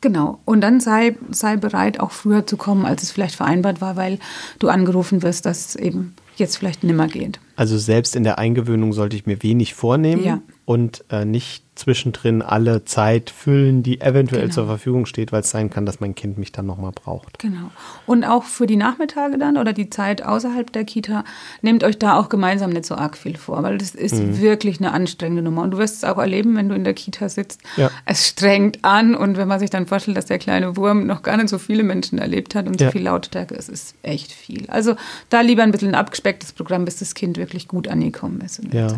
Genau. 0.00 0.40
Und 0.44 0.60
dann 0.60 0.80
sei, 0.80 1.16
sei 1.30 1.56
bereit, 1.56 2.00
auch 2.00 2.10
früher 2.10 2.46
zu 2.46 2.56
kommen, 2.56 2.84
als 2.84 3.02
es 3.02 3.10
vielleicht 3.10 3.34
vereinbart 3.34 3.80
war, 3.80 3.96
weil 3.96 4.18
du 4.58 4.68
angerufen 4.68 5.22
wirst, 5.22 5.46
dass 5.46 5.70
es 5.70 5.76
eben 5.76 6.14
jetzt 6.36 6.58
vielleicht 6.58 6.84
nimmer 6.84 7.08
geht. 7.08 7.40
Also 7.56 7.78
selbst 7.78 8.14
in 8.14 8.24
der 8.24 8.38
Eingewöhnung 8.38 8.92
sollte 8.92 9.16
ich 9.16 9.26
mir 9.26 9.42
wenig 9.42 9.74
vornehmen 9.74 10.22
ja. 10.24 10.40
und 10.64 11.04
äh, 11.10 11.24
nicht 11.24 11.65
zwischendrin 11.76 12.42
alle 12.42 12.84
Zeit 12.84 13.30
füllen, 13.30 13.82
die 13.82 14.00
eventuell 14.00 14.42
genau. 14.42 14.54
zur 14.54 14.66
Verfügung 14.66 15.06
steht, 15.06 15.30
weil 15.30 15.42
es 15.42 15.50
sein 15.50 15.70
kann, 15.70 15.86
dass 15.86 16.00
mein 16.00 16.14
Kind 16.14 16.38
mich 16.38 16.50
dann 16.50 16.66
nochmal 16.66 16.92
braucht. 16.92 17.38
Genau. 17.38 17.70
Und 18.06 18.24
auch 18.24 18.44
für 18.44 18.66
die 18.66 18.76
Nachmittage 18.76 19.38
dann 19.38 19.58
oder 19.58 19.72
die 19.72 19.90
Zeit 19.90 20.24
außerhalb 20.24 20.72
der 20.72 20.84
Kita, 20.84 21.24
nehmt 21.60 21.84
euch 21.84 21.98
da 21.98 22.18
auch 22.18 22.30
gemeinsam 22.30 22.70
nicht 22.70 22.86
so 22.86 22.94
arg 22.94 23.16
viel 23.16 23.36
vor, 23.36 23.62
weil 23.62 23.76
das 23.76 23.94
ist 23.94 24.14
mhm. 24.14 24.40
wirklich 24.40 24.80
eine 24.80 24.92
anstrengende 24.92 25.42
Nummer. 25.42 25.62
Und 25.62 25.72
du 25.72 25.78
wirst 25.78 25.96
es 25.96 26.04
auch 26.04 26.18
erleben, 26.18 26.56
wenn 26.56 26.70
du 26.70 26.74
in 26.74 26.84
der 26.84 26.94
Kita 26.94 27.28
sitzt. 27.28 27.60
Ja. 27.76 27.90
Es 28.06 28.26
strengt 28.26 28.82
an 28.82 29.14
und 29.14 29.36
wenn 29.36 29.46
man 29.46 29.60
sich 29.60 29.70
dann 29.70 29.86
vorstellt, 29.86 30.16
dass 30.16 30.26
der 30.26 30.38
kleine 30.38 30.76
Wurm 30.76 31.06
noch 31.06 31.22
gar 31.22 31.36
nicht 31.36 31.50
so 31.50 31.58
viele 31.58 31.82
Menschen 31.82 32.18
erlebt 32.18 32.54
hat 32.54 32.66
und 32.66 32.80
ja. 32.80 32.86
so 32.86 32.92
viel 32.92 33.02
Lautstärke, 33.02 33.54
es 33.54 33.68
ist 33.68 33.94
echt 34.02 34.32
viel. 34.32 34.68
Also 34.70 34.96
da 35.28 35.42
lieber 35.42 35.62
ein 35.62 35.72
bisschen 35.72 35.88
ein 35.88 35.94
abgespecktes 35.94 36.54
Programm, 36.54 36.86
bis 36.86 36.96
das 36.96 37.14
Kind 37.14 37.36
wirklich 37.36 37.68
gut 37.68 37.86
angekommen 37.86 38.40
ist. 38.40 38.62
Ja. 38.72 38.88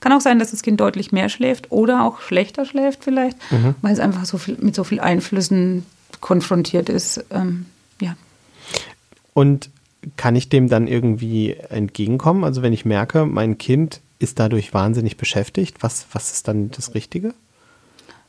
Kann 0.00 0.12
auch 0.12 0.20
sein, 0.20 0.38
dass 0.38 0.50
das 0.50 0.62
Kind 0.62 0.80
deutlich 0.80 1.12
mehr 1.12 1.30
schläft 1.30 1.72
oder 1.72 2.04
auch 2.04 2.25
schlechter 2.26 2.64
schläft 2.64 3.04
vielleicht, 3.04 3.36
mhm. 3.50 3.74
weil 3.82 3.92
es 3.92 4.00
einfach 4.00 4.24
so 4.24 4.38
viel, 4.38 4.56
mit 4.60 4.74
so 4.74 4.84
vielen 4.84 5.00
Einflüssen 5.00 5.86
konfrontiert 6.20 6.88
ist. 6.88 7.24
Ähm, 7.30 7.66
ja. 8.00 8.16
Und 9.34 9.70
kann 10.16 10.36
ich 10.36 10.48
dem 10.48 10.68
dann 10.68 10.86
irgendwie 10.86 11.54
entgegenkommen? 11.54 12.44
Also 12.44 12.62
wenn 12.62 12.72
ich 12.72 12.84
merke, 12.84 13.26
mein 13.26 13.58
Kind 13.58 14.00
ist 14.18 14.38
dadurch 14.38 14.72
wahnsinnig 14.72 15.16
beschäftigt, 15.16 15.82
was, 15.82 16.06
was 16.12 16.32
ist 16.32 16.48
dann 16.48 16.70
das 16.70 16.94
Richtige? 16.94 17.34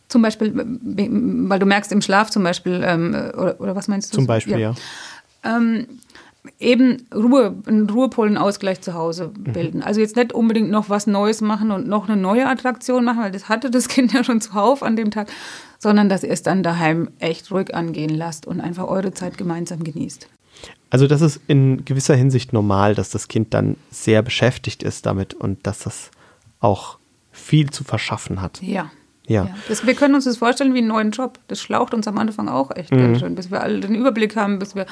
Zum 0.07 0.21
Beispiel, 0.21 0.53
weil 0.55 1.59
du 1.59 1.65
merkst 1.65 1.91
im 1.91 2.01
Schlaf 2.01 2.29
zum 2.29 2.43
Beispiel, 2.43 2.81
ähm, 2.85 3.13
oder, 3.13 3.59
oder, 3.59 3.75
was 3.75 3.87
meinst 3.87 4.13
du? 4.13 4.15
Zum 4.17 4.27
Beispiel, 4.27 4.53
ja. 4.53 4.73
ja. 4.73 4.75
Ähm, 5.43 5.87
eben 6.59 7.07
Ruhe, 7.13 7.55
einen 7.65 7.89
Ruhepolenausgleich 7.89 8.81
zu 8.81 8.93
Hause 8.93 9.31
mhm. 9.35 9.53
bilden. 9.53 9.77
Mhm. 9.79 9.83
Also 9.83 10.01
jetzt 10.01 10.15
nicht 10.15 10.33
unbedingt 10.33 10.69
noch 10.69 10.89
was 10.89 11.07
Neues 11.07 11.41
machen 11.41 11.71
und 11.71 11.87
noch 11.87 12.07
eine 12.07 12.19
neue 12.19 12.47
Attraktion 12.47 13.03
machen, 13.03 13.21
weil 13.21 13.31
das 13.31 13.49
hatte 13.49 13.69
das 13.71 13.87
Kind 13.89 14.13
ja 14.13 14.23
schon 14.23 14.41
zuhauf 14.41 14.83
an 14.83 14.95
dem 14.95 15.11
Tag, 15.11 15.29
sondern 15.79 16.09
dass 16.09 16.23
ihr 16.23 16.31
es 16.31 16.43
dann 16.43 16.63
daheim 16.63 17.09
echt 17.19 17.51
ruhig 17.51 17.75
angehen 17.75 18.15
lasst 18.15 18.47
und 18.47 18.61
einfach 18.61 18.87
eure 18.87 19.13
Zeit 19.13 19.37
gemeinsam 19.37 19.83
genießt. 19.83 20.27
Also 20.89 21.07
das 21.07 21.21
ist 21.21 21.41
in 21.47 21.85
gewisser 21.85 22.15
Hinsicht 22.15 22.53
normal, 22.53 22.95
dass 22.95 23.09
das 23.09 23.27
Kind 23.27 23.53
dann 23.53 23.75
sehr 23.91 24.21
beschäftigt 24.21 24.83
ist 24.83 25.05
damit 25.05 25.33
und 25.33 25.67
dass 25.67 25.79
das 25.79 26.11
auch 26.59 26.97
viel 27.31 27.69
zu 27.69 27.83
verschaffen 27.83 28.41
hat. 28.41 28.61
Ja. 28.61 28.89
Ja. 29.27 29.45
ja. 29.45 29.55
Das, 29.67 29.85
wir 29.85 29.93
können 29.93 30.15
uns 30.15 30.23
das 30.23 30.37
vorstellen 30.37 30.73
wie 30.73 30.79
einen 30.79 30.87
neuen 30.87 31.11
Job. 31.11 31.39
Das 31.49 31.61
schlaucht 31.61 31.93
uns 31.93 32.07
am 32.07 32.17
Anfang 32.17 32.47
auch 32.47 32.71
echt 32.75 32.91
mhm. 32.91 32.97
ganz 32.97 33.19
schön, 33.19 33.35
bis 33.35 33.51
wir 33.51 33.61
alle 33.61 33.81
den 33.81 33.93
Überblick 33.93 34.35
haben, 34.35 34.57
bis 34.59 34.73
wir 34.73 34.85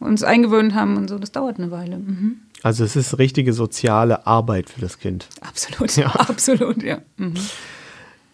uns 0.00 0.22
eingewöhnt 0.22 0.74
haben 0.74 0.96
und 0.96 1.08
so. 1.08 1.18
Das 1.18 1.32
dauert 1.32 1.58
eine 1.58 1.70
Weile. 1.70 1.98
Mhm. 1.98 2.40
Also 2.62 2.84
es 2.84 2.96
ist 2.96 3.18
richtige 3.18 3.52
soziale 3.52 4.26
Arbeit 4.26 4.70
für 4.70 4.80
das 4.80 4.98
Kind. 4.98 5.28
Absolut, 5.40 5.96
ja. 5.96 6.06
absolut, 6.14 6.82
ja. 6.82 6.98
Mhm. 7.16 7.34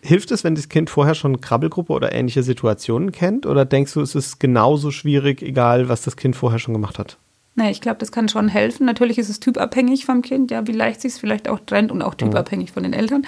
Hilft 0.01 0.31
es, 0.33 0.45
wenn 0.45 0.55
das 0.55 0.69
Kind 0.69 0.91
vorher 0.91 1.15
schon 1.15 1.41
Krabbelgruppe 1.41 1.93
oder 1.93 2.13
ähnliche 2.13 2.43
Situationen 2.43 3.11
kennt? 3.11 3.47
Oder 3.47 3.65
denkst 3.65 3.95
du, 3.95 4.03
es 4.03 4.15
ist 4.15 4.39
genauso 4.39 4.91
schwierig, 4.91 5.43
egal 5.43 5.89
was 5.89 6.03
das 6.03 6.17
Kind 6.17 6.37
vorher 6.37 6.59
schon 6.59 6.75
gemacht 6.75 6.99
hat? 6.99 7.17
Nee, 7.57 7.71
ich 7.71 7.81
glaube, 7.81 7.99
das 7.99 8.13
kann 8.13 8.29
schon 8.29 8.49
helfen. 8.49 8.85
Natürlich 8.85 9.17
ist 9.17 9.31
es 9.31 9.41
typabhängig 9.41 10.05
vom 10.05 10.23
Kind, 10.23 10.51
ja, 10.51 10.67
wie 10.67 10.73
leicht 10.73 11.01
sich 11.01 11.13
es 11.13 11.19
vielleicht 11.19 11.49
auch 11.49 11.61
trennt 11.61 11.93
und 11.93 12.03
auch 12.03 12.15
typabhängig 12.15 12.73
von 12.73 12.83
den 12.83 12.93
Eltern. 12.93 13.25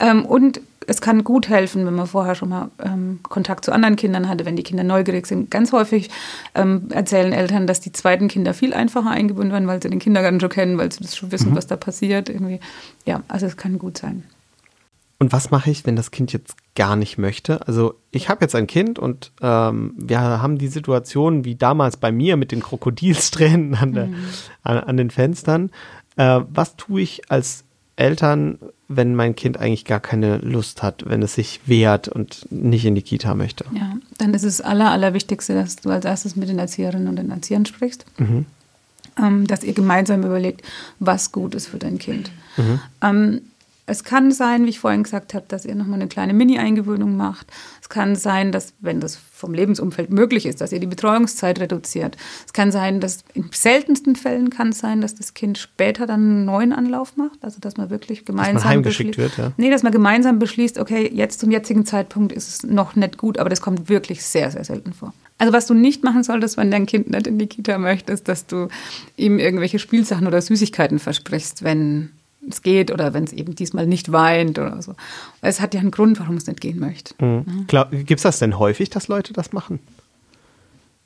Ähm, 0.00 0.24
und 0.24 0.60
es 0.86 1.00
kann 1.00 1.24
gut 1.24 1.48
helfen, 1.48 1.86
wenn 1.86 1.94
man 1.94 2.06
vorher 2.06 2.34
schon 2.34 2.50
mal 2.50 2.70
ähm, 2.82 3.20
Kontakt 3.22 3.64
zu 3.64 3.72
anderen 3.72 3.96
Kindern 3.96 4.28
hatte, 4.28 4.44
wenn 4.44 4.56
die 4.56 4.62
Kinder 4.62 4.84
neugierig 4.84 5.26
sind. 5.26 5.50
Ganz 5.50 5.72
häufig 5.72 6.10
ähm, 6.54 6.88
erzählen 6.90 7.32
Eltern, 7.32 7.66
dass 7.66 7.80
die 7.80 7.92
zweiten 7.92 8.28
Kinder 8.28 8.54
viel 8.54 8.74
einfacher 8.74 9.10
eingebunden 9.10 9.52
werden, 9.52 9.68
weil 9.68 9.82
sie 9.82 9.90
den 9.90 9.98
Kindergarten 9.98 10.40
schon 10.40 10.50
kennen, 10.50 10.78
weil 10.78 10.92
sie 10.92 11.00
das 11.00 11.16
schon 11.16 11.32
wissen, 11.32 11.50
mhm. 11.50 11.56
was 11.56 11.66
da 11.66 11.76
passiert. 11.76 12.28
Irgendwie. 12.28 12.60
Ja, 13.06 13.22
also 13.28 13.46
es 13.46 13.56
kann 13.56 13.78
gut 13.78 13.98
sein. 13.98 14.24
Und 15.22 15.32
was 15.32 15.52
mache 15.52 15.70
ich, 15.70 15.86
wenn 15.86 15.94
das 15.94 16.10
Kind 16.10 16.32
jetzt 16.32 16.56
gar 16.74 16.96
nicht 16.96 17.16
möchte? 17.16 17.64
Also 17.68 17.94
ich 18.10 18.28
habe 18.28 18.40
jetzt 18.44 18.56
ein 18.56 18.66
Kind 18.66 18.98
und 18.98 19.30
ähm, 19.40 19.94
wir 19.96 20.18
haben 20.18 20.58
die 20.58 20.66
Situation 20.66 21.44
wie 21.44 21.54
damals 21.54 21.96
bei 21.96 22.10
mir 22.10 22.36
mit 22.36 22.50
den 22.50 22.60
Krokodilstränen 22.60 23.76
an, 23.76 23.92
der, 23.92 24.06
mhm. 24.06 24.16
an, 24.64 24.78
an, 24.78 24.96
den 24.96 25.10
Fenstern. 25.10 25.70
Äh, 26.16 26.40
was 26.48 26.74
tue 26.74 27.02
ich 27.02 27.30
als 27.30 27.62
Eltern, 27.94 28.58
wenn 28.96 29.14
mein 29.14 29.36
Kind 29.36 29.58
eigentlich 29.58 29.84
gar 29.84 30.00
keine 30.00 30.38
Lust 30.38 30.82
hat, 30.82 31.04
wenn 31.06 31.22
es 31.22 31.34
sich 31.34 31.60
wehrt 31.66 32.08
und 32.08 32.46
nicht 32.50 32.84
in 32.84 32.94
die 32.94 33.02
Kita 33.02 33.34
möchte? 33.34 33.64
Ja, 33.74 33.94
dann 34.18 34.34
ist 34.34 34.44
es 34.44 34.60
aller, 34.60 34.90
allerwichtigste, 34.90 35.54
dass 35.54 35.76
du 35.76 35.90
als 35.90 36.04
erstes 36.04 36.36
mit 36.36 36.48
den 36.48 36.58
Erzieherinnen 36.58 37.08
und 37.08 37.16
den 37.16 37.30
Erziehern 37.30 37.66
sprichst. 37.66 38.04
Mhm. 38.18 38.46
Ähm, 39.18 39.46
dass 39.46 39.62
ihr 39.62 39.74
gemeinsam 39.74 40.22
überlegt, 40.22 40.62
was 40.98 41.32
gut 41.32 41.54
ist 41.54 41.66
für 41.66 41.78
dein 41.78 41.98
Kind. 41.98 42.30
Mhm. 42.56 42.80
Ähm, 43.02 43.40
es 43.84 44.04
kann 44.04 44.30
sein, 44.30 44.64
wie 44.64 44.70
ich 44.70 44.78
vorhin 44.78 45.02
gesagt 45.02 45.34
habe, 45.34 45.44
dass 45.48 45.64
ihr 45.64 45.74
nochmal 45.74 46.00
eine 46.00 46.08
kleine 46.08 46.32
Mini-Eingewöhnung 46.34 47.16
macht. 47.16 47.48
Es 47.80 47.88
kann 47.88 48.14
sein, 48.14 48.52
dass, 48.52 48.74
wenn 48.80 49.00
das 49.00 49.16
vom 49.16 49.54
Lebensumfeld 49.54 50.10
möglich 50.10 50.46
ist, 50.46 50.60
dass 50.60 50.70
ihr 50.70 50.78
die 50.78 50.86
Betreuungszeit 50.86 51.58
reduziert. 51.58 52.16
Es 52.46 52.52
kann 52.52 52.70
sein, 52.70 53.00
dass 53.00 53.24
in 53.34 53.50
seltensten 53.52 54.14
Fällen 54.14 54.50
kann 54.50 54.68
es 54.68 54.78
sein, 54.78 55.00
dass 55.00 55.16
das 55.16 55.34
Kind 55.34 55.58
später 55.58 56.06
dann 56.06 56.20
einen 56.20 56.44
neuen 56.44 56.72
Anlauf 56.72 57.16
macht. 57.16 57.42
Also 57.42 57.58
dass 57.58 57.76
man 57.76 57.90
wirklich 57.90 58.24
gemeinsam 58.24 58.54
dass 58.54 58.64
man 58.64 58.72
heimgeschickt 58.72 59.18
wird, 59.18 59.36
ja. 59.36 59.50
Nee, 59.56 59.70
dass 59.70 59.82
man 59.82 59.90
gemeinsam 59.90 60.38
beschließt, 60.38 60.78
okay, 60.78 61.10
jetzt 61.12 61.40
zum 61.40 61.50
jetzigen 61.50 61.84
Zeitpunkt 61.84 62.30
ist 62.32 62.48
es 62.48 62.62
noch 62.62 62.94
nicht 62.94 63.18
gut, 63.18 63.36
aber 63.38 63.50
das 63.50 63.60
kommt 63.60 63.88
wirklich 63.88 64.24
sehr, 64.24 64.52
sehr 64.52 64.62
selten 64.62 64.92
vor. 64.92 65.12
Also 65.38 65.52
was 65.52 65.66
du 65.66 65.74
nicht 65.74 66.04
machen 66.04 66.22
solltest, 66.22 66.56
wenn 66.56 66.70
dein 66.70 66.86
Kind 66.86 67.10
nicht 67.10 67.26
in 67.26 67.36
die 67.36 67.48
Kita 67.48 67.78
möchte, 67.78 68.12
ist, 68.12 68.28
dass 68.28 68.46
du 68.46 68.68
ihm 69.16 69.40
irgendwelche 69.40 69.80
Spielsachen 69.80 70.28
oder 70.28 70.40
Süßigkeiten 70.40 71.00
versprichst, 71.00 71.64
wenn 71.64 72.10
es 72.48 72.62
geht 72.62 72.90
oder 72.90 73.14
wenn 73.14 73.24
es 73.24 73.32
eben 73.32 73.54
diesmal 73.54 73.86
nicht 73.86 74.12
weint 74.12 74.58
oder 74.58 74.82
so. 74.82 74.94
Es 75.40 75.60
hat 75.60 75.74
ja 75.74 75.80
einen 75.80 75.90
Grund, 75.90 76.18
warum 76.20 76.36
es 76.36 76.46
nicht 76.46 76.60
gehen 76.60 76.78
möchte. 76.78 77.14
Mhm. 77.24 77.66
Gibt 78.04 78.18
es 78.18 78.22
das 78.22 78.38
denn 78.38 78.58
häufig, 78.58 78.90
dass 78.90 79.08
Leute 79.08 79.32
das 79.32 79.52
machen? 79.52 79.78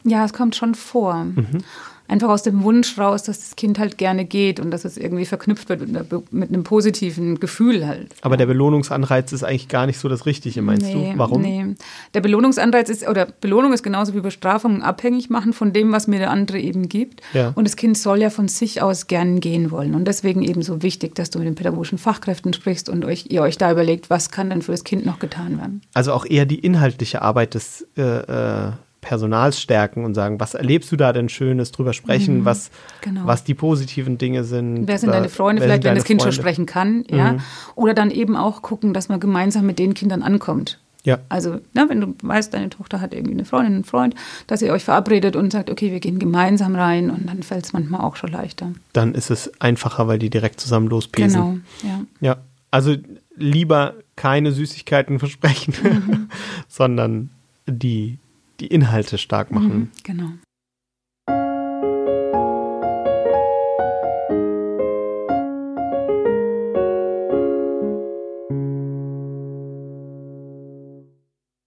Ja, 0.04 0.24
es 0.24 0.32
kommt 0.32 0.56
schon 0.56 0.74
vor. 0.74 1.24
Mhm 1.24 1.62
einfach 2.08 2.28
aus 2.28 2.42
dem 2.42 2.62
Wunsch 2.62 2.98
raus, 2.98 3.22
dass 3.24 3.40
das 3.40 3.56
Kind 3.56 3.78
halt 3.78 3.98
gerne 3.98 4.24
geht 4.24 4.60
und 4.60 4.70
dass 4.70 4.84
es 4.84 4.96
irgendwie 4.96 5.24
verknüpft 5.24 5.68
wird 5.68 5.88
mit, 5.88 6.32
mit 6.32 6.48
einem 6.48 6.64
positiven 6.64 7.40
Gefühl 7.40 7.86
halt. 7.86 8.14
Aber 8.22 8.36
der 8.36 8.46
Belohnungsanreiz 8.46 9.32
ist 9.32 9.42
eigentlich 9.42 9.68
gar 9.68 9.86
nicht 9.86 9.98
so 9.98 10.08
das 10.08 10.26
Richtige, 10.26 10.62
meinst 10.62 10.86
nee, 10.86 11.12
du? 11.12 11.18
Warum? 11.18 11.42
Nee. 11.42 11.74
Der 12.14 12.20
Belohnungsanreiz 12.20 12.88
ist, 12.88 13.08
oder 13.08 13.26
Belohnung 13.40 13.72
ist 13.72 13.82
genauso 13.82 14.14
wie 14.14 14.20
Bestrafung 14.20 14.82
abhängig 14.82 15.30
machen 15.30 15.52
von 15.52 15.72
dem, 15.72 15.92
was 15.92 16.06
mir 16.06 16.18
der 16.18 16.30
andere 16.30 16.58
eben 16.58 16.88
gibt. 16.88 17.22
Ja. 17.32 17.52
Und 17.54 17.64
das 17.66 17.76
Kind 17.76 17.98
soll 17.98 18.20
ja 18.20 18.30
von 18.30 18.48
sich 18.48 18.82
aus 18.82 19.06
gern 19.06 19.40
gehen 19.40 19.70
wollen. 19.70 19.94
Und 19.94 20.06
deswegen 20.06 20.42
eben 20.42 20.62
so 20.62 20.82
wichtig, 20.82 21.14
dass 21.14 21.30
du 21.30 21.38
mit 21.38 21.48
den 21.48 21.54
pädagogischen 21.54 21.98
Fachkräften 21.98 22.52
sprichst 22.52 22.88
und 22.88 23.04
euch, 23.04 23.26
ihr 23.30 23.42
euch 23.42 23.58
da 23.58 23.70
überlegt, 23.70 24.10
was 24.10 24.30
kann 24.30 24.50
denn 24.50 24.62
für 24.62 24.72
das 24.72 24.84
Kind 24.84 25.06
noch 25.06 25.18
getan 25.18 25.58
werden. 25.58 25.82
Also 25.94 26.12
auch 26.12 26.26
eher 26.26 26.46
die 26.46 26.58
inhaltliche 26.58 27.22
Arbeit 27.22 27.54
des 27.54 27.86
äh, 27.96 28.02
äh 28.02 28.72
Personals 29.06 29.60
stärken 29.60 30.04
und 30.04 30.14
sagen, 30.14 30.40
was 30.40 30.54
erlebst 30.54 30.90
du 30.90 30.96
da 30.96 31.12
denn 31.12 31.28
Schönes, 31.28 31.70
drüber 31.70 31.92
sprechen, 31.92 32.40
mhm, 32.40 32.44
was, 32.44 32.72
genau. 33.02 33.20
was 33.24 33.44
die 33.44 33.54
positiven 33.54 34.18
Dinge 34.18 34.42
sind. 34.42 34.88
Wer 34.88 34.98
sind 34.98 35.12
deine 35.12 35.28
Freunde, 35.28 35.62
vielleicht 35.62 35.84
wenn 35.84 35.94
das 35.94 36.02
Kind 36.02 36.20
Freunde? 36.20 36.34
schon 36.34 36.42
sprechen 36.42 36.66
kann, 36.66 37.04
ja. 37.08 37.34
Mhm. 37.34 37.40
Oder 37.76 37.94
dann 37.94 38.10
eben 38.10 38.34
auch 38.34 38.62
gucken, 38.62 38.94
dass 38.94 39.08
man 39.08 39.20
gemeinsam 39.20 39.64
mit 39.64 39.78
den 39.78 39.94
Kindern 39.94 40.22
ankommt. 40.22 40.80
Ja. 41.04 41.20
Also, 41.28 41.60
ne, 41.72 41.86
wenn 41.86 42.00
du 42.00 42.16
weißt, 42.20 42.52
deine 42.52 42.68
Tochter 42.68 43.00
hat 43.00 43.14
irgendwie 43.14 43.34
eine 43.34 43.44
Freundin, 43.44 43.74
einen 43.74 43.84
Freund, 43.84 44.16
dass 44.48 44.60
ihr 44.60 44.72
euch 44.72 44.82
verabredet 44.82 45.36
und 45.36 45.52
sagt, 45.52 45.70
okay, 45.70 45.92
wir 45.92 46.00
gehen 46.00 46.18
gemeinsam 46.18 46.74
rein 46.74 47.10
und 47.10 47.28
dann 47.28 47.44
fällt 47.44 47.64
es 47.64 47.72
manchmal 47.72 48.00
auch 48.00 48.16
schon 48.16 48.32
leichter. 48.32 48.72
Dann 48.92 49.14
ist 49.14 49.30
es 49.30 49.52
einfacher, 49.60 50.08
weil 50.08 50.18
die 50.18 50.30
direkt 50.30 50.58
zusammen 50.58 50.88
lospesen. 50.88 51.40
Genau, 51.40 51.58
ja. 51.84 52.00
Ja, 52.20 52.36
also 52.72 52.96
lieber 53.36 53.94
keine 54.16 54.50
Süßigkeiten 54.50 55.20
versprechen, 55.20 55.74
mhm. 55.80 56.28
sondern 56.68 57.30
die 57.68 58.18
die 58.60 58.66
Inhalte 58.68 59.18
stark 59.18 59.50
machen. 59.50 59.78
Mhm, 59.78 59.90
genau. 60.02 60.30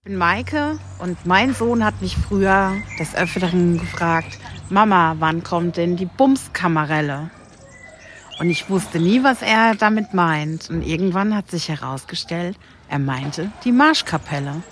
Ich 0.02 0.12
bin 0.12 0.18
Maike 0.18 0.80
und 1.00 1.26
mein 1.26 1.54
Sohn 1.54 1.84
hat 1.84 2.02
mich 2.02 2.18
früher 2.18 2.76
des 3.00 3.16
Öfteren 3.16 3.80
gefragt, 3.80 4.40
Mama, 4.70 5.16
wann 5.20 5.44
kommt 5.44 5.78
denn 5.78 5.96
die 5.96 6.06
Bumskamarelle? 6.06 7.30
Und 8.40 8.50
ich 8.50 8.70
wusste 8.70 9.00
nie, 9.00 9.24
was 9.24 9.42
er 9.42 9.76
damit 9.76 10.14
meint. 10.14 10.70
Und 10.70 10.82
irgendwann 10.82 11.36
hat 11.36 11.52
sich 11.52 11.70
herausgestellt, 11.70 12.58
er 12.88 13.00
meinte 13.00 13.52
die 13.66 13.72
Marschkapelle. 13.72 14.64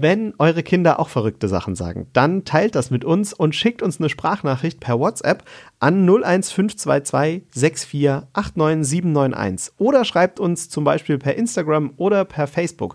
Wenn 0.00 0.32
eure 0.38 0.62
Kinder 0.62 1.00
auch 1.00 1.08
verrückte 1.08 1.48
Sachen 1.48 1.74
sagen, 1.74 2.06
dann 2.12 2.44
teilt 2.44 2.76
das 2.76 2.92
mit 2.92 3.04
uns 3.04 3.32
und 3.32 3.56
schickt 3.56 3.82
uns 3.82 3.98
eine 3.98 4.08
Sprachnachricht 4.08 4.78
per 4.78 5.00
WhatsApp 5.00 5.42
an 5.80 6.08
01522 6.08 7.42
6489791 7.52 9.72
oder 9.76 10.04
schreibt 10.04 10.38
uns 10.38 10.68
zum 10.68 10.84
Beispiel 10.84 11.18
per 11.18 11.34
Instagram 11.34 11.94
oder 11.96 12.24
per 12.24 12.46
Facebook 12.46 12.94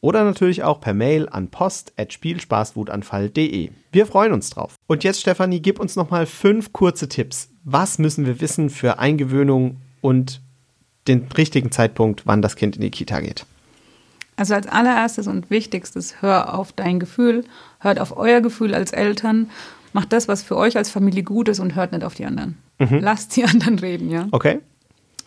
oder 0.00 0.24
natürlich 0.24 0.62
auch 0.62 0.80
per 0.80 0.94
Mail 0.94 1.28
an 1.28 1.48
post.spielspaßwutanfall.de. 1.48 3.68
Wir 3.92 4.06
freuen 4.06 4.32
uns 4.32 4.48
drauf. 4.48 4.76
Und 4.86 5.04
jetzt, 5.04 5.20
Stefanie, 5.20 5.60
gib 5.60 5.78
uns 5.78 5.96
nochmal 5.96 6.24
fünf 6.24 6.72
kurze 6.72 7.10
Tipps. 7.10 7.50
Was 7.64 7.98
müssen 7.98 8.24
wir 8.24 8.40
wissen 8.40 8.70
für 8.70 8.98
Eingewöhnung 8.98 9.82
und 10.00 10.40
den 11.08 11.28
richtigen 11.36 11.70
Zeitpunkt, 11.70 12.26
wann 12.26 12.40
das 12.40 12.56
Kind 12.56 12.76
in 12.76 12.80
die 12.80 12.90
Kita 12.90 13.20
geht? 13.20 13.44
Also 14.36 14.54
als 14.54 14.66
allererstes 14.66 15.26
und 15.26 15.50
wichtigstes, 15.50 16.22
hör 16.22 16.54
auf 16.54 16.72
dein 16.72 16.98
Gefühl, 16.98 17.44
hört 17.80 17.98
auf 17.98 18.16
euer 18.16 18.40
Gefühl 18.40 18.74
als 18.74 18.92
Eltern, 18.92 19.50
macht 19.92 20.12
das, 20.12 20.26
was 20.26 20.42
für 20.42 20.56
euch 20.56 20.76
als 20.76 20.90
Familie 20.90 21.22
gut 21.22 21.48
ist 21.48 21.60
und 21.60 21.74
hört 21.74 21.92
nicht 21.92 22.04
auf 22.04 22.14
die 22.14 22.24
anderen. 22.24 22.58
Mhm. 22.78 23.00
Lasst 23.00 23.36
die 23.36 23.44
anderen 23.44 23.78
reden, 23.78 24.10
ja. 24.10 24.28
Okay. 24.30 24.60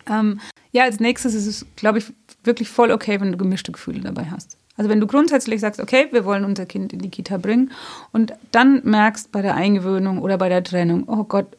Ähm, 0.08 0.40
ja, 0.72 0.84
als 0.84 1.00
nächstes 1.00 1.34
ist 1.34 1.46
es, 1.46 1.66
glaube 1.76 1.98
ich, 1.98 2.12
wirklich 2.44 2.68
voll 2.68 2.90
okay, 2.90 3.20
wenn 3.20 3.32
du 3.32 3.38
gemischte 3.38 3.72
Gefühle 3.72 4.00
dabei 4.00 4.26
hast. 4.30 4.58
Also 4.76 4.90
wenn 4.90 5.00
du 5.00 5.06
grundsätzlich 5.06 5.60
sagst, 5.60 5.80
okay, 5.80 6.08
wir 6.10 6.24
wollen 6.24 6.44
unser 6.44 6.66
Kind 6.66 6.92
in 6.92 6.98
die 6.98 7.08
Kita 7.08 7.38
bringen 7.38 7.70
und 8.12 8.34
dann 8.52 8.82
merkst 8.84 9.32
bei 9.32 9.40
der 9.40 9.54
Eingewöhnung 9.54 10.18
oder 10.18 10.36
bei 10.36 10.48
der 10.48 10.62
Trennung, 10.62 11.04
oh 11.06 11.24
Gott, 11.24 11.56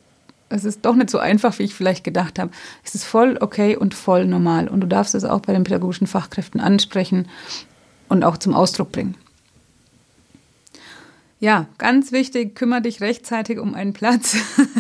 es 0.49 0.65
ist 0.65 0.85
doch 0.85 0.95
nicht 0.95 1.09
so 1.09 1.19
einfach, 1.19 1.57
wie 1.59 1.63
ich 1.63 1.73
vielleicht 1.73 2.03
gedacht 2.03 2.39
habe. 2.39 2.51
Es 2.83 2.95
ist 2.95 3.03
voll 3.03 3.37
okay 3.41 3.75
und 3.75 3.93
voll 3.93 4.25
normal. 4.25 4.67
Und 4.67 4.81
du 4.81 4.87
darfst 4.87 5.15
es 5.15 5.25
auch 5.25 5.41
bei 5.41 5.53
den 5.53 5.63
pädagogischen 5.63 6.07
Fachkräften 6.07 6.61
ansprechen 6.61 7.27
und 8.09 8.23
auch 8.23 8.37
zum 8.37 8.53
Ausdruck 8.53 8.91
bringen. 8.91 9.15
Ja, 11.39 11.67
ganz 11.77 12.11
wichtig, 12.11 12.55
kümmere 12.55 12.81
dich 12.81 12.99
rechtzeitig 12.99 13.59
um 13.59 13.75
einen 13.75 13.93
Platz. 13.93 14.37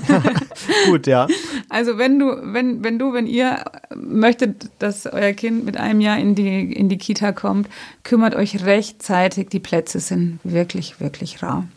Gut, 0.87 1.05
ja. 1.05 1.27
Also 1.69 1.99
wenn 1.99 2.17
du, 2.17 2.35
wenn, 2.41 2.83
wenn 2.83 2.97
du, 2.97 3.13
wenn 3.13 3.27
ihr 3.27 3.63
möchtet, 3.95 4.71
dass 4.79 5.05
euer 5.05 5.33
Kind 5.33 5.65
mit 5.65 5.77
einem 5.77 6.01
Jahr 6.01 6.17
in 6.17 6.33
die, 6.33 6.73
in 6.73 6.89
die 6.89 6.97
Kita 6.97 7.31
kommt, 7.31 7.69
kümmert 8.01 8.33
euch 8.33 8.65
rechtzeitig. 8.65 9.49
Die 9.49 9.59
Plätze 9.59 9.99
sind 9.99 10.39
wirklich, 10.43 10.99
wirklich 10.99 11.43
rar. 11.43 11.67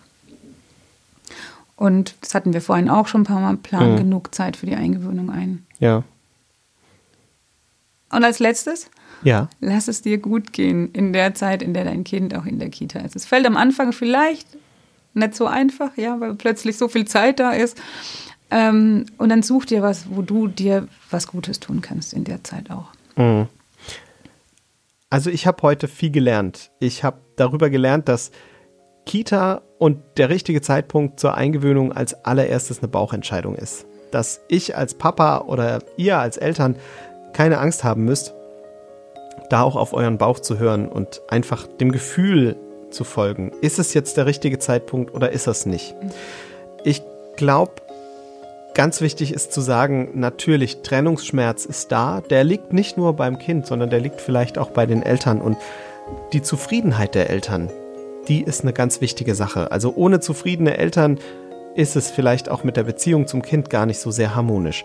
Und 1.80 2.14
das 2.20 2.34
hatten 2.34 2.52
wir 2.52 2.60
vorhin 2.60 2.90
auch 2.90 3.06
schon 3.06 3.22
ein 3.22 3.24
paar 3.24 3.40
Mal, 3.40 3.56
planen 3.56 3.94
mhm. 3.94 3.96
genug 3.96 4.34
Zeit 4.34 4.58
für 4.58 4.66
die 4.66 4.76
Eingewöhnung 4.76 5.30
ein. 5.30 5.64
Ja. 5.78 6.04
Und 8.12 8.22
als 8.22 8.38
letztes, 8.38 8.90
ja. 9.22 9.48
lass 9.60 9.88
es 9.88 10.02
dir 10.02 10.18
gut 10.18 10.52
gehen 10.52 10.92
in 10.92 11.14
der 11.14 11.32
Zeit, 11.32 11.62
in 11.62 11.72
der 11.72 11.86
dein 11.86 12.04
Kind 12.04 12.36
auch 12.36 12.44
in 12.44 12.58
der 12.58 12.68
Kita 12.68 12.98
ist. 12.98 13.16
Es 13.16 13.24
fällt 13.24 13.46
am 13.46 13.56
Anfang 13.56 13.94
vielleicht 13.94 14.46
nicht 15.14 15.34
so 15.34 15.46
einfach, 15.46 15.96
ja, 15.96 16.20
weil 16.20 16.34
plötzlich 16.34 16.76
so 16.76 16.86
viel 16.86 17.06
Zeit 17.06 17.40
da 17.40 17.52
ist. 17.52 17.80
Ähm, 18.50 19.06
und 19.16 19.30
dann 19.30 19.42
such 19.42 19.64
dir 19.64 19.80
was, 19.80 20.04
wo 20.10 20.20
du 20.20 20.48
dir 20.48 20.86
was 21.08 21.28
Gutes 21.28 21.60
tun 21.60 21.80
kannst 21.80 22.12
in 22.12 22.24
der 22.24 22.44
Zeit 22.44 22.70
auch. 22.70 22.88
Mhm. 23.16 23.46
Also 25.08 25.30
ich 25.30 25.46
habe 25.46 25.62
heute 25.62 25.88
viel 25.88 26.10
gelernt. 26.10 26.72
Ich 26.78 27.04
habe 27.04 27.22
darüber 27.36 27.70
gelernt, 27.70 28.06
dass 28.06 28.32
Kita 29.06 29.62
und 29.78 29.98
der 30.16 30.28
richtige 30.28 30.60
Zeitpunkt 30.60 31.20
zur 31.20 31.34
Eingewöhnung 31.34 31.92
als 31.92 32.24
allererstes 32.24 32.78
eine 32.78 32.88
Bauchentscheidung 32.88 33.54
ist. 33.54 33.86
Dass 34.10 34.40
ich 34.48 34.76
als 34.76 34.94
Papa 34.94 35.42
oder 35.46 35.80
ihr 35.96 36.18
als 36.18 36.36
Eltern 36.36 36.76
keine 37.32 37.58
Angst 37.58 37.84
haben 37.84 38.04
müsst, 38.04 38.34
da 39.48 39.62
auch 39.62 39.76
auf 39.76 39.92
euren 39.92 40.18
Bauch 40.18 40.38
zu 40.38 40.58
hören 40.58 40.88
und 40.88 41.22
einfach 41.28 41.66
dem 41.66 41.92
Gefühl 41.92 42.56
zu 42.90 43.04
folgen. 43.04 43.52
Ist 43.60 43.78
es 43.78 43.94
jetzt 43.94 44.16
der 44.16 44.26
richtige 44.26 44.58
Zeitpunkt 44.58 45.14
oder 45.14 45.32
ist 45.32 45.46
es 45.46 45.66
nicht? 45.66 45.94
Ich 46.84 47.02
glaube, 47.36 47.72
ganz 48.74 49.00
wichtig 49.00 49.32
ist 49.32 49.52
zu 49.52 49.60
sagen, 49.60 50.10
natürlich, 50.14 50.82
Trennungsschmerz 50.82 51.64
ist 51.64 51.92
da. 51.92 52.20
Der 52.20 52.44
liegt 52.44 52.72
nicht 52.72 52.96
nur 52.96 53.14
beim 53.14 53.38
Kind, 53.38 53.66
sondern 53.66 53.90
der 53.90 54.00
liegt 54.00 54.20
vielleicht 54.20 54.58
auch 54.58 54.70
bei 54.70 54.86
den 54.86 55.02
Eltern. 55.02 55.40
Und 55.40 55.56
die 56.32 56.42
Zufriedenheit 56.42 57.14
der 57.14 57.30
Eltern, 57.30 57.70
die 58.30 58.42
ist 58.42 58.62
eine 58.62 58.72
ganz 58.72 59.00
wichtige 59.00 59.34
Sache. 59.34 59.72
Also 59.72 59.92
ohne 59.96 60.20
zufriedene 60.20 60.78
Eltern 60.78 61.18
ist 61.74 61.96
es 61.96 62.10
vielleicht 62.10 62.48
auch 62.48 62.62
mit 62.62 62.76
der 62.76 62.84
Beziehung 62.84 63.26
zum 63.26 63.42
Kind 63.42 63.70
gar 63.70 63.86
nicht 63.86 63.98
so 63.98 64.12
sehr 64.12 64.36
harmonisch. 64.36 64.84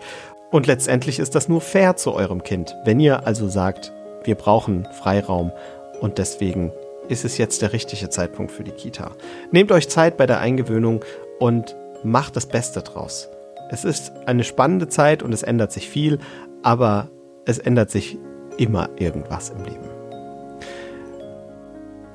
Und 0.50 0.66
letztendlich 0.66 1.20
ist 1.20 1.34
das 1.36 1.48
nur 1.48 1.60
fair 1.60 1.96
zu 1.96 2.12
eurem 2.12 2.42
Kind. 2.42 2.74
Wenn 2.84 2.98
ihr 2.98 3.24
also 3.24 3.48
sagt, 3.48 3.92
wir 4.24 4.34
brauchen 4.34 4.86
Freiraum 5.00 5.52
und 6.00 6.18
deswegen 6.18 6.72
ist 7.08 7.24
es 7.24 7.38
jetzt 7.38 7.62
der 7.62 7.72
richtige 7.72 8.10
Zeitpunkt 8.10 8.50
für 8.50 8.64
die 8.64 8.72
Kita. 8.72 9.12
Nehmt 9.52 9.70
euch 9.70 9.88
Zeit 9.88 10.16
bei 10.16 10.26
der 10.26 10.40
Eingewöhnung 10.40 11.04
und 11.38 11.76
macht 12.02 12.34
das 12.34 12.46
Beste 12.46 12.82
draus. 12.82 13.28
Es 13.70 13.84
ist 13.84 14.12
eine 14.26 14.42
spannende 14.42 14.88
Zeit 14.88 15.22
und 15.22 15.32
es 15.32 15.44
ändert 15.44 15.70
sich 15.70 15.88
viel, 15.88 16.18
aber 16.62 17.10
es 17.44 17.58
ändert 17.58 17.92
sich 17.92 18.18
immer 18.58 18.90
irgendwas 18.98 19.50
im 19.50 19.62
Leben. 19.64 19.95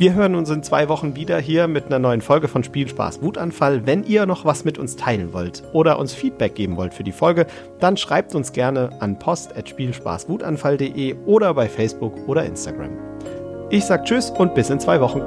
Wir 0.02 0.16
hören 0.16 0.34
uns 0.34 0.50
in 0.50 0.64
zwei 0.64 0.90
Wochen 0.90 1.16
wieder 1.16 1.38
hier 1.38 1.68
mit 1.68 1.86
einer 1.86 2.00
neuen 2.00 2.22
Folge 2.22 2.48
von 2.48 2.64
Spielspaß 2.64 3.22
Wutanfall. 3.22 3.86
Wenn 3.86 4.04
ihr 4.04 4.26
noch 4.26 4.46
was 4.46 4.66
mit 4.66 4.80
uns 4.80 4.96
teilen 4.96 5.32
wollt 5.32 5.62
oder 5.74 6.00
uns 6.00 6.12
Feedback 6.12 6.56
geben 6.56 6.76
wollt 6.76 6.96
für 6.96 7.04
die 7.04 7.12
Folge, 7.12 7.46
dann 7.80 7.98
schreibt 7.98 8.34
uns 8.34 8.52
gerne 8.52 8.90
an 9.00 9.20
post.spielspaßwutanfall.de 9.20 11.18
oder 11.28 11.54
bei 11.54 11.70
Facebook 11.70 12.16
oder 12.28 12.44
Instagram. 12.44 12.98
Ich 13.70 13.86
sag 13.86 14.06
Tschüss 14.06 14.32
und 14.32 14.56
bis 14.56 14.72
in 14.72 14.80
zwei 14.80 15.00
Wochen. 15.02 15.22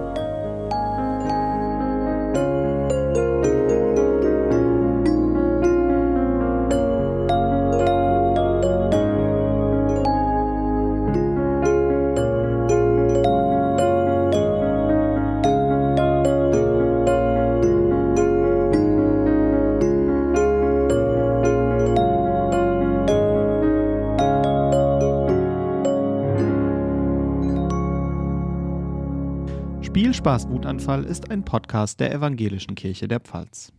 Spielspaß 30.75 30.89
Wutanfall 30.89 31.05
ist 31.05 31.31
ein 31.31 31.45
Podcast 31.45 32.01
der 32.01 32.13
Evangelischen 32.13 32.75
Kirche 32.75 33.07
der 33.07 33.21
Pfalz. 33.21 33.73